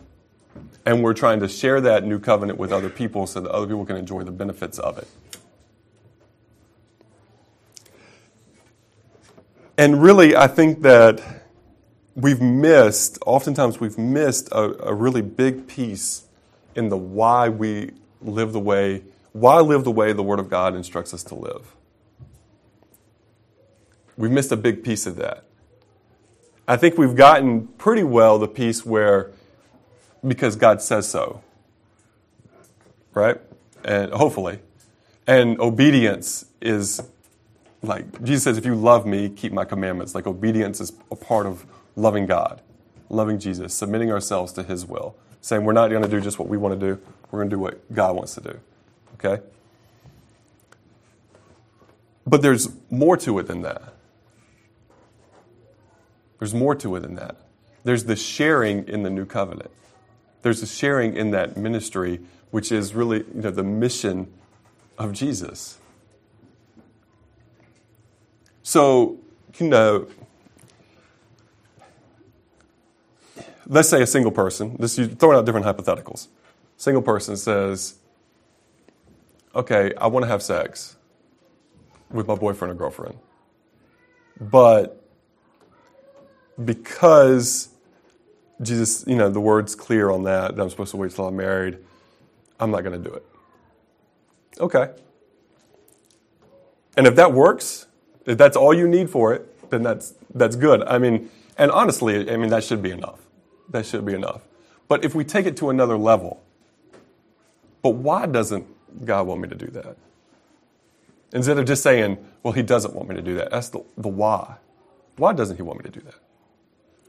And 0.85 1.03
we're 1.03 1.13
trying 1.13 1.41
to 1.41 1.49
share 1.49 1.81
that 1.81 2.05
new 2.05 2.19
covenant 2.19 2.57
with 2.57 2.71
other 2.71 2.89
people 2.89 3.27
so 3.27 3.41
that 3.41 3.51
other 3.51 3.67
people 3.67 3.85
can 3.85 3.97
enjoy 3.97 4.23
the 4.23 4.31
benefits 4.31 4.79
of 4.79 4.97
it. 4.97 5.07
And 9.79 10.03
really, 10.03 10.35
I 10.35 10.47
think 10.47 10.81
that 10.81 11.21
we've 12.13 12.41
missed, 12.41 13.17
oftentimes, 13.25 13.79
we've 13.79 13.97
missed 13.97 14.49
a, 14.51 14.89
a 14.89 14.93
really 14.93 15.21
big 15.21 15.69
piece 15.69 16.25
in 16.75 16.89
the 16.89 16.97
why 16.97 17.47
we 17.47 17.91
live 18.21 18.51
the 18.51 18.59
way, 18.59 19.03
why 19.31 19.61
live 19.61 19.85
the 19.85 19.91
way 19.91 20.11
the 20.11 20.21
Word 20.21 20.39
of 20.39 20.49
God 20.49 20.75
instructs 20.75 21.13
us 21.13 21.23
to 21.23 21.35
live. 21.35 21.73
We've 24.17 24.29
missed 24.29 24.51
a 24.51 24.57
big 24.57 24.83
piece 24.83 25.07
of 25.07 25.15
that. 25.15 25.45
I 26.67 26.75
think 26.75 26.97
we've 26.97 27.15
gotten 27.15 27.67
pretty 27.67 28.03
well 28.03 28.37
the 28.37 28.49
piece 28.49 28.85
where, 28.85 29.31
because 30.27 30.57
God 30.57 30.81
says 30.81 31.07
so, 31.07 31.41
right? 33.13 33.37
And 33.85 34.11
hopefully. 34.11 34.59
And 35.25 35.57
obedience 35.61 36.47
is 36.61 37.01
like 37.81 38.23
Jesus 38.23 38.43
says, 38.43 38.57
if 38.57 38.65
you 38.65 38.75
love 38.75 39.05
me, 39.05 39.29
keep 39.29 39.53
my 39.53 39.65
commandments. 39.65 40.13
Like 40.13 40.27
obedience 40.27 40.81
is 40.81 40.93
a 41.11 41.15
part 41.15 41.45
of 41.45 41.65
loving 41.95 42.25
God, 42.25 42.61
loving 43.09 43.39
Jesus, 43.39 43.73
submitting 43.73 44.11
ourselves 44.11 44.53
to 44.53 44.63
his 44.63 44.85
will, 44.85 45.15
saying 45.41 45.63
we're 45.63 45.73
not 45.73 45.89
going 45.89 46.03
to 46.03 46.09
do 46.09 46.19
just 46.19 46.39
what 46.39 46.47
we 46.47 46.57
want 46.57 46.79
to 46.79 46.95
do, 46.95 47.01
we're 47.31 47.39
going 47.39 47.49
to 47.49 47.55
do 47.55 47.59
what 47.59 47.93
God 47.93 48.15
wants 48.15 48.35
to 48.35 48.41
do. 48.41 48.59
Okay? 49.15 49.41
But 52.27 52.41
there's 52.41 52.69
more 52.91 53.17
to 53.17 53.39
it 53.39 53.47
than 53.47 53.61
that. 53.63 53.93
There's 56.37 56.53
more 56.53 56.75
to 56.75 56.95
it 56.95 56.99
than 57.01 57.15
that. 57.15 57.37
There's 57.83 58.03
the 58.05 58.15
sharing 58.15 58.87
in 58.87 59.03
the 59.03 59.09
new 59.09 59.25
covenant. 59.25 59.71
There's 60.41 60.61
the 60.61 60.67
sharing 60.67 61.15
in 61.15 61.31
that 61.31 61.57
ministry, 61.57 62.21
which 62.51 62.71
is 62.71 62.93
really 62.93 63.19
you 63.19 63.41
know, 63.41 63.51
the 63.51 63.63
mission 63.63 64.31
of 64.97 65.11
Jesus. 65.13 65.78
So, 68.69 69.17
you 69.57 69.67
know, 69.67 70.07
let's 73.65 73.89
say 73.89 74.03
a 74.03 74.05
single 74.05 74.31
person, 74.31 74.77
this 74.77 74.95
you 74.95 75.07
throwing 75.07 75.35
out 75.35 75.45
different 75.47 75.65
hypotheticals. 75.65 76.27
Single 76.77 77.01
person 77.01 77.35
says, 77.35 77.95
okay, 79.55 79.91
I 79.99 80.05
want 80.05 80.25
to 80.25 80.27
have 80.27 80.43
sex 80.43 80.97
with 82.11 82.27
my 82.27 82.35
boyfriend 82.35 82.71
or 82.71 82.75
girlfriend. 82.75 83.17
But 84.39 85.03
because 86.63 87.69
Jesus, 88.61 89.03
you 89.07 89.15
know, 89.15 89.31
the 89.31 89.41
word's 89.41 89.73
clear 89.73 90.11
on 90.11 90.25
that, 90.25 90.55
that 90.55 90.61
I'm 90.61 90.69
supposed 90.69 90.91
to 90.91 90.97
wait 90.97 91.09
till 91.09 91.25
I'm 91.25 91.35
married, 91.35 91.79
I'm 92.59 92.69
not 92.69 92.83
going 92.83 93.01
to 93.01 93.09
do 93.09 93.15
it. 93.15 93.25
Okay. 94.59 94.91
And 96.95 97.07
if 97.07 97.15
that 97.15 97.33
works, 97.33 97.87
if 98.29 98.37
that's 98.37 98.55
all 98.55 98.73
you 98.73 98.87
need 98.87 99.09
for 99.09 99.33
it, 99.33 99.69
then 99.71 99.81
that's, 99.81 100.13
that's 100.35 100.55
good. 100.55 100.83
I 100.83 100.99
mean, 100.99 101.31
and 101.57 101.71
honestly, 101.71 102.31
I 102.31 102.37
mean, 102.37 102.51
that 102.51 102.63
should 102.63 102.81
be 102.81 102.91
enough. 102.91 103.19
That 103.69 103.87
should 103.87 104.05
be 104.05 104.13
enough. 104.13 104.41
But 104.87 105.03
if 105.03 105.15
we 105.15 105.23
take 105.23 105.47
it 105.47 105.57
to 105.57 105.71
another 105.71 105.97
level, 105.97 106.41
but 107.81 107.91
why 107.91 108.27
doesn't 108.27 108.67
God 109.03 109.25
want 109.25 109.41
me 109.41 109.49
to 109.49 109.55
do 109.55 109.67
that? 109.71 109.97
Instead 111.33 111.57
of 111.57 111.65
just 111.65 111.81
saying, 111.81 112.23
well, 112.43 112.53
he 112.53 112.61
doesn't 112.61 112.93
want 112.93 113.09
me 113.09 113.15
to 113.15 113.21
do 113.21 113.35
that, 113.35 113.49
that's 113.49 113.69
the, 113.69 113.83
the 113.97 114.07
why. 114.07 114.57
Why 115.17 115.33
doesn't 115.33 115.57
he 115.57 115.63
want 115.63 115.79
me 115.79 115.89
to 115.89 115.99
do 115.99 116.05
that? 116.05 116.15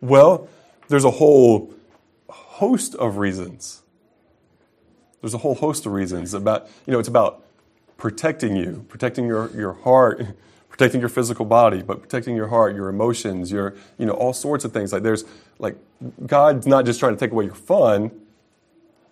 Well, 0.01 0.49
there's 0.89 1.05
a 1.05 1.11
whole 1.11 1.73
host 2.31 2.95
of 2.95 3.19
reasons. 3.19 3.83
There's 5.21 5.35
a 5.35 5.39
whole 5.39 5.55
host 5.55 5.85
of 5.85 5.93
reasons 5.93 6.33
about, 6.33 6.69
you 6.87 6.93
know, 6.95 6.99
it's 6.99 7.09
about 7.09 7.45
protecting 7.99 8.57
you, 8.57 8.87
protecting 8.89 9.27
your, 9.27 9.51
your 9.55 9.75
heart, 9.75 10.27
protecting 10.81 11.01
your 11.01 11.11
physical 11.11 11.45
body, 11.45 11.83
but 11.83 12.01
protecting 12.01 12.35
your 12.35 12.49
heart, 12.49 12.75
your 12.75 12.89
emotions, 12.89 13.53
your, 13.53 13.75
you 13.99 14.07
know, 14.07 14.15
all 14.15 14.33
sorts 14.33 14.65
of 14.65 14.73
things. 14.73 14.95
Like 14.95 15.03
there's, 15.03 15.27
like, 15.59 15.77
God's 16.27 16.67
not 16.67 16.87
just 16.87 16.99
trying 16.99 17.15
to 17.15 17.21
take 17.21 17.33
away 17.33 17.45
your 17.45 17.55
fun. 17.55 18.11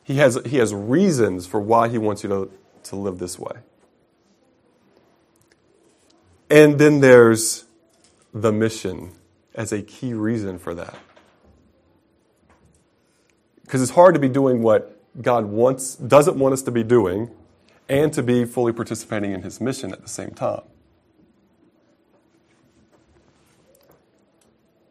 He 0.02 0.14
has, 0.14 0.38
he 0.46 0.56
has 0.56 0.72
reasons 0.72 1.46
for 1.46 1.60
why 1.60 1.88
he 1.88 1.98
wants 1.98 2.22
you 2.22 2.30
to, 2.30 2.50
to 2.84 2.96
live 2.96 3.18
this 3.18 3.38
way. 3.38 3.52
And 6.48 6.78
then 6.78 7.00
there's 7.00 7.66
the 8.32 8.50
mission 8.50 9.12
as 9.54 9.70
a 9.70 9.82
key 9.82 10.14
reason 10.14 10.58
for 10.58 10.74
that. 10.74 10.96
Because 13.60 13.82
it's 13.82 13.90
hard 13.90 14.14
to 14.14 14.20
be 14.20 14.30
doing 14.30 14.62
what 14.62 14.98
God 15.20 15.44
wants, 15.44 15.96
doesn't 15.96 16.38
want 16.38 16.54
us 16.54 16.62
to 16.62 16.70
be 16.70 16.82
doing, 16.82 17.30
and 17.90 18.10
to 18.14 18.22
be 18.22 18.46
fully 18.46 18.72
participating 18.72 19.32
in 19.32 19.42
his 19.42 19.60
mission 19.60 19.92
at 19.92 20.00
the 20.00 20.08
same 20.08 20.30
time. 20.30 20.62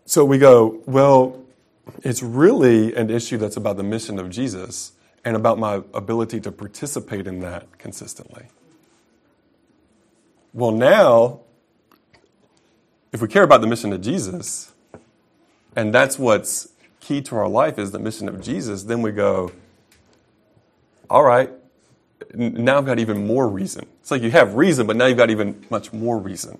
So 0.08 0.24
we 0.24 0.38
go, 0.38 0.82
well, 0.86 1.43
it's 2.01 2.24
really 2.24 2.95
an 2.95 3.10
issue 3.10 3.38
that's 3.38 3.58
about 3.58 3.76
the 3.76 3.84
mission 3.84 4.20
of 4.20 4.30
Jesus 4.30 4.93
and 5.26 5.36
about 5.36 5.60
my 5.60 5.82
ability 5.93 6.39
to 6.39 6.51
participate 6.51 7.28
in 7.28 7.41
that 7.41 7.78
consistently. 7.78 8.45
Well, 10.53 10.72
now, 10.72 11.41
if 13.12 13.22
we 13.22 13.28
care 13.28 13.43
about 13.43 13.60
the 13.60 13.68
mission 13.68 13.91
of 13.91 13.99
Jesus, 13.99 14.72
and 15.76 15.93
that's 15.93 16.18
what's 16.18 16.70
key 17.01 17.22
to 17.24 17.36
our 17.36 17.49
life 17.49 17.78
is 17.78 17.91
the 17.91 17.99
mission 17.99 18.30
of 18.30 18.39
Jesus, 18.39 18.84
then 18.84 19.01
we 19.01 19.12
go, 19.12 19.51
all 21.10 21.24
right, 21.24 21.49
now 22.34 22.78
I've 22.78 22.86
got 22.86 22.97
even 22.99 23.28
more 23.28 23.49
reason. 23.49 23.86
It's 23.99 24.10
like 24.10 24.22
you 24.22 24.32
have 24.32 24.55
reason, 24.55 24.88
but 24.88 24.95
now 24.95 25.08
you've 25.08 25.18
got 25.18 25.32
even 25.32 25.66
much 25.70 25.91
more 25.91 26.18
reason. 26.18 26.60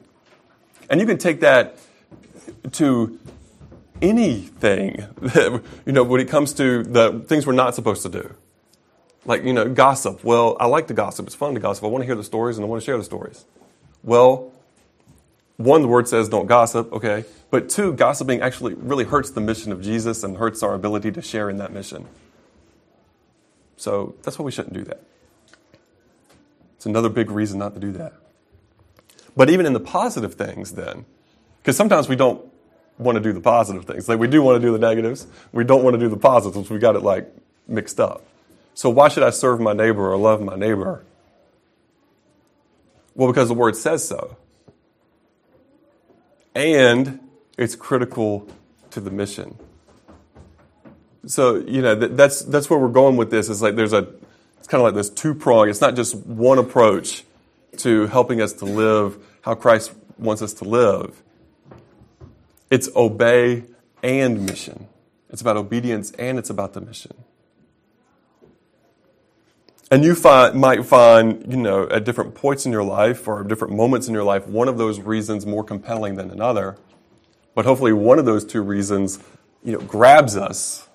And 0.90 1.00
you 1.00 1.06
can 1.08 1.18
take 1.18 1.40
that 1.40 1.78
to 2.74 3.18
anything, 4.02 5.06
that, 5.22 5.64
you 5.86 5.92
know, 5.92 6.04
when 6.04 6.22
it 6.22 6.28
comes 6.30 6.54
to 6.54 6.84
the 6.84 7.24
things 7.28 7.46
we're 7.46 7.54
not 7.54 7.76
supposed 7.76 8.04
to 8.04 8.10
do. 8.10 8.34
Like, 9.26 9.44
you 9.44 9.54
know, 9.54 9.68
gossip. 9.68 10.24
Well, 10.24 10.56
I 10.60 10.68
like 10.68 10.88
to 10.88 10.94
gossip. 10.94 11.26
It's 11.26 11.36
fun 11.36 11.54
to 11.54 11.60
gossip. 11.60 11.84
I 11.84 11.88
want 11.88 12.02
to 12.02 12.06
hear 12.06 12.16
the 12.16 12.24
stories 12.24 12.58
and 12.58 12.66
I 12.66 12.68
want 12.68 12.82
to 12.82 12.86
share 12.86 12.98
the 12.98 13.04
stories. 13.04 13.46
Well, 14.04 14.54
one, 15.58 15.82
the 15.82 15.88
word 15.88 16.08
says 16.08 16.30
don't 16.30 16.46
gossip, 16.46 16.92
okay. 16.94 17.26
But 17.50 17.70
two, 17.70 17.94
gossiping 17.94 18.42
actually 18.42 18.76
really 18.76 19.04
hurts 19.04 19.32
the 19.32 19.42
mission 19.42 19.72
of 19.72 19.82
Jesus 19.82 20.24
and 20.24 20.38
hurts 20.38 20.64
our 20.64 20.74
ability 20.74 21.12
to 21.12 21.22
share 21.22 21.50
in 21.50 21.58
that 21.58 21.74
mission. 21.74 22.08
So 23.76 24.16
that's 24.24 24.40
why 24.40 24.46
we 24.46 24.52
shouldn't 24.52 24.74
do 24.74 24.84
that. 24.86 25.02
It's 26.76 26.86
another 26.86 27.10
big 27.10 27.32
reason 27.32 27.60
not 27.60 27.74
to 27.74 27.80
do 27.80 27.92
that. 27.94 28.14
But 29.36 29.50
even 29.50 29.66
in 29.66 29.74
the 29.74 29.80
positive 29.80 30.36
things, 30.36 30.74
then, 30.74 31.06
because 31.62 31.76
sometimes 31.76 32.08
we 32.08 32.16
don't 32.16 32.44
want 32.98 33.16
to 33.18 33.22
do 33.22 33.32
the 33.34 33.42
positive 33.42 33.86
things. 33.86 34.10
Like 34.10 34.20
we 34.20 34.28
do 34.28 34.42
want 34.42 34.62
to 34.62 34.68
do 34.68 34.72
the 34.72 34.80
negatives. 34.80 35.28
We 35.52 35.64
don't 35.64 35.84
want 35.84 35.94
to 35.96 36.00
do 36.00 36.10
the 36.10 36.18
positives. 36.18 36.70
We 36.70 36.80
got 36.80 36.96
it 36.96 37.04
like 37.04 37.32
mixed 37.68 38.00
up. 38.00 38.26
So 38.74 38.90
why 38.90 39.08
should 39.10 39.24
I 39.24 39.32
serve 39.32 39.60
my 39.60 39.74
neighbor 39.74 40.12
or 40.12 40.18
love 40.18 40.42
my 40.42 40.56
neighbor? 40.56 41.04
Well, 43.16 43.28
because 43.28 43.48
the 43.48 43.56
word 43.56 43.76
says 43.76 44.08
so. 44.08 44.38
And 46.54 47.20
it's 47.58 47.76
critical 47.76 48.48
to 48.92 49.00
the 49.00 49.12
mission. 49.12 49.58
So, 51.26 51.58
you 51.58 51.82
know, 51.82 51.96
that's, 51.96 52.42
that's 52.44 52.70
where 52.70 52.80
we're 52.80 52.88
going 52.88 53.18
with 53.18 53.32
this. 53.32 53.50
Is 53.50 53.62
like 53.62 53.76
there's 53.76 53.94
a, 53.94 54.08
it's 54.60 54.68
kind 54.68 54.82
of 54.82 54.86
like 54.86 54.94
this 54.94 55.10
two 55.10 55.34
prong. 55.34 55.70
It's 55.70 55.82
not 55.82 55.96
just 55.96 56.16
one 56.16 56.58
approach 56.58 57.24
to 57.78 58.08
helping 58.08 58.42
us 58.42 58.54
to 58.54 58.66
live 58.66 59.18
how 59.42 59.56
Christ 59.56 59.92
wants 60.18 60.42
us 60.42 60.54
to 60.56 60.66
live. 60.66 61.22
It's 62.70 62.90
obey 62.96 63.64
and 64.04 64.46
mission. 64.46 64.88
It's 65.30 65.42
about 65.42 65.58
obedience 65.58 66.12
and 66.12 66.38
it's 66.38 66.50
about 66.50 66.74
the 66.74 66.82
mission. 66.82 67.14
And 69.90 70.04
you 70.04 70.16
find, 70.16 70.60
might 70.60 70.86
find, 70.86 71.50
you 71.50 71.58
know, 71.58 71.88
at 71.90 72.04
different 72.04 72.36
points 72.36 72.66
in 72.66 72.74
your 72.74 72.84
life 72.84 73.28
or 73.28 73.44
different 73.44 73.74
moments 73.74 74.08
in 74.08 74.14
your 74.14 74.24
life, 74.24 74.46
one 74.46 74.68
of 74.68 74.78
those 74.78 75.00
reasons 75.00 75.46
more 75.46 75.64
compelling 75.64 76.16
than 76.16 76.30
another. 76.30 76.78
But 77.56 77.66
hopefully, 77.66 77.94
one 77.94 78.20
of 78.20 78.26
those 78.26 78.44
two 78.44 78.62
reasons, 78.62 79.20
you 79.64 79.72
know, 79.72 79.80
grabs 79.80 80.36
us 80.36 80.90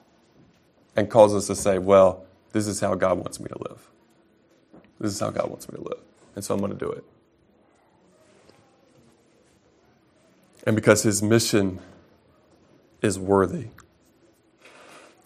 and 0.95 1.11
calls 1.11 1.35
us 1.35 1.47
to 1.47 1.57
say, 1.57 1.79
well, 1.79 2.27
this 2.53 2.67
is 2.67 2.81
how 2.81 2.95
God 2.95 3.17
wants 3.17 3.41
me 3.41 3.49
to 3.49 3.59
live. 3.69 3.89
This 5.01 5.13
is 5.13 5.21
how 5.21 5.31
God 5.31 5.49
wants 5.49 5.71
me 5.71 5.79
to 5.79 5.83
live. 5.83 6.01
And 6.37 6.45
so 6.45 6.55
I'm 6.55 6.61
going 6.61 6.73
to 6.73 6.79
do 6.79 6.91
it. 6.91 7.05
And 10.65 10.77
because 10.77 11.03
his 11.03 11.23
mission 11.23 11.81
is 13.01 13.19
worthy 13.19 13.69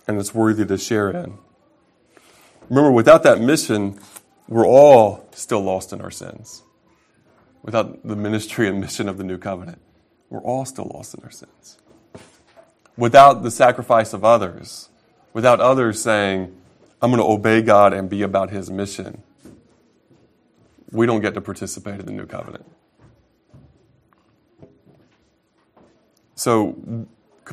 and 0.07 0.19
it's 0.19 0.35
worthy 0.35 0.65
to 0.65 0.79
share 0.79 1.11
in. 1.11 1.39
Remember, 2.69 2.91
without 2.91 3.23
that 3.25 3.41
mission, 3.41 3.99
we're 4.49 4.67
all 4.67 5.29
still 5.33 5.61
lost 5.61 5.93
in 5.93 6.01
our 6.01 6.11
sins. 6.11 6.63
Without 7.63 8.07
the 8.07 8.17
ministry 8.17 8.69
and 8.69 8.81
mission 8.81 9.09
of 9.09 9.19
the 9.19 9.25
new 9.25 9.39
covenant, 9.39 9.81
we're 10.31 10.43
all 10.43 10.65
still 10.65 10.91
lost 10.93 11.15
in 11.15 11.25
our 11.25 11.31
sins. 11.31 11.79
Without 12.97 13.43
the 13.43 13.51
sacrifice 13.51 14.13
of 14.13 14.25
others, 14.25 14.89
without 15.33 15.61
others 15.61 16.01
saying, 16.01 16.57
I'm 17.03 17.11
going 17.11 17.23
to 17.23 17.29
obey 17.29 17.63
God 17.63 17.93
and 17.93 18.09
be 18.09 18.23
about 18.23 18.51
his 18.51 18.71
mission, 18.71 19.23
we 20.93 21.07
don't 21.07 21.21
get 21.21 21.35
to 21.35 21.41
participate 21.41 22.01
in 22.01 22.07
the 22.07 22.13
new 22.13 22.27
covenant. 22.27 22.67
So, 26.37 27.07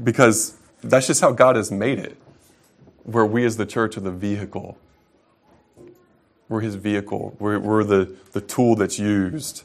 because 0.03 0.57
that's 0.83 1.07
just 1.07 1.21
how 1.21 1.31
God 1.31 1.55
has 1.55 1.71
made 1.71 1.97
it, 1.97 2.17
where 3.03 3.25
we 3.25 3.45
as 3.45 3.57
the 3.57 3.65
church 3.65 3.97
are 3.97 4.01
the 4.01 4.11
vehicle. 4.11 4.77
We're 6.49 6.61
his 6.61 6.75
vehicle. 6.75 7.35
We're, 7.39 7.59
we're 7.59 7.83
the, 7.83 8.15
the 8.33 8.41
tool 8.41 8.75
that's 8.75 8.99
used 8.99 9.63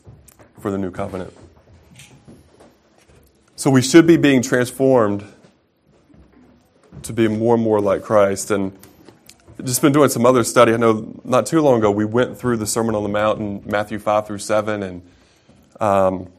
for 0.61 0.71
the 0.71 0.79
new 0.79 0.91
covenant. 0.91 1.35
So 3.57 3.71
we 3.71 3.83
should 3.83 4.07
be 4.07 4.17
being 4.17 4.41
transformed 4.41 5.25
to 7.03 7.13
be 7.13 7.27
more 7.27 7.57
and 7.57 7.63
more 7.63 7.81
like 7.81 8.03
Christ. 8.03 8.53
And 8.53 8.73
just 9.65 9.83
been 9.83 9.93
doing 9.93 10.09
some 10.09 10.25
other 10.25 10.45
study. 10.45 10.73
I 10.73 10.77
know 10.77 11.21
not 11.25 11.47
too 11.47 11.61
long 11.61 11.79
ago 11.79 11.91
we 11.91 12.05
went 12.05 12.39
through 12.39 12.59
the 12.59 12.67
Sermon 12.67 12.95
on 12.95 13.03
the 13.03 13.09
Mount 13.09 13.41
in 13.41 13.63
Matthew 13.67 13.99
5 13.99 14.29
through 14.29 14.39
7 14.39 14.83
and 14.85 15.03
um, 15.81 16.31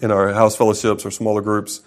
in 0.00 0.12
our 0.12 0.32
house 0.32 0.56
fellowships 0.56 1.04
or 1.04 1.10
smaller 1.10 1.42
groups. 1.42 1.82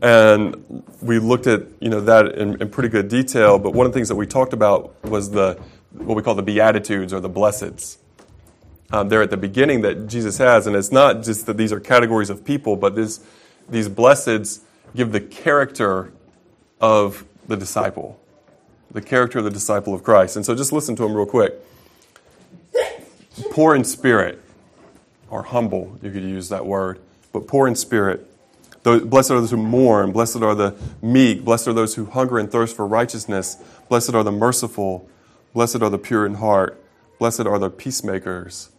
And 0.00 0.84
we 1.02 1.18
looked 1.18 1.46
at 1.46 1.62
you 1.80 1.90
know 1.90 2.00
that 2.00 2.38
in, 2.38 2.60
in, 2.62 2.70
pretty 2.70 2.88
good 2.88 3.08
detail. 3.08 3.58
But 3.58 3.74
one 3.74 3.86
of 3.86 3.92
the 3.92 3.96
things 3.96 4.08
that 4.08 4.16
we 4.16 4.26
talked 4.26 4.52
about 4.52 5.02
was 5.04 5.30
the 5.30 5.60
what 5.92 6.16
we 6.16 6.22
call 6.22 6.34
the 6.34 6.42
beatitudes 6.42 7.12
or 7.12 7.20
the 7.20 7.30
blesseds. 7.30 7.98
Um, 8.92 9.08
there 9.08 9.22
at 9.22 9.30
the 9.30 9.36
beginning 9.36 9.82
that 9.82 10.08
Jesus 10.08 10.38
has, 10.38 10.66
and 10.66 10.74
it's 10.74 10.90
not 10.90 11.22
just 11.22 11.46
that 11.46 11.56
these 11.56 11.72
are 11.72 11.78
categories 11.78 12.28
of 12.28 12.44
people, 12.44 12.74
but 12.74 12.96
this, 12.96 13.24
these 13.68 13.88
blesseds 13.88 14.62
give 14.96 15.12
the 15.12 15.20
character 15.20 16.12
of 16.80 17.24
the 17.46 17.56
disciple, 17.56 18.18
the 18.90 19.00
character 19.00 19.38
of 19.38 19.44
the 19.44 19.50
disciple 19.50 19.94
of 19.94 20.02
Christ. 20.02 20.34
And 20.34 20.44
so, 20.44 20.56
just 20.56 20.72
listen 20.72 20.96
to 20.96 21.04
him 21.04 21.14
real 21.14 21.26
quick. 21.26 21.54
Poor 23.52 23.76
in 23.76 23.84
spirit, 23.84 24.42
or 25.28 25.44
humble, 25.44 25.96
you 26.02 26.10
could 26.10 26.22
use 26.22 26.48
that 26.48 26.66
word, 26.66 27.00
but 27.32 27.46
poor 27.46 27.68
in 27.68 27.76
spirit 27.76 28.29
Blessed 28.82 29.30
are 29.30 29.40
those 29.40 29.50
who 29.50 29.58
mourn. 29.58 30.12
Blessed 30.12 30.42
are 30.42 30.54
the 30.54 30.74
meek. 31.02 31.44
Blessed 31.44 31.68
are 31.68 31.72
those 31.72 31.94
who 31.94 32.06
hunger 32.06 32.38
and 32.38 32.50
thirst 32.50 32.74
for 32.74 32.86
righteousness. 32.86 33.56
Blessed 33.88 34.14
are 34.14 34.24
the 34.24 34.32
merciful. 34.32 35.08
Blessed 35.52 35.82
are 35.82 35.90
the 35.90 35.98
pure 35.98 36.24
in 36.24 36.34
heart. 36.34 36.82
Blessed 37.18 37.46
are 37.46 37.58
the 37.58 37.70
peacemakers. 37.70 38.70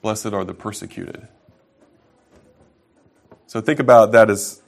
Blessed 0.00 0.26
are 0.26 0.44
the 0.44 0.54
persecuted. 0.54 1.26
So 3.46 3.60
think 3.60 3.80
about 3.80 4.12
that 4.12 4.30
as 4.30 4.62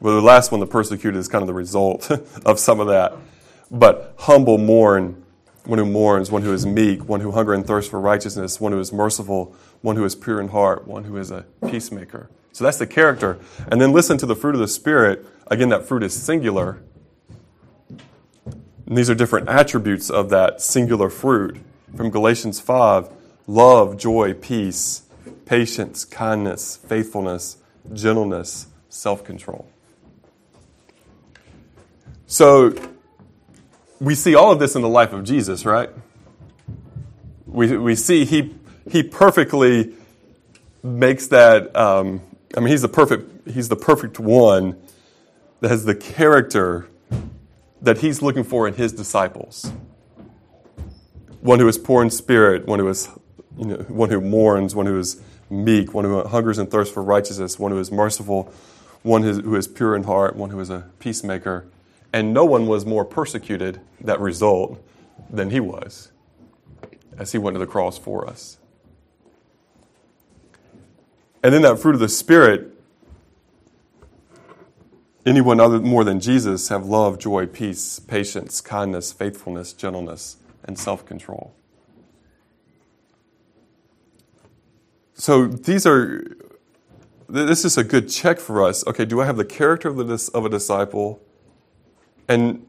well, 0.00 0.14
the 0.14 0.22
last 0.22 0.50
one, 0.50 0.60
the 0.60 0.66
persecuted, 0.66 1.18
is 1.18 1.28
kind 1.28 1.42
of 1.42 1.46
the 1.46 1.54
result 1.54 2.10
of 2.44 2.58
some 2.58 2.80
of 2.80 2.88
that. 2.88 3.14
But 3.70 4.14
humble 4.18 4.58
mourn, 4.58 5.24
one 5.64 5.78
who 5.78 5.86
mourns, 5.86 6.30
one 6.30 6.42
who 6.42 6.52
is 6.52 6.66
meek, 6.66 7.08
one 7.08 7.20
who 7.20 7.32
hunger 7.32 7.54
and 7.54 7.66
thirst 7.66 7.90
for 7.90 8.00
righteousness, 8.00 8.60
one 8.60 8.72
who 8.72 8.78
is 8.78 8.92
merciful, 8.92 9.54
one 9.80 9.96
who 9.96 10.04
is 10.04 10.14
pure 10.14 10.40
in 10.40 10.48
heart, 10.48 10.86
one 10.86 11.04
who 11.04 11.16
is 11.16 11.30
a 11.30 11.46
peacemaker. 11.66 12.28
So 12.56 12.64
that's 12.64 12.78
the 12.78 12.86
character. 12.86 13.38
And 13.70 13.82
then 13.82 13.92
listen 13.92 14.16
to 14.16 14.24
the 14.24 14.34
fruit 14.34 14.54
of 14.54 14.62
the 14.62 14.66
Spirit. 14.66 15.26
Again, 15.48 15.68
that 15.68 15.84
fruit 15.84 16.02
is 16.02 16.14
singular. 16.14 16.78
And 18.86 18.96
these 18.96 19.10
are 19.10 19.14
different 19.14 19.50
attributes 19.50 20.08
of 20.08 20.30
that 20.30 20.62
singular 20.62 21.10
fruit. 21.10 21.58
From 21.94 22.08
Galatians 22.08 22.58
5 22.58 23.10
love, 23.46 23.98
joy, 23.98 24.32
peace, 24.32 25.02
patience, 25.44 26.06
kindness, 26.06 26.76
faithfulness, 26.76 27.58
gentleness, 27.92 28.68
self 28.88 29.22
control. 29.22 29.68
So 32.26 32.74
we 34.00 34.14
see 34.14 34.34
all 34.34 34.50
of 34.50 34.60
this 34.60 34.74
in 34.74 34.80
the 34.80 34.88
life 34.88 35.12
of 35.12 35.24
Jesus, 35.24 35.66
right? 35.66 35.90
We, 37.44 37.76
we 37.76 37.94
see 37.96 38.24
he, 38.24 38.54
he 38.90 39.02
perfectly 39.02 39.92
makes 40.82 41.26
that 41.26 41.76
um, 41.76 42.22
I 42.54 42.60
mean, 42.60 42.68
he's 42.68 42.82
the 42.82 42.88
perfect, 42.88 43.48
he's 43.48 43.68
the 43.68 43.76
perfect 43.76 44.18
one 44.18 44.76
that 45.60 45.70
has 45.70 45.84
the 45.84 45.94
character 45.94 46.88
that 47.80 47.98
he's 47.98 48.22
looking 48.22 48.44
for 48.44 48.68
in 48.68 48.74
his 48.74 48.92
disciples. 48.92 49.72
One 51.40 51.60
who 51.60 51.68
is 51.68 51.78
poor 51.78 52.02
in 52.02 52.10
spirit, 52.10 52.66
one 52.66 52.78
who 52.78 52.88
is, 52.88 53.08
you 53.56 53.66
know, 53.66 53.76
one 53.88 54.10
who 54.10 54.20
mourns, 54.20 54.74
one 54.74 54.86
who 54.86 54.98
is 54.98 55.20
meek, 55.50 55.94
one 55.94 56.04
who 56.04 56.22
hungers 56.24 56.58
and 56.58 56.70
thirsts 56.70 56.92
for 56.92 57.02
righteousness, 57.02 57.58
one 57.58 57.72
who 57.72 57.78
is 57.78 57.92
merciful, 57.92 58.52
one 59.02 59.22
who 59.22 59.54
is 59.54 59.68
pure 59.68 59.94
in 59.94 60.02
heart, 60.02 60.36
one 60.36 60.50
who 60.50 60.58
is 60.58 60.70
a 60.70 60.90
peacemaker. 60.98 61.66
And 62.12 62.32
no 62.32 62.44
one 62.44 62.66
was 62.66 62.84
more 62.84 63.04
persecuted, 63.04 63.80
that 64.00 64.20
result, 64.20 64.82
than 65.30 65.50
he 65.50 65.60
was 65.60 66.10
as 67.18 67.32
he 67.32 67.38
went 67.38 67.54
to 67.54 67.58
the 67.58 67.66
cross 67.66 67.98
for 67.98 68.28
us. 68.28 68.58
And 71.46 71.54
then 71.54 71.62
that 71.62 71.78
fruit 71.78 71.94
of 71.94 72.00
the 72.00 72.08
Spirit, 72.08 72.72
anyone 75.24 75.60
other 75.60 75.78
more 75.78 76.02
than 76.02 76.18
Jesus 76.18 76.70
have 76.70 76.86
love, 76.86 77.20
joy, 77.20 77.46
peace, 77.46 78.00
patience, 78.00 78.60
kindness, 78.60 79.12
faithfulness, 79.12 79.72
gentleness, 79.72 80.38
and 80.64 80.76
self 80.76 81.06
control. 81.06 81.54
So 85.14 85.46
these 85.46 85.86
are, 85.86 86.36
this 87.28 87.64
is 87.64 87.78
a 87.78 87.84
good 87.84 88.08
check 88.08 88.40
for 88.40 88.64
us. 88.66 88.84
Okay, 88.84 89.04
do 89.04 89.20
I 89.20 89.26
have 89.26 89.36
the 89.36 89.44
character 89.44 89.88
of, 89.88 89.98
the, 89.98 90.30
of 90.34 90.44
a 90.44 90.48
disciple? 90.48 91.22
And 92.26 92.66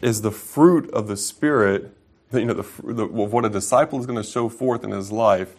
is 0.00 0.22
the 0.22 0.32
fruit 0.32 0.90
of 0.90 1.06
the 1.06 1.16
Spirit, 1.16 1.96
you 2.32 2.46
know, 2.46 2.54
the, 2.54 2.94
the, 2.94 3.06
what 3.06 3.44
a 3.44 3.48
disciple 3.48 4.00
is 4.00 4.06
going 4.06 4.20
to 4.20 4.28
show 4.28 4.48
forth 4.48 4.82
in 4.82 4.90
his 4.90 5.12
life, 5.12 5.54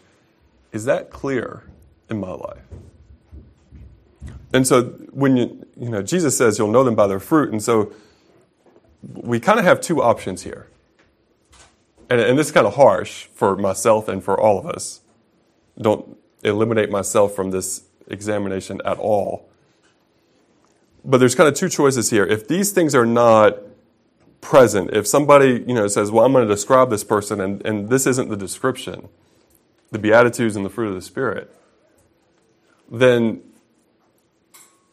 is 0.74 0.84
that 0.84 1.10
clear 1.10 1.64
in 2.14 2.22
my 2.22 2.32
life? 2.32 2.64
And 4.54 4.68
so 4.68 4.84
when 5.12 5.36
you, 5.36 5.66
you 5.76 5.90
know, 5.90 6.02
Jesus 6.02 6.38
says 6.38 6.58
you'll 6.58 6.72
know 6.72 6.84
them 6.84 6.96
by 6.96 7.08
their 7.08 7.20
fruit. 7.20 7.52
And 7.52 7.62
so 7.62 7.92
we 9.02 9.40
kind 9.40 9.60
of 9.60 9.66
have 9.66 9.82
two 9.82 10.02
options 10.02 10.44
here. 10.44 10.68
And, 12.10 12.22
and 12.22 12.38
this 12.38 12.48
is 12.48 12.54
kind 12.54 12.68
of 12.68 12.76
harsh 12.76 13.26
for 13.34 13.56
myself 13.56 14.08
and 14.08 14.24
for 14.24 14.40
all 14.40 14.60
of 14.60 14.66
us. 14.66 15.02
Don't 15.82 16.18
eliminate 16.44 16.92
myself 16.92 17.34
from 17.36 17.52
this 17.52 17.86
examination 18.08 18.80
at 18.86 18.98
all. 19.00 19.50
But 21.04 21.18
there's 21.18 21.36
kind 21.36 21.50
of 21.50 21.56
two 21.56 21.70
choices 21.70 22.12
here. 22.12 22.26
If 22.26 22.48
these 22.48 22.72
things 22.72 22.94
are 22.94 23.06
not 23.06 23.58
present, 24.40 24.92
if 24.94 25.08
somebody 25.08 25.64
you 25.68 25.74
know 25.74 25.88
says, 25.88 26.12
"Well, 26.12 26.26
I'm 26.26 26.32
going 26.32 26.48
to 26.48 26.54
describe 26.54 26.90
this 26.90 27.04
person," 27.04 27.42
and, 27.42 27.66
and 27.66 27.90
this 27.90 28.06
isn't 28.06 28.30
the 28.30 28.38
description, 28.38 29.10
the 29.92 30.00
beatitudes 30.00 30.56
and 30.56 30.66
the 30.66 30.70
fruit 30.70 30.90
of 30.90 30.96
the 30.96 31.02
spirit, 31.02 31.54
then 32.92 33.42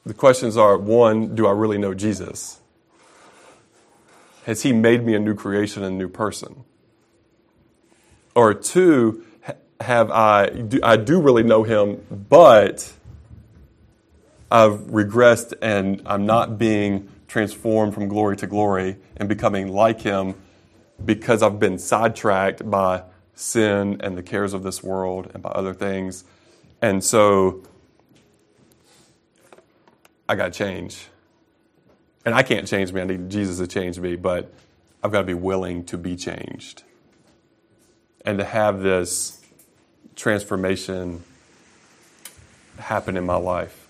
the 0.04 0.14
questions 0.14 0.56
are: 0.56 0.76
one, 0.76 1.34
do 1.34 1.46
I 1.46 1.52
really 1.52 1.78
know 1.78 1.94
Jesus? 1.94 2.60
Has 4.44 4.62
He 4.62 4.72
made 4.72 5.04
me 5.04 5.14
a 5.14 5.18
new 5.18 5.34
creation, 5.34 5.82
a 5.82 5.90
new 5.90 6.08
person? 6.08 6.64
Or 8.34 8.54
two, 8.54 9.24
have 9.80 10.10
I, 10.10 10.50
do, 10.50 10.78
I 10.82 10.96
do 10.96 11.20
really 11.20 11.42
know 11.42 11.62
him, 11.62 12.04
but 12.10 12.92
I've 14.50 14.78
regressed 14.88 15.54
and 15.62 16.02
I'm 16.06 16.26
not 16.26 16.58
being 16.58 17.08
transformed 17.28 17.94
from 17.94 18.08
glory 18.08 18.36
to 18.38 18.46
glory 18.46 18.96
and 19.16 19.28
becoming 19.28 19.68
like 19.68 20.00
him 20.00 20.34
because 21.04 21.42
I've 21.42 21.58
been 21.58 21.78
sidetracked 21.78 22.68
by 22.68 23.04
sin 23.34 24.00
and 24.00 24.18
the 24.18 24.22
cares 24.22 24.52
of 24.52 24.62
this 24.62 24.82
world 24.82 25.30
and 25.32 25.42
by 25.42 25.50
other 25.50 25.72
things. 25.72 26.24
And 26.82 27.02
so 27.02 27.62
I 30.30 30.36
got 30.36 30.52
to 30.52 30.56
change. 30.56 31.08
And 32.24 32.36
I 32.36 32.44
can't 32.44 32.64
change 32.68 32.92
me. 32.92 33.00
I 33.00 33.04
need 33.04 33.30
Jesus 33.30 33.58
to 33.58 33.66
change 33.66 33.98
me, 33.98 34.14
but 34.14 34.54
I've 35.02 35.10
got 35.10 35.22
to 35.22 35.26
be 35.26 35.34
willing 35.34 35.84
to 35.86 35.98
be 35.98 36.14
changed. 36.14 36.84
And 38.24 38.38
to 38.38 38.44
have 38.44 38.80
this 38.80 39.44
transformation 40.14 41.24
happen 42.78 43.16
in 43.16 43.26
my 43.26 43.34
life. 43.34 43.88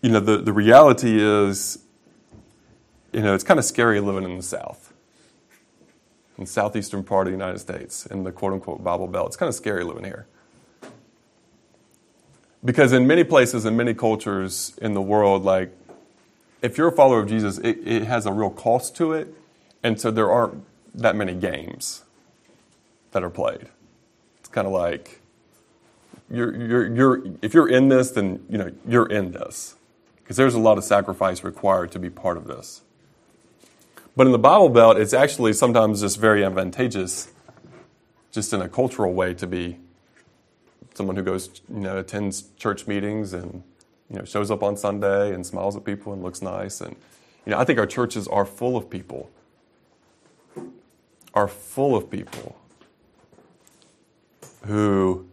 You 0.00 0.08
know, 0.08 0.20
the, 0.20 0.38
the 0.38 0.54
reality 0.54 1.18
is, 1.20 1.80
you 3.12 3.20
know, 3.20 3.34
it's 3.34 3.44
kind 3.44 3.58
of 3.58 3.66
scary 3.66 4.00
living 4.00 4.24
in 4.24 4.38
the 4.38 4.42
South, 4.42 4.83
in 6.36 6.44
the 6.44 6.50
southeastern 6.50 7.04
part 7.04 7.26
of 7.26 7.32
the 7.32 7.38
United 7.38 7.58
States, 7.58 8.06
in 8.06 8.24
the 8.24 8.32
quote 8.32 8.52
unquote 8.52 8.82
Bible 8.82 9.06
Belt. 9.06 9.28
It's 9.28 9.36
kind 9.36 9.48
of 9.48 9.54
scary 9.54 9.84
living 9.84 10.04
here. 10.04 10.26
Because 12.64 12.92
in 12.92 13.06
many 13.06 13.24
places, 13.24 13.64
in 13.64 13.76
many 13.76 13.94
cultures 13.94 14.76
in 14.80 14.94
the 14.94 15.02
world, 15.02 15.44
like, 15.44 15.76
if 16.62 16.78
you're 16.78 16.88
a 16.88 16.92
follower 16.92 17.20
of 17.20 17.28
Jesus, 17.28 17.58
it, 17.58 17.86
it 17.86 18.04
has 18.04 18.24
a 18.24 18.32
real 18.32 18.48
cost 18.50 18.96
to 18.96 19.12
it 19.12 19.34
and 19.84 20.00
so 20.00 20.10
there 20.10 20.32
aren't 20.32 20.64
that 20.94 21.14
many 21.14 21.34
games 21.34 22.02
that 23.12 23.22
are 23.22 23.30
played. 23.30 23.68
It's 24.40 24.48
kind 24.48 24.66
of 24.66 24.72
like 24.72 25.20
you're, 26.30 26.56
you're, 26.56 26.94
you're, 26.94 27.22
if 27.42 27.52
you're 27.52 27.68
in 27.68 27.90
this, 27.90 28.10
then 28.10 28.44
you 28.48 28.58
know 28.58 28.72
you're 28.88 29.06
in 29.06 29.32
this 29.32 29.76
because 30.16 30.38
there's 30.38 30.54
a 30.54 30.58
lot 30.58 30.78
of 30.78 30.84
sacrifice 30.84 31.44
required 31.44 31.92
to 31.92 31.98
be 31.98 32.08
part 32.08 32.38
of 32.38 32.46
this. 32.46 32.80
But 34.16 34.26
in 34.26 34.32
the 34.32 34.38
Bible 34.38 34.68
Belt, 34.68 34.96
it's 34.96 35.12
actually 35.12 35.52
sometimes 35.52 36.00
just 36.00 36.18
very 36.18 36.44
advantageous, 36.44 37.32
just 38.32 38.52
in 38.52 38.62
a 38.62 38.68
cultural 38.68 39.12
way, 39.12 39.34
to 39.34 39.46
be 39.46 39.78
someone 40.94 41.16
who 41.16 41.22
goes, 41.22 41.60
you 41.68 41.80
know, 41.80 41.98
attends 41.98 42.50
church 42.56 42.86
meetings 42.86 43.32
and 43.32 43.64
you 44.10 44.18
know 44.18 44.24
shows 44.24 44.50
up 44.50 44.62
on 44.62 44.76
Sunday 44.76 45.34
and 45.34 45.44
smiles 45.44 45.76
at 45.76 45.84
people 45.84 46.12
and 46.12 46.22
looks 46.22 46.42
nice. 46.42 46.80
And 46.80 46.94
you 47.44 47.50
know, 47.52 47.58
I 47.58 47.64
think 47.64 47.78
our 47.78 47.86
churches 47.86 48.28
are 48.28 48.44
full 48.44 48.76
of 48.76 48.88
people 48.88 49.30
are 51.34 51.48
full 51.48 51.96
of 51.96 52.10
people 52.10 52.56
who 54.64 55.26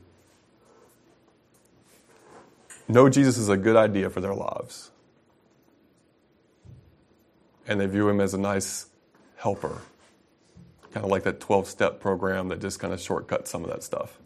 know 2.87 3.07
Jesus 3.07 3.37
is 3.37 3.47
a 3.47 3.55
good 3.55 3.75
idea 3.75 4.09
for 4.09 4.19
their 4.19 4.33
lives. 4.33 4.89
And 7.67 7.79
they 7.79 7.85
view 7.85 8.09
him 8.09 8.19
as 8.19 8.33
a 8.33 8.37
nice 8.37 8.87
helper, 9.37 9.81
kind 10.93 11.05
of 11.05 11.11
like 11.11 11.23
that 11.23 11.39
12 11.39 11.67
step 11.67 11.99
program 11.99 12.47
that 12.49 12.59
just 12.59 12.79
kind 12.79 12.93
of 12.93 12.99
shortcuts 12.99 13.49
some 13.49 13.63
of 13.63 13.69
that 13.69 13.83
stuff. 13.83 14.17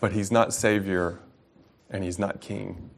But 0.00 0.12
he's 0.12 0.32
not 0.32 0.52
Savior 0.52 1.20
and 1.90 2.02
he's 2.02 2.18
not 2.18 2.40
King. 2.40 2.90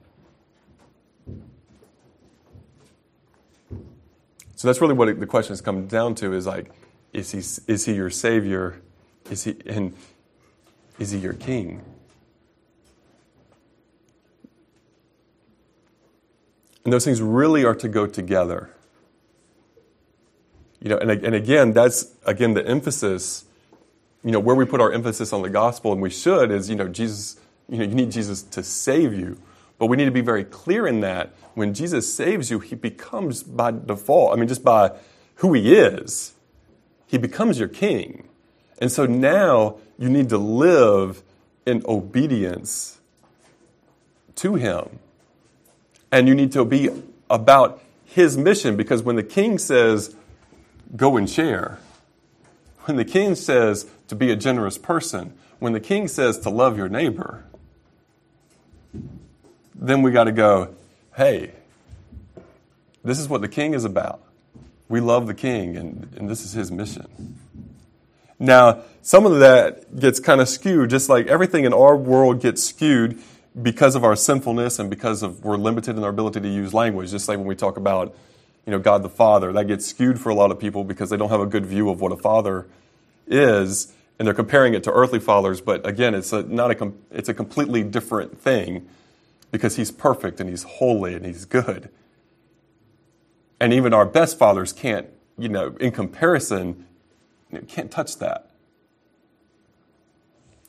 So 4.57 4.69
that's 4.69 4.81
really 4.81 4.95
what 4.95 5.21
the 5.21 5.27
question 5.27 5.53
has 5.53 5.61
come 5.61 5.87
down 5.87 6.15
to 6.17 6.33
is 6.33 6.47
like, 6.47 6.71
is 7.13 7.31
he, 7.31 7.39
is 7.71 7.85
he 7.85 7.95
your 7.95 8.09
savior? 8.09 8.81
Is 9.31 9.45
he, 9.45 9.57
and 9.67 9.95
is 10.99 11.11
he 11.11 11.19
your 11.19 11.35
king? 11.35 11.83
And 16.87 16.93
those 16.93 17.05
things 17.05 17.21
really 17.21 17.65
are 17.65 17.75
to 17.75 17.89
go 17.89 18.07
together. 18.07 18.71
You 20.81 20.91
know, 20.91 20.99
and, 20.99 21.11
and 21.11 21.35
again, 21.35 21.73
that's 21.73 22.15
again 22.25 22.55
the 22.55 22.65
emphasis, 22.65 23.45
you 24.23 24.31
know, 24.31 24.39
where 24.39 24.55
we 24.55 24.65
put 24.65 24.81
our 24.81 24.93
emphasis 24.93 25.33
on 25.33 25.43
the 25.43 25.51
gospel, 25.51 25.91
and 25.91 26.01
we 26.01 26.11
should, 26.11 26.53
is, 26.53 26.71
you 26.71 26.77
know, 26.77 26.87
Jesus, 26.87 27.41
you 27.69 27.79
know, 27.79 27.85
you 27.85 27.95
need 27.97 28.13
Jesus 28.13 28.41
to 28.45 28.63
save 28.63 29.13
you. 29.13 29.37
But 29.79 29.87
we 29.87 29.97
need 29.97 30.05
to 30.05 30.13
be 30.13 30.21
very 30.21 30.45
clear 30.45 30.87
in 30.87 31.01
that 31.01 31.35
when 31.55 31.75
Jesus 31.75 32.15
saves 32.15 32.53
you, 32.53 32.61
he 32.61 32.77
becomes 32.77 33.43
by 33.43 33.73
default, 33.73 34.33
I 34.33 34.37
mean, 34.37 34.47
just 34.47 34.63
by 34.63 34.93
who 35.37 35.55
he 35.55 35.75
is, 35.75 36.35
he 37.09 37.19
becomes 37.19 37.59
your 37.59 37.67
king. 37.67 38.29
And 38.79 38.93
so 38.93 39.07
now 39.07 39.79
you 39.99 40.09
need 40.09 40.29
to 40.29 40.39
live 40.39 41.25
in 41.67 41.83
obedience 41.89 43.01
to 44.37 44.55
him. 44.55 45.01
And 46.11 46.29
you 46.29 46.35
need 46.35 46.53
to 46.53 46.65
be 46.65 46.91
about 47.29 47.83
his 48.05 48.37
mission 48.37 48.77
because 48.77 49.03
when 49.03 49.17
the 49.17 49.23
king 49.23 49.59
says, 49.59 50.15
go 50.95 51.17
and 51.17 51.29
share, 51.29 51.79
when 52.85 52.97
the 52.97 53.05
king 53.05 53.35
says 53.35 53.87
to 54.09 54.15
be 54.15 54.31
a 54.31 54.37
generous 54.37 54.79
person, 54.79 55.37
when 55.59 55.73
the 55.73 55.81
king 55.81 56.09
says 56.09 56.39
to 56.41 56.51
love 56.51 56.77
your 56.77 56.89
neighbor, 56.89 57.45
then 59.75 60.03
we 60.03 60.11
got 60.11 60.25
to 60.25 60.33
go, 60.33 60.75
hey, 61.17 61.53
this 63.05 63.19
is 63.19 63.29
what 63.29 63.41
the 63.41 63.49
king 63.49 63.75
is 63.75 63.85
about. 63.85 64.21
We 64.89 65.01
love 65.01 65.27
the 65.27 65.35
king, 65.35 65.77
and, 65.77 66.13
and 66.17 66.29
this 66.29 66.45
is 66.45 66.53
his 66.53 66.71
mission. 66.71 67.37
Now, 68.39 68.83
some 69.03 69.27
of 69.27 69.41
that 69.41 69.99
gets 69.99 70.21
kind 70.21 70.41
of 70.41 70.49
skewed, 70.49 70.91
just 70.91 71.09
like 71.09 71.27
everything 71.27 71.65
in 71.65 71.73
our 71.73 71.97
world 71.97 72.41
gets 72.41 72.63
skewed 72.63 73.21
because 73.63 73.95
of 73.95 74.05
our 74.05 74.17
sinfulness 74.17 74.79
and 74.79 74.91
because 74.91 75.23
of 75.23 75.45
we're 75.45 75.57
limited 75.57 75.97
in 75.97 76.05
our 76.05 76.11
ability 76.11 76.41
to 76.41 76.49
use 76.49 76.75
language. 76.75 77.11
Just 77.11 77.29
like 77.29 77.39
when 77.39 77.47
we 77.47 77.55
talk 77.55 77.77
about, 77.77 78.15
you 78.67 78.71
know, 78.71 78.79
God 78.79 79.03
the 79.03 79.09
Father, 79.09 79.53
that 79.53 79.67
gets 79.67 79.87
skewed 79.87 80.21
for 80.21 80.31
a 80.31 80.35
lot 80.35 80.51
of 80.51 80.59
people 80.59 80.85
because 80.85 81.11
they 81.11 81.17
don't 81.17 81.31
have 81.31 81.41
a 81.41 81.47
good 81.47 81.65
view 81.65 81.89
of 81.89 82.01
what 82.01 82.13
a 82.13 82.17
father 82.17 82.67
is, 83.27 83.93
and 84.19 84.27
they're 84.27 84.35
comparing 84.35 84.75
it 84.75 84.83
to 84.85 84.93
earthly 84.93 85.21
fathers. 85.21 85.61
But 85.61 85.87
again, 85.87 86.15
it's 86.15 86.33
a, 86.33 86.43
not 86.43 86.71
a 86.71 86.93
it's 87.11 87.29
a 87.29 87.35
completely 87.35 87.83
different 87.83 88.39
thing 88.41 88.89
because 89.51 89.77
he's 89.77 89.91
perfect 89.91 90.41
and 90.41 90.51
he's 90.51 90.65
holy 90.65 91.15
and 91.15 91.25
he's 91.25 91.45
good. 91.45 91.89
And 93.59 93.73
even 93.73 93.95
our 93.95 94.05
best 94.05 94.39
fathers 94.39 94.73
can't, 94.73 95.07
you 95.39 95.49
know, 95.49 95.77
in 95.81 95.93
comparison, 95.93 96.87
can't 97.69 97.91
touch 97.91 98.19
that. 98.19 98.46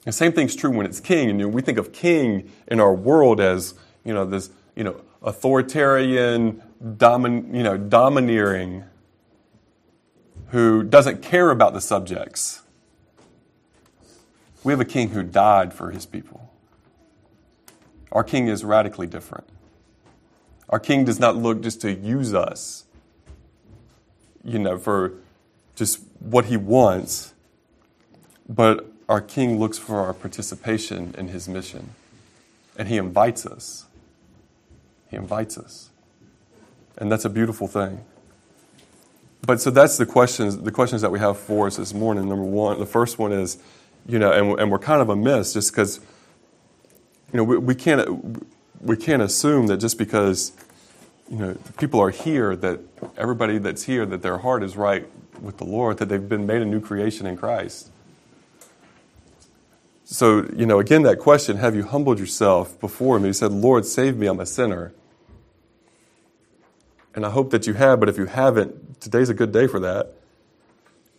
The 0.08 0.14
same 0.14 0.32
thing's 0.32 0.56
true 0.56 0.70
when 0.70 0.86
it's 0.86 1.02
king. 1.02 1.30
And 1.30 1.38
you 1.38 1.48
know, 1.48 1.52
we 1.52 1.62
think 1.62 1.78
of 1.78 1.92
king 1.92 2.50
in 2.70 2.80
our 2.80 2.94
world 2.94 3.42
as, 3.42 3.74
you 4.06 4.14
know, 4.14 4.24
this, 4.24 4.50
you 4.74 4.86
know, 4.86 5.02
authoritarian, 5.22 6.64
domin, 6.82 7.54
you 7.54 7.62
know, 7.62 7.76
domineering 7.76 8.86
who 10.52 10.82
doesn't 10.84 11.22
care 11.22 11.50
about 11.50 11.74
the 11.74 11.82
subjects. 11.82 12.62
We 14.64 14.72
have 14.72 14.80
a 14.80 14.86
king 14.86 15.10
who 15.10 15.24
died 15.24 15.74
for 15.74 15.92
his 15.92 16.06
people. 16.06 16.54
Our 18.14 18.24
king 18.24 18.48
is 18.48 18.64
radically 18.64 19.08
different. 19.08 19.50
Our 20.70 20.80
king 20.80 21.04
does 21.04 21.20
not 21.20 21.36
look 21.36 21.60
just 21.60 21.82
to 21.82 21.92
use 21.92 22.34
us, 22.34 22.86
you 24.42 24.60
know, 24.60 24.78
for 24.78 25.16
just 25.76 26.00
what 26.22 26.46
he 26.46 26.56
wants, 26.56 27.34
but 28.48 28.87
our 29.10 29.22
king 29.22 29.60
looks 29.60 29.78
for 29.78 30.00
our 30.00 30.14
participation 30.14 31.16
in 31.18 31.30
his 31.30 31.48
mission. 31.48 31.92
And 32.78 32.88
he 32.88 32.98
invites 32.98 33.46
us. 33.46 33.86
He 35.10 35.16
invites 35.16 35.58
us. 35.58 35.90
And 36.98 37.12
that's 37.12 37.26
a 37.26 37.30
beautiful 37.30 37.68
thing. 37.68 38.04
But 39.46 39.62
so 39.62 39.70
that's 39.70 39.98
the 39.98 40.06
questions, 40.06 40.58
the 40.58 40.72
questions 40.72 41.02
that 41.02 41.12
we 41.12 41.20
have 41.20 41.38
for 41.38 41.68
us 41.68 41.78
this 41.78 41.94
morning. 41.94 42.28
Number 42.28 42.44
one, 42.44 42.80
the 42.80 42.86
first 42.86 43.18
one 43.18 43.32
is, 43.32 43.58
you 44.08 44.20
know, 44.20 44.32
and, 44.32 44.60
and 44.60 44.72
we're 44.72 44.80
kind 44.80 45.02
of 45.02 45.10
amiss 45.10 45.54
just 45.54 45.72
because, 45.72 46.00
you 47.32 47.38
know, 47.38 47.44
we, 47.44 47.58
we 47.58 47.76
can't 47.76 48.46
we 48.82 48.98
can't 48.98 49.22
assume 49.22 49.68
that 49.68 49.78
just 49.78 49.98
because, 49.98 50.52
you 51.30 51.38
know, 51.38 51.58
people 51.78 52.00
are 52.00 52.10
here 52.10 52.56
that 52.56 52.80
everybody 53.18 53.58
that's 53.58 53.84
here 53.84 54.06
that 54.06 54.22
their 54.22 54.40
heart 54.40 54.64
is 54.64 54.76
right 54.76 55.08
with 55.42 55.58
the 55.58 55.66
Lord, 55.66 55.98
that 55.98 56.10
they've 56.10 56.28
been 56.28 56.46
made 56.46 56.62
a 56.62 56.66
new 56.66 56.82
creation 56.82 57.26
in 57.26 57.38
Christ. 57.38 57.90
So, 60.10 60.48
you 60.56 60.66
know, 60.66 60.80
again, 60.80 61.04
that 61.04 61.20
question, 61.20 61.58
have 61.58 61.76
you 61.76 61.84
humbled 61.84 62.18
yourself 62.18 62.80
before 62.80 63.20
me? 63.20 63.28
He 63.28 63.34
said, 63.34 63.52
Lord, 63.52 63.86
save 63.86 64.16
me, 64.16 64.28
I'm 64.28 64.40
a 64.40 64.46
sinner. 64.46 64.94
And 67.14 67.26
I 67.26 67.30
hope 67.30 67.52
that 67.52 67.68
you 67.68 67.74
have, 67.74 68.00
but 68.00 68.08
if 68.08 68.18
you 68.18 68.26
haven't, 68.26 69.02
today's 69.02 69.28
a 69.28 69.34
good 69.34 69.52
day 69.52 69.68
for 69.68 69.82
that. 69.82 70.14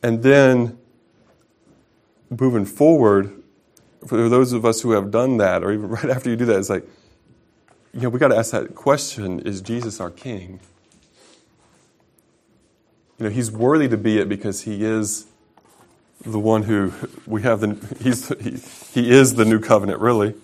And 0.03 0.23
then 0.23 0.79
moving 2.31 2.65
forward, 2.65 3.43
for 4.07 4.27
those 4.31 4.55
of 4.55 4.65
us 4.65 4.81
who 4.81 4.93
have 4.93 5.11
done 5.11 5.37
that, 5.37 5.63
or 5.63 5.71
even 5.71 5.89
right 5.91 6.09
after 6.09 6.31
you 6.31 6.37
do 6.37 6.47
that, 6.47 6.59
it's 6.59 6.71
like, 6.71 6.89
you 7.93 8.01
know, 8.01 8.09
we 8.09 8.19
got 8.19 8.29
to 8.29 8.37
ask 8.39 8.53
that 8.53 8.75
question 8.75 9.41
is 9.41 9.61
Jesus 9.61 10.01
our 10.01 10.11
King? 10.11 10.61
You 13.19 13.25
know, 13.25 13.31
he's 13.31 13.51
worthy 13.51 13.89
to 13.89 13.99
be 13.99 14.19
it 14.19 14.31
because 14.31 14.63
he 14.63 14.83
is 14.83 15.27
the 16.25 16.39
one 16.39 16.65
who 16.65 16.93
we 17.27 17.43
have 17.43 17.61
the 17.61 17.97
he's 18.03 18.29
he, 18.41 19.01
he 19.01 19.11
is 19.11 19.35
the 19.35 19.45
new 19.45 19.61
covenant 19.61 20.01
really. 20.01 20.35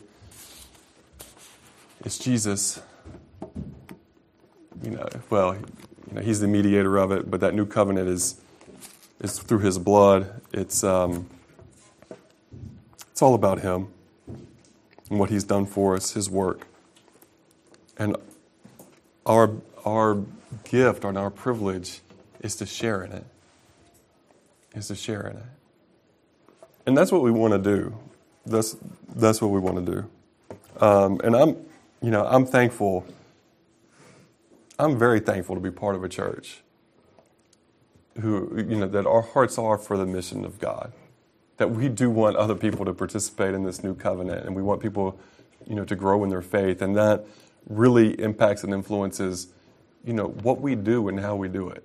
It's 2.05 2.19
jesus. 2.19 2.81
You 4.83 4.91
know 4.91 5.09
well 5.31 5.55
you 5.55 6.15
know 6.15 6.21
he's 6.21 6.41
the 6.41 6.49
mediator 6.49 6.97
of 6.99 7.11
it 7.11 7.31
but 7.31 7.41
that 7.41 7.55
new 7.55 7.67
covenant 7.67 8.09
is 8.09 8.41
is 9.21 9.39
through 9.39 9.61
his 9.61 9.79
blood. 9.79 10.41
It's 10.53 10.85
um 10.85 11.29
it's 13.11 13.23
all 13.23 13.35
about 13.35 13.61
him 13.61 13.89
and 15.09 15.19
what 15.19 15.31
he's 15.31 15.45
done 15.45 15.67
for 15.67 15.95
us 15.97 16.13
his 16.13 16.29
work. 16.31 16.67
And 17.97 18.17
our 19.27 19.51
our 19.85 20.19
gift 20.65 21.05
and 21.05 21.19
our 21.19 21.31
privilege 21.31 22.01
is 22.41 22.57
to 22.57 22.67
share 22.67 23.03
in 23.03 23.13
it 23.13 23.25
is 24.75 24.89
to 24.89 24.95
share 24.95 25.27
in 25.27 25.37
it 25.37 25.54
and 26.87 26.97
that's 26.97 27.13
what 27.13 27.23
we 27.23 27.31
want 27.31 27.53
to 27.53 27.59
do. 27.59 27.97
That's 28.47 28.77
that's 29.15 29.43
what 29.43 29.51
we 29.51 29.61
want 29.61 29.85
to 29.85 29.93
do. 29.93 30.11
Um, 30.85 31.21
and 31.25 31.37
I'm, 31.37 31.57
you 32.03 32.11
know, 32.11 32.27
I'm 32.27 32.47
thankful. 32.47 33.07
I'm 34.79 34.99
very 34.99 35.21
thankful 35.21 35.55
to 35.55 35.61
be 35.61 35.71
part 35.71 35.95
of 35.97 36.05
a 36.05 36.09
church 36.09 36.63
who, 38.21 38.55
you 38.57 38.77
know, 38.77 38.89
that 38.89 39.07
our 39.07 39.23
hearts 39.23 39.59
are 39.59 39.79
for 39.79 39.97
the 39.97 40.07
mission 40.07 40.45
of 40.45 40.59
God. 40.61 40.93
That 41.59 41.71
we 41.71 41.89
do 41.89 42.11
want 42.11 42.37
other 42.37 42.57
people 42.57 42.85
to 42.85 42.95
participate 42.95 43.55
in 43.55 43.65
this 43.65 43.85
new 43.85 43.95
covenant, 43.95 44.47
and 44.47 44.57
we 44.57 44.63
want 44.63 44.83
people, 44.83 45.19
you 45.67 45.77
know, 45.77 45.85
to 45.85 45.97
grow 45.97 46.25
in 46.25 46.31
their 46.31 46.43
faith, 46.43 46.83
and 46.83 46.97
that 46.97 47.27
really 47.69 48.21
impacts 48.21 48.65
and 48.65 48.75
influences, 48.75 49.49
you 50.05 50.13
know, 50.13 50.29
what 50.29 50.61
we 50.61 50.75
do 50.75 51.09
and 51.09 51.21
how 51.21 51.37
we 51.37 51.49
do 51.49 51.69
it. 51.71 51.85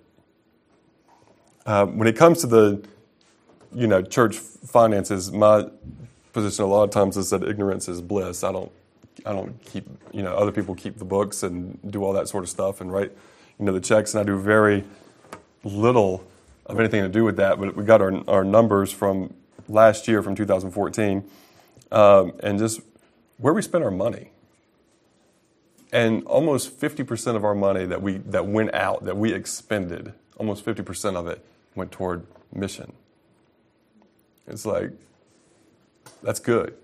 Uh, 1.66 1.86
when 1.86 2.08
it 2.08 2.16
comes 2.18 2.41
to 2.41 2.47
the 2.47 2.84
you 3.74 3.88
know, 3.88 4.01
church 4.01 4.38
finances, 4.38 5.32
my 5.32 5.70
position 6.34 6.63
a 6.63 6.67
lot 6.67 6.84
of 6.84 6.89
times 6.91 7.17
is 7.17 7.30
that 7.30 7.43
ignorance 7.43 7.88
is 7.88 8.01
bliss. 8.01 8.43
I 8.43 8.51
don't, 8.51 8.72
I 9.26 9.34
don't 9.34 9.61
keep, 9.63 9.88
you 10.11 10.24
know, 10.24 10.36
other 10.36 10.51
people 10.51 10.76
keep 10.76 10.97
the 10.97 11.05
books 11.05 11.43
and 11.43 11.78
do 11.91 12.03
all 12.03 12.13
that 12.13 12.28
sort 12.28 12.43
of 12.43 12.49
stuff 12.49 12.82
and 12.82 12.91
write, 12.91 13.11
you 13.59 13.65
know, 13.65 13.72
the 13.72 13.82
checks, 13.82 14.13
and 14.13 14.22
I 14.22 14.24
do 14.24 14.39
very 14.39 14.84
little 15.63 16.26
of 16.65 16.80
anything 16.80 17.01
to 17.01 17.09
do 17.09 17.24
with 17.24 17.38
that. 17.38 17.59
But 17.59 17.76
we 17.76 17.84
got 17.84 18.01
our, 18.01 18.24
our 18.28 18.43
numbers 18.43 18.91
from 18.91 19.34
last 19.67 20.07
year, 20.07 20.22
from 20.22 20.36
2014, 20.36 21.24
um, 21.91 22.34
and 22.41 22.59
just 22.59 22.82
where 23.38 23.53
we 23.53 23.61
spent 23.61 23.84
our 23.84 23.91
money. 23.91 24.32
And 25.91 26.24
almost 26.26 26.80
50% 26.80 27.36
of 27.36 27.43
our 27.43 27.55
money 27.55 27.86
that 27.86 28.01
we 28.01 28.17
that 28.17 28.45
went 28.45 28.76
out, 28.76 29.05
that 29.05 29.17
we 29.17 29.34
expended, 29.34 30.13
almost 30.38 30.63
50% 30.63 31.15
of 31.15 31.28
it 31.28 31.43
went 31.74 31.91
toward 31.91 32.28
mission. 32.53 32.93
It's 34.50 34.66
like, 34.66 34.91
that's 36.24 36.39
good. 36.39 36.76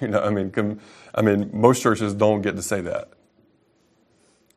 You 0.00 0.08
know, 0.08 0.20
I 0.20 0.30
mean, 0.30 0.50
com, 0.50 0.80
I 1.14 1.22
mean, 1.22 1.48
most 1.52 1.80
churches 1.80 2.12
don't 2.12 2.42
get 2.42 2.56
to 2.56 2.62
say 2.62 2.80
that. 2.80 3.10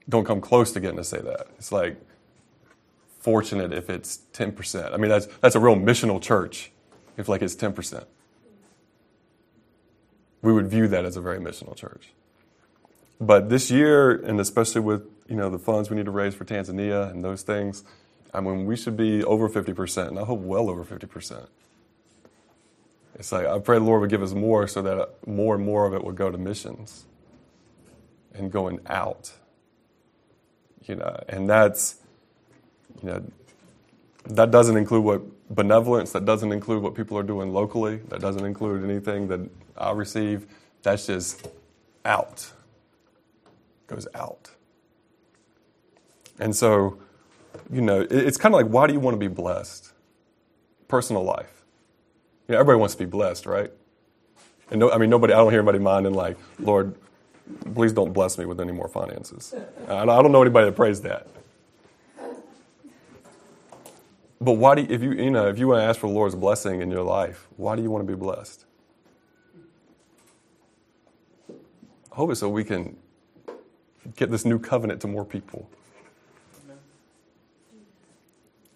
Don't 0.10 0.26
come 0.26 0.42
close 0.42 0.72
to 0.72 0.80
getting 0.80 0.98
to 0.98 1.04
say 1.04 1.22
that. 1.22 1.46
It's 1.60 1.72
like 1.72 1.98
fortunate 3.20 3.72
if 3.72 3.88
it's 3.88 4.22
10%. 4.34 4.92
I 4.92 4.98
mean, 4.98 5.10
that's, 5.10 5.28
that's 5.42 5.54
a 5.54 5.60
real 5.60 5.76
missional 5.76 6.20
church 6.20 6.72
if 7.16 7.30
like 7.30 7.44
it's 7.44 7.56
10%. 7.56 8.06
We 10.42 10.52
would 10.52 10.68
view 10.68 10.88
that 10.88 11.06
as 11.06 11.16
a 11.16 11.22
very 11.22 11.40
missional 11.40 11.76
church. 11.76 12.10
But 13.20 13.50
this 13.50 13.70
year, 13.70 14.12
and 14.12 14.40
especially 14.40 14.82
with, 14.82 15.04
you 15.28 15.36
know, 15.36 15.50
the 15.50 15.60
funds 15.60 15.90
we 15.90 15.96
need 15.96 16.06
to 16.06 16.12
raise 16.12 16.34
for 16.34 16.46
Tanzania 16.46 17.10
and 17.12 17.24
those 17.24 17.42
things, 17.44 17.84
I 18.34 18.42
mean, 18.42 18.66
we 18.66 18.76
should 18.76 18.98
be 18.98 19.24
over 19.24 19.48
50%, 19.48 20.08
and 20.10 20.20
I 20.20 20.24
hope 20.26 20.42
well 20.42 20.70
over 20.70 20.84
50%. 20.84 21.48
It's 23.16 23.32
like 23.32 23.48
I 23.48 23.58
pray 23.60 23.78
the 23.78 23.84
Lord 23.84 24.02
would 24.02 24.10
give 24.10 24.22
us 24.22 24.34
more 24.34 24.68
so 24.68 24.82
that 24.82 25.28
more 25.28 25.56
and 25.56 25.66
more 25.66 25.86
of 25.88 25.94
it 25.94 26.04
would 26.04 26.16
go 26.16 26.30
to 26.30 26.38
missions 26.38 27.06
and 28.34 28.52
going 28.52 28.80
out. 28.88 29.32
You 30.84 30.96
know, 30.96 31.24
and 31.30 31.50
that's 31.50 31.96
you 33.02 33.10
know 33.10 33.24
that 34.26 34.52
doesn't 34.52 34.76
include 34.78 35.04
what 35.04 35.22
benevolence, 35.50 36.12
that 36.12 36.26
doesn't 36.26 36.52
include 36.52 36.84
what 36.84 36.96
people 36.96 37.18
are 37.18 37.24
doing 37.24 37.54
locally, 37.54 37.98
that 38.10 38.20
doesn't 38.20 38.46
include 38.46 38.84
anything 38.84 39.28
that 39.30 39.40
I 39.78 39.92
receive. 39.92 40.48
That's 40.84 41.08
just 41.08 41.48
out. 42.04 42.52
Goes 43.88 44.08
out. 44.14 44.50
And 46.40 46.56
so, 46.56 47.00
you 47.72 47.82
know, 47.82 48.06
it's 48.10 48.38
kind 48.38 48.54
of 48.54 48.62
like 48.62 48.72
why 48.72 48.88
do 48.88 48.94
you 48.94 49.00
want 49.00 49.16
to 49.16 49.20
be 49.20 49.34
blessed? 49.34 49.94
Personal 50.88 51.24
life 51.24 51.55
you 52.48 52.54
know, 52.54 52.60
everybody 52.60 52.80
wants 52.80 52.96
to 52.96 53.00
be 53.00 53.10
blessed, 53.10 53.46
right? 53.46 53.72
And 54.72 54.80
no, 54.80 54.92
I 54.92 54.98
mean, 54.98 55.10
nobody, 55.10 55.34
I 55.34 55.38
don't 55.38 55.52
hear 55.52 55.60
anybody 55.60 55.80
minding 55.80 56.14
like, 56.14 56.38
Lord, 56.60 56.96
please 57.74 57.94
don't 57.94 58.14
bless 58.14 58.38
me 58.38 58.46
with 58.46 58.60
any 58.60 58.72
more 58.72 58.88
finances. 58.88 59.54
I 59.88 60.06
don't 60.06 60.32
know 60.32 60.42
anybody 60.42 60.66
that 60.66 60.76
prays 60.76 61.02
that. 61.02 61.28
But 64.42 64.54
why 64.54 64.76
do 64.76 64.82
you, 64.82 64.88
if 64.90 65.02
you, 65.02 65.12
you 65.14 65.32
know, 65.32 65.48
if 65.48 65.58
you 65.58 65.68
want 65.68 65.80
to 65.82 65.86
ask 65.86 66.00
for 66.00 66.08
the 66.08 66.14
Lord's 66.14 66.36
blessing 66.36 66.82
in 66.82 66.92
your 66.92 67.04
life, 67.04 67.48
why 67.58 67.76
do 67.76 67.82
you 67.82 67.90
want 67.90 68.06
to 68.06 68.12
be 68.12 68.18
blessed? 68.20 68.66
I 72.12 72.16
hope 72.16 72.32
it's 72.32 72.40
so 72.40 72.50
we 72.50 72.64
can 72.64 72.98
get 74.16 74.32
this 74.32 74.46
new 74.46 74.60
covenant 74.60 75.02
to 75.02 75.08
more 75.08 75.26
people. 75.26 75.70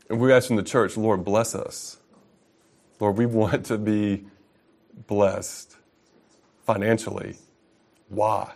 And 0.09 0.20
we 0.20 0.34
ask 0.34 0.49
in 0.49 0.55
the 0.55 0.63
church, 0.63 0.97
Lord, 0.97 1.24
bless 1.24 1.53
us. 1.53 1.97
Lord, 3.00 3.18
we 3.18 3.26
want 3.26 3.66
to 3.68 3.78
be 3.78 4.26
blessed 5.08 5.76
financially. 6.66 7.36
Why? 8.10 8.52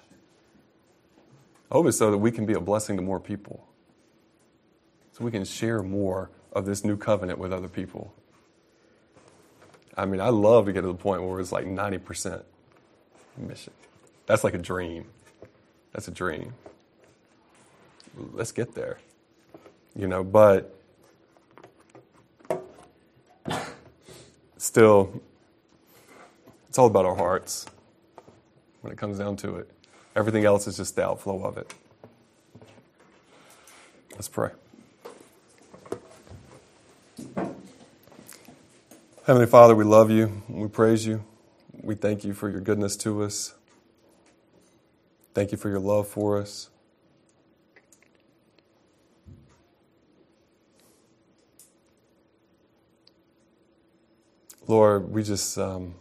I 1.72 1.76
hope 1.76 1.88
it's 1.88 1.98
so 1.98 2.12
that 2.12 2.18
we 2.18 2.32
can 2.32 2.46
be 2.46 2.54
a 2.54 2.60
blessing 2.60 2.98
to 2.98 3.02
more 3.02 3.20
people. 3.20 3.66
So 5.14 5.24
we 5.24 5.32
can 5.32 5.46
share 5.46 5.82
more 5.82 6.30
of 6.52 6.66
this 6.66 6.84
new 6.84 6.98
covenant 6.98 7.40
with 7.40 7.54
other 7.54 7.68
people. 7.68 8.14
I 9.96 10.06
mean, 10.06 10.22
I 10.22 10.30
love 10.30 10.66
to 10.66 10.74
get 10.74 10.82
to 10.82 10.88
the 10.88 10.94
point 10.94 11.24
where 11.24 11.40
it's 11.40 11.52
like 11.52 11.66
90% 11.66 12.44
mission. 13.38 13.74
That's 14.26 14.44
like 14.44 14.54
a 14.54 14.60
dream. 14.60 15.06
That's 15.92 16.08
a 16.08 16.12
dream. 16.12 16.54
Let's 18.34 18.52
get 18.52 18.74
there. 18.76 19.00
You 19.96 20.08
know, 20.08 20.24
but 20.24 20.76
still, 24.74 25.22
it's 26.68 26.80
all 26.80 26.88
about 26.88 27.06
our 27.06 27.14
hearts 27.14 27.68
when 28.82 28.92
it 28.92 28.98
comes 28.98 29.20
down 29.20 29.36
to 29.36 29.58
it. 29.58 29.70
Everything 30.16 30.46
else 30.46 30.66
is 30.66 30.78
just 30.78 30.96
the 30.96 31.06
outflow 31.06 31.44
of 31.44 31.60
it. 31.60 31.72
Let's 34.14 34.30
pray. 34.30 34.50
Heavenly 39.28 39.46
Father, 39.46 39.76
we 39.76 39.84
love 39.84 40.10
you. 40.10 40.42
We 40.50 40.68
praise 40.70 41.06
you. 41.06 41.24
We 41.84 41.94
thank 41.94 42.24
you 42.24 42.34
for 42.34 42.50
your 42.50 42.62
goodness 42.62 42.98
to 42.98 43.22
us. 43.22 43.54
Thank 45.36 45.52
you 45.52 45.58
for 45.60 45.70
your 45.70 45.80
love 45.80 46.08
for 46.08 46.40
us. 46.40 46.72
Lord, 54.68 55.12
we 55.12 55.24
just 55.24 55.58
um, 55.58 55.96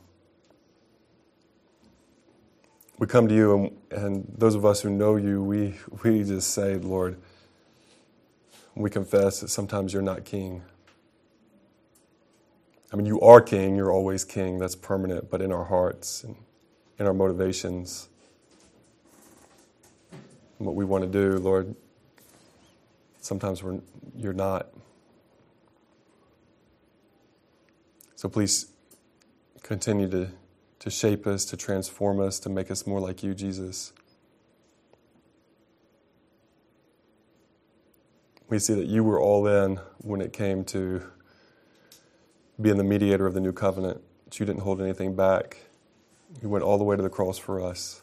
we 2.99 3.07
come 3.07 3.29
to 3.29 3.35
you, 3.35 3.55
and, 3.91 4.03
and 4.03 4.35
those 4.39 4.55
of 4.55 4.65
us 4.67 4.83
who 4.83 4.91
know 4.91 5.17
you, 5.17 5.43
we 5.43 5.75
we 6.05 6.25
just 6.25 6.53
say, 6.53 6.77
Lord, 6.77 7.19
we 8.75 8.91
confess 8.91 9.41
that 9.41 9.49
sometimes 9.49 9.93
you're 9.93 10.03
not 10.03 10.25
king. 10.25 10.63
I 12.93 12.97
mean, 12.97 13.07
you 13.07 13.21
are 13.21 13.41
king, 13.41 13.77
you're 13.77 13.93
always 13.93 14.25
king, 14.25 14.59
that's 14.59 14.77
permanent, 14.77 15.31
but 15.31 15.43
in 15.43 15.53
our 15.53 15.65
hearts 15.65 16.25
and 16.25 16.37
in 16.99 17.07
our 17.07 17.15
motivations, 17.15 18.09
and 20.59 20.67
what 20.67 20.77
we 20.77 20.85
want 20.85 21.05
to 21.05 21.11
do, 21.11 21.39
Lord, 21.39 21.75
sometimes 23.21 23.63
we're, 23.63 23.81
you're 24.17 24.33
not. 24.35 24.69
So 28.23 28.29
please 28.29 28.67
continue 29.65 30.09
to, 30.11 30.29
to 30.79 30.91
shape 30.91 31.27
us, 31.27 31.45
to 31.47 31.57
transform 31.57 32.21
us, 32.21 32.39
to 32.39 32.49
make 32.49 32.71
us 32.71 32.87
more 32.87 33.01
like 33.01 33.25
you, 33.25 33.35
Jesus. 33.35 33.93
We 38.49 38.61
see 38.61 38.75
that 38.75 38.87
you 38.87 39.03
were 39.03 39.19
all 39.19 39.49
in 39.49 39.81
when 39.99 40.21
it 40.21 40.33
came 40.33 40.63
to 40.67 41.03
being 42.61 42.77
the 42.77 42.85
mediator 42.85 43.27
of 43.27 43.35
the 43.35 43.41
new 43.41 43.53
covenant, 43.53 44.01
that 44.27 44.39
you 44.39 44.47
didn't 44.47 44.63
hold 44.63 44.81
anything 44.81 45.17
back. 45.17 45.57
You 46.41 46.49
went 46.49 46.63
all 46.63 46.79
the 46.79 46.85
way 46.85 46.95
to 46.95 47.03
the 47.03 47.11
cross 47.11 47.39
for 47.39 47.61
us. 47.61 48.03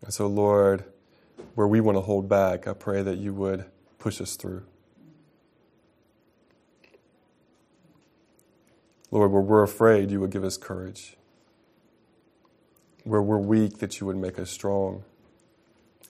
And 0.00 0.14
so, 0.14 0.26
Lord, 0.26 0.82
where 1.56 1.68
we 1.68 1.82
want 1.82 1.98
to 1.98 2.00
hold 2.00 2.26
back, 2.26 2.66
I 2.66 2.72
pray 2.72 3.02
that 3.02 3.18
you 3.18 3.34
would 3.34 3.66
push 3.98 4.18
us 4.18 4.34
through. 4.36 4.62
Lord, 9.10 9.32
where 9.32 9.42
we're 9.42 9.62
afraid, 9.62 10.10
you 10.10 10.20
would 10.20 10.30
give 10.30 10.44
us 10.44 10.56
courage. 10.56 11.16
Where 13.04 13.22
we're 13.22 13.38
weak, 13.38 13.78
that 13.78 14.00
you 14.00 14.06
would 14.06 14.16
make 14.16 14.38
us 14.38 14.50
strong. 14.50 15.04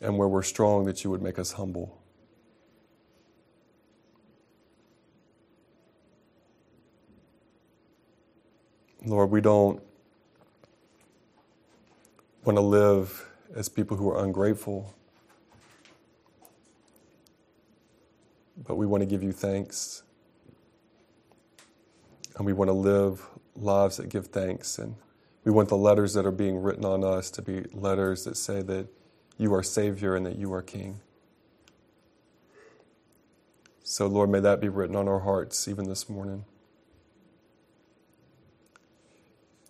And 0.00 0.18
where 0.18 0.28
we're 0.28 0.42
strong, 0.42 0.84
that 0.86 1.04
you 1.04 1.10
would 1.10 1.22
make 1.22 1.38
us 1.38 1.52
humble. 1.52 2.00
Lord, 9.04 9.30
we 9.30 9.40
don't 9.40 9.80
want 12.44 12.56
to 12.56 12.62
live 12.62 13.28
as 13.54 13.68
people 13.68 13.96
who 13.96 14.10
are 14.10 14.24
ungrateful, 14.24 14.94
but 18.66 18.76
we 18.76 18.86
want 18.86 19.02
to 19.02 19.06
give 19.06 19.22
you 19.22 19.32
thanks. 19.32 20.02
And 22.38 22.46
we 22.46 22.52
want 22.52 22.68
to 22.68 22.72
live 22.72 23.26
lives 23.56 23.96
that 23.96 24.08
give 24.08 24.28
thanks. 24.28 24.78
And 24.78 24.94
we 25.44 25.50
want 25.50 25.68
the 25.68 25.76
letters 25.76 26.14
that 26.14 26.24
are 26.24 26.32
being 26.32 26.62
written 26.62 26.84
on 26.84 27.04
us 27.04 27.30
to 27.32 27.42
be 27.42 27.64
letters 27.72 28.24
that 28.24 28.36
say 28.36 28.62
that 28.62 28.86
you 29.36 29.52
are 29.54 29.62
Savior 29.62 30.14
and 30.14 30.24
that 30.24 30.36
you 30.36 30.52
are 30.52 30.62
King. 30.62 31.00
So, 33.82 34.06
Lord, 34.06 34.30
may 34.30 34.40
that 34.40 34.60
be 34.60 34.68
written 34.68 34.94
on 34.94 35.08
our 35.08 35.20
hearts 35.20 35.66
even 35.66 35.88
this 35.88 36.08
morning. 36.08 36.44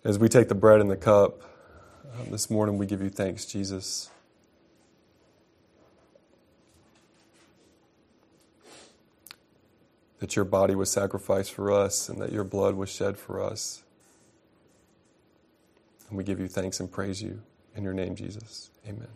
As 0.03 0.19
we 0.19 0.29
take 0.29 0.47
the 0.47 0.55
bread 0.55 0.81
and 0.81 0.91
the 0.91 0.97
cup 0.97 1.41
um, 2.19 2.31
this 2.31 2.49
morning, 2.49 2.77
we 2.77 2.85
give 2.85 3.01
you 3.01 3.09
thanks, 3.09 3.45
Jesus. 3.45 4.09
That 10.19 10.35
your 10.35 10.45
body 10.45 10.75
was 10.75 10.91
sacrificed 10.91 11.53
for 11.53 11.71
us 11.71 12.09
and 12.09 12.21
that 12.21 12.31
your 12.31 12.43
blood 12.43 12.75
was 12.75 12.89
shed 12.89 13.17
for 13.17 13.41
us. 13.41 13.83
And 16.09 16.17
we 16.17 16.23
give 16.23 16.39
you 16.39 16.47
thanks 16.47 16.79
and 16.79 16.91
praise 16.91 17.21
you 17.21 17.41
in 17.75 17.83
your 17.83 17.93
name, 17.93 18.15
Jesus. 18.15 18.71
Amen. 18.87 19.07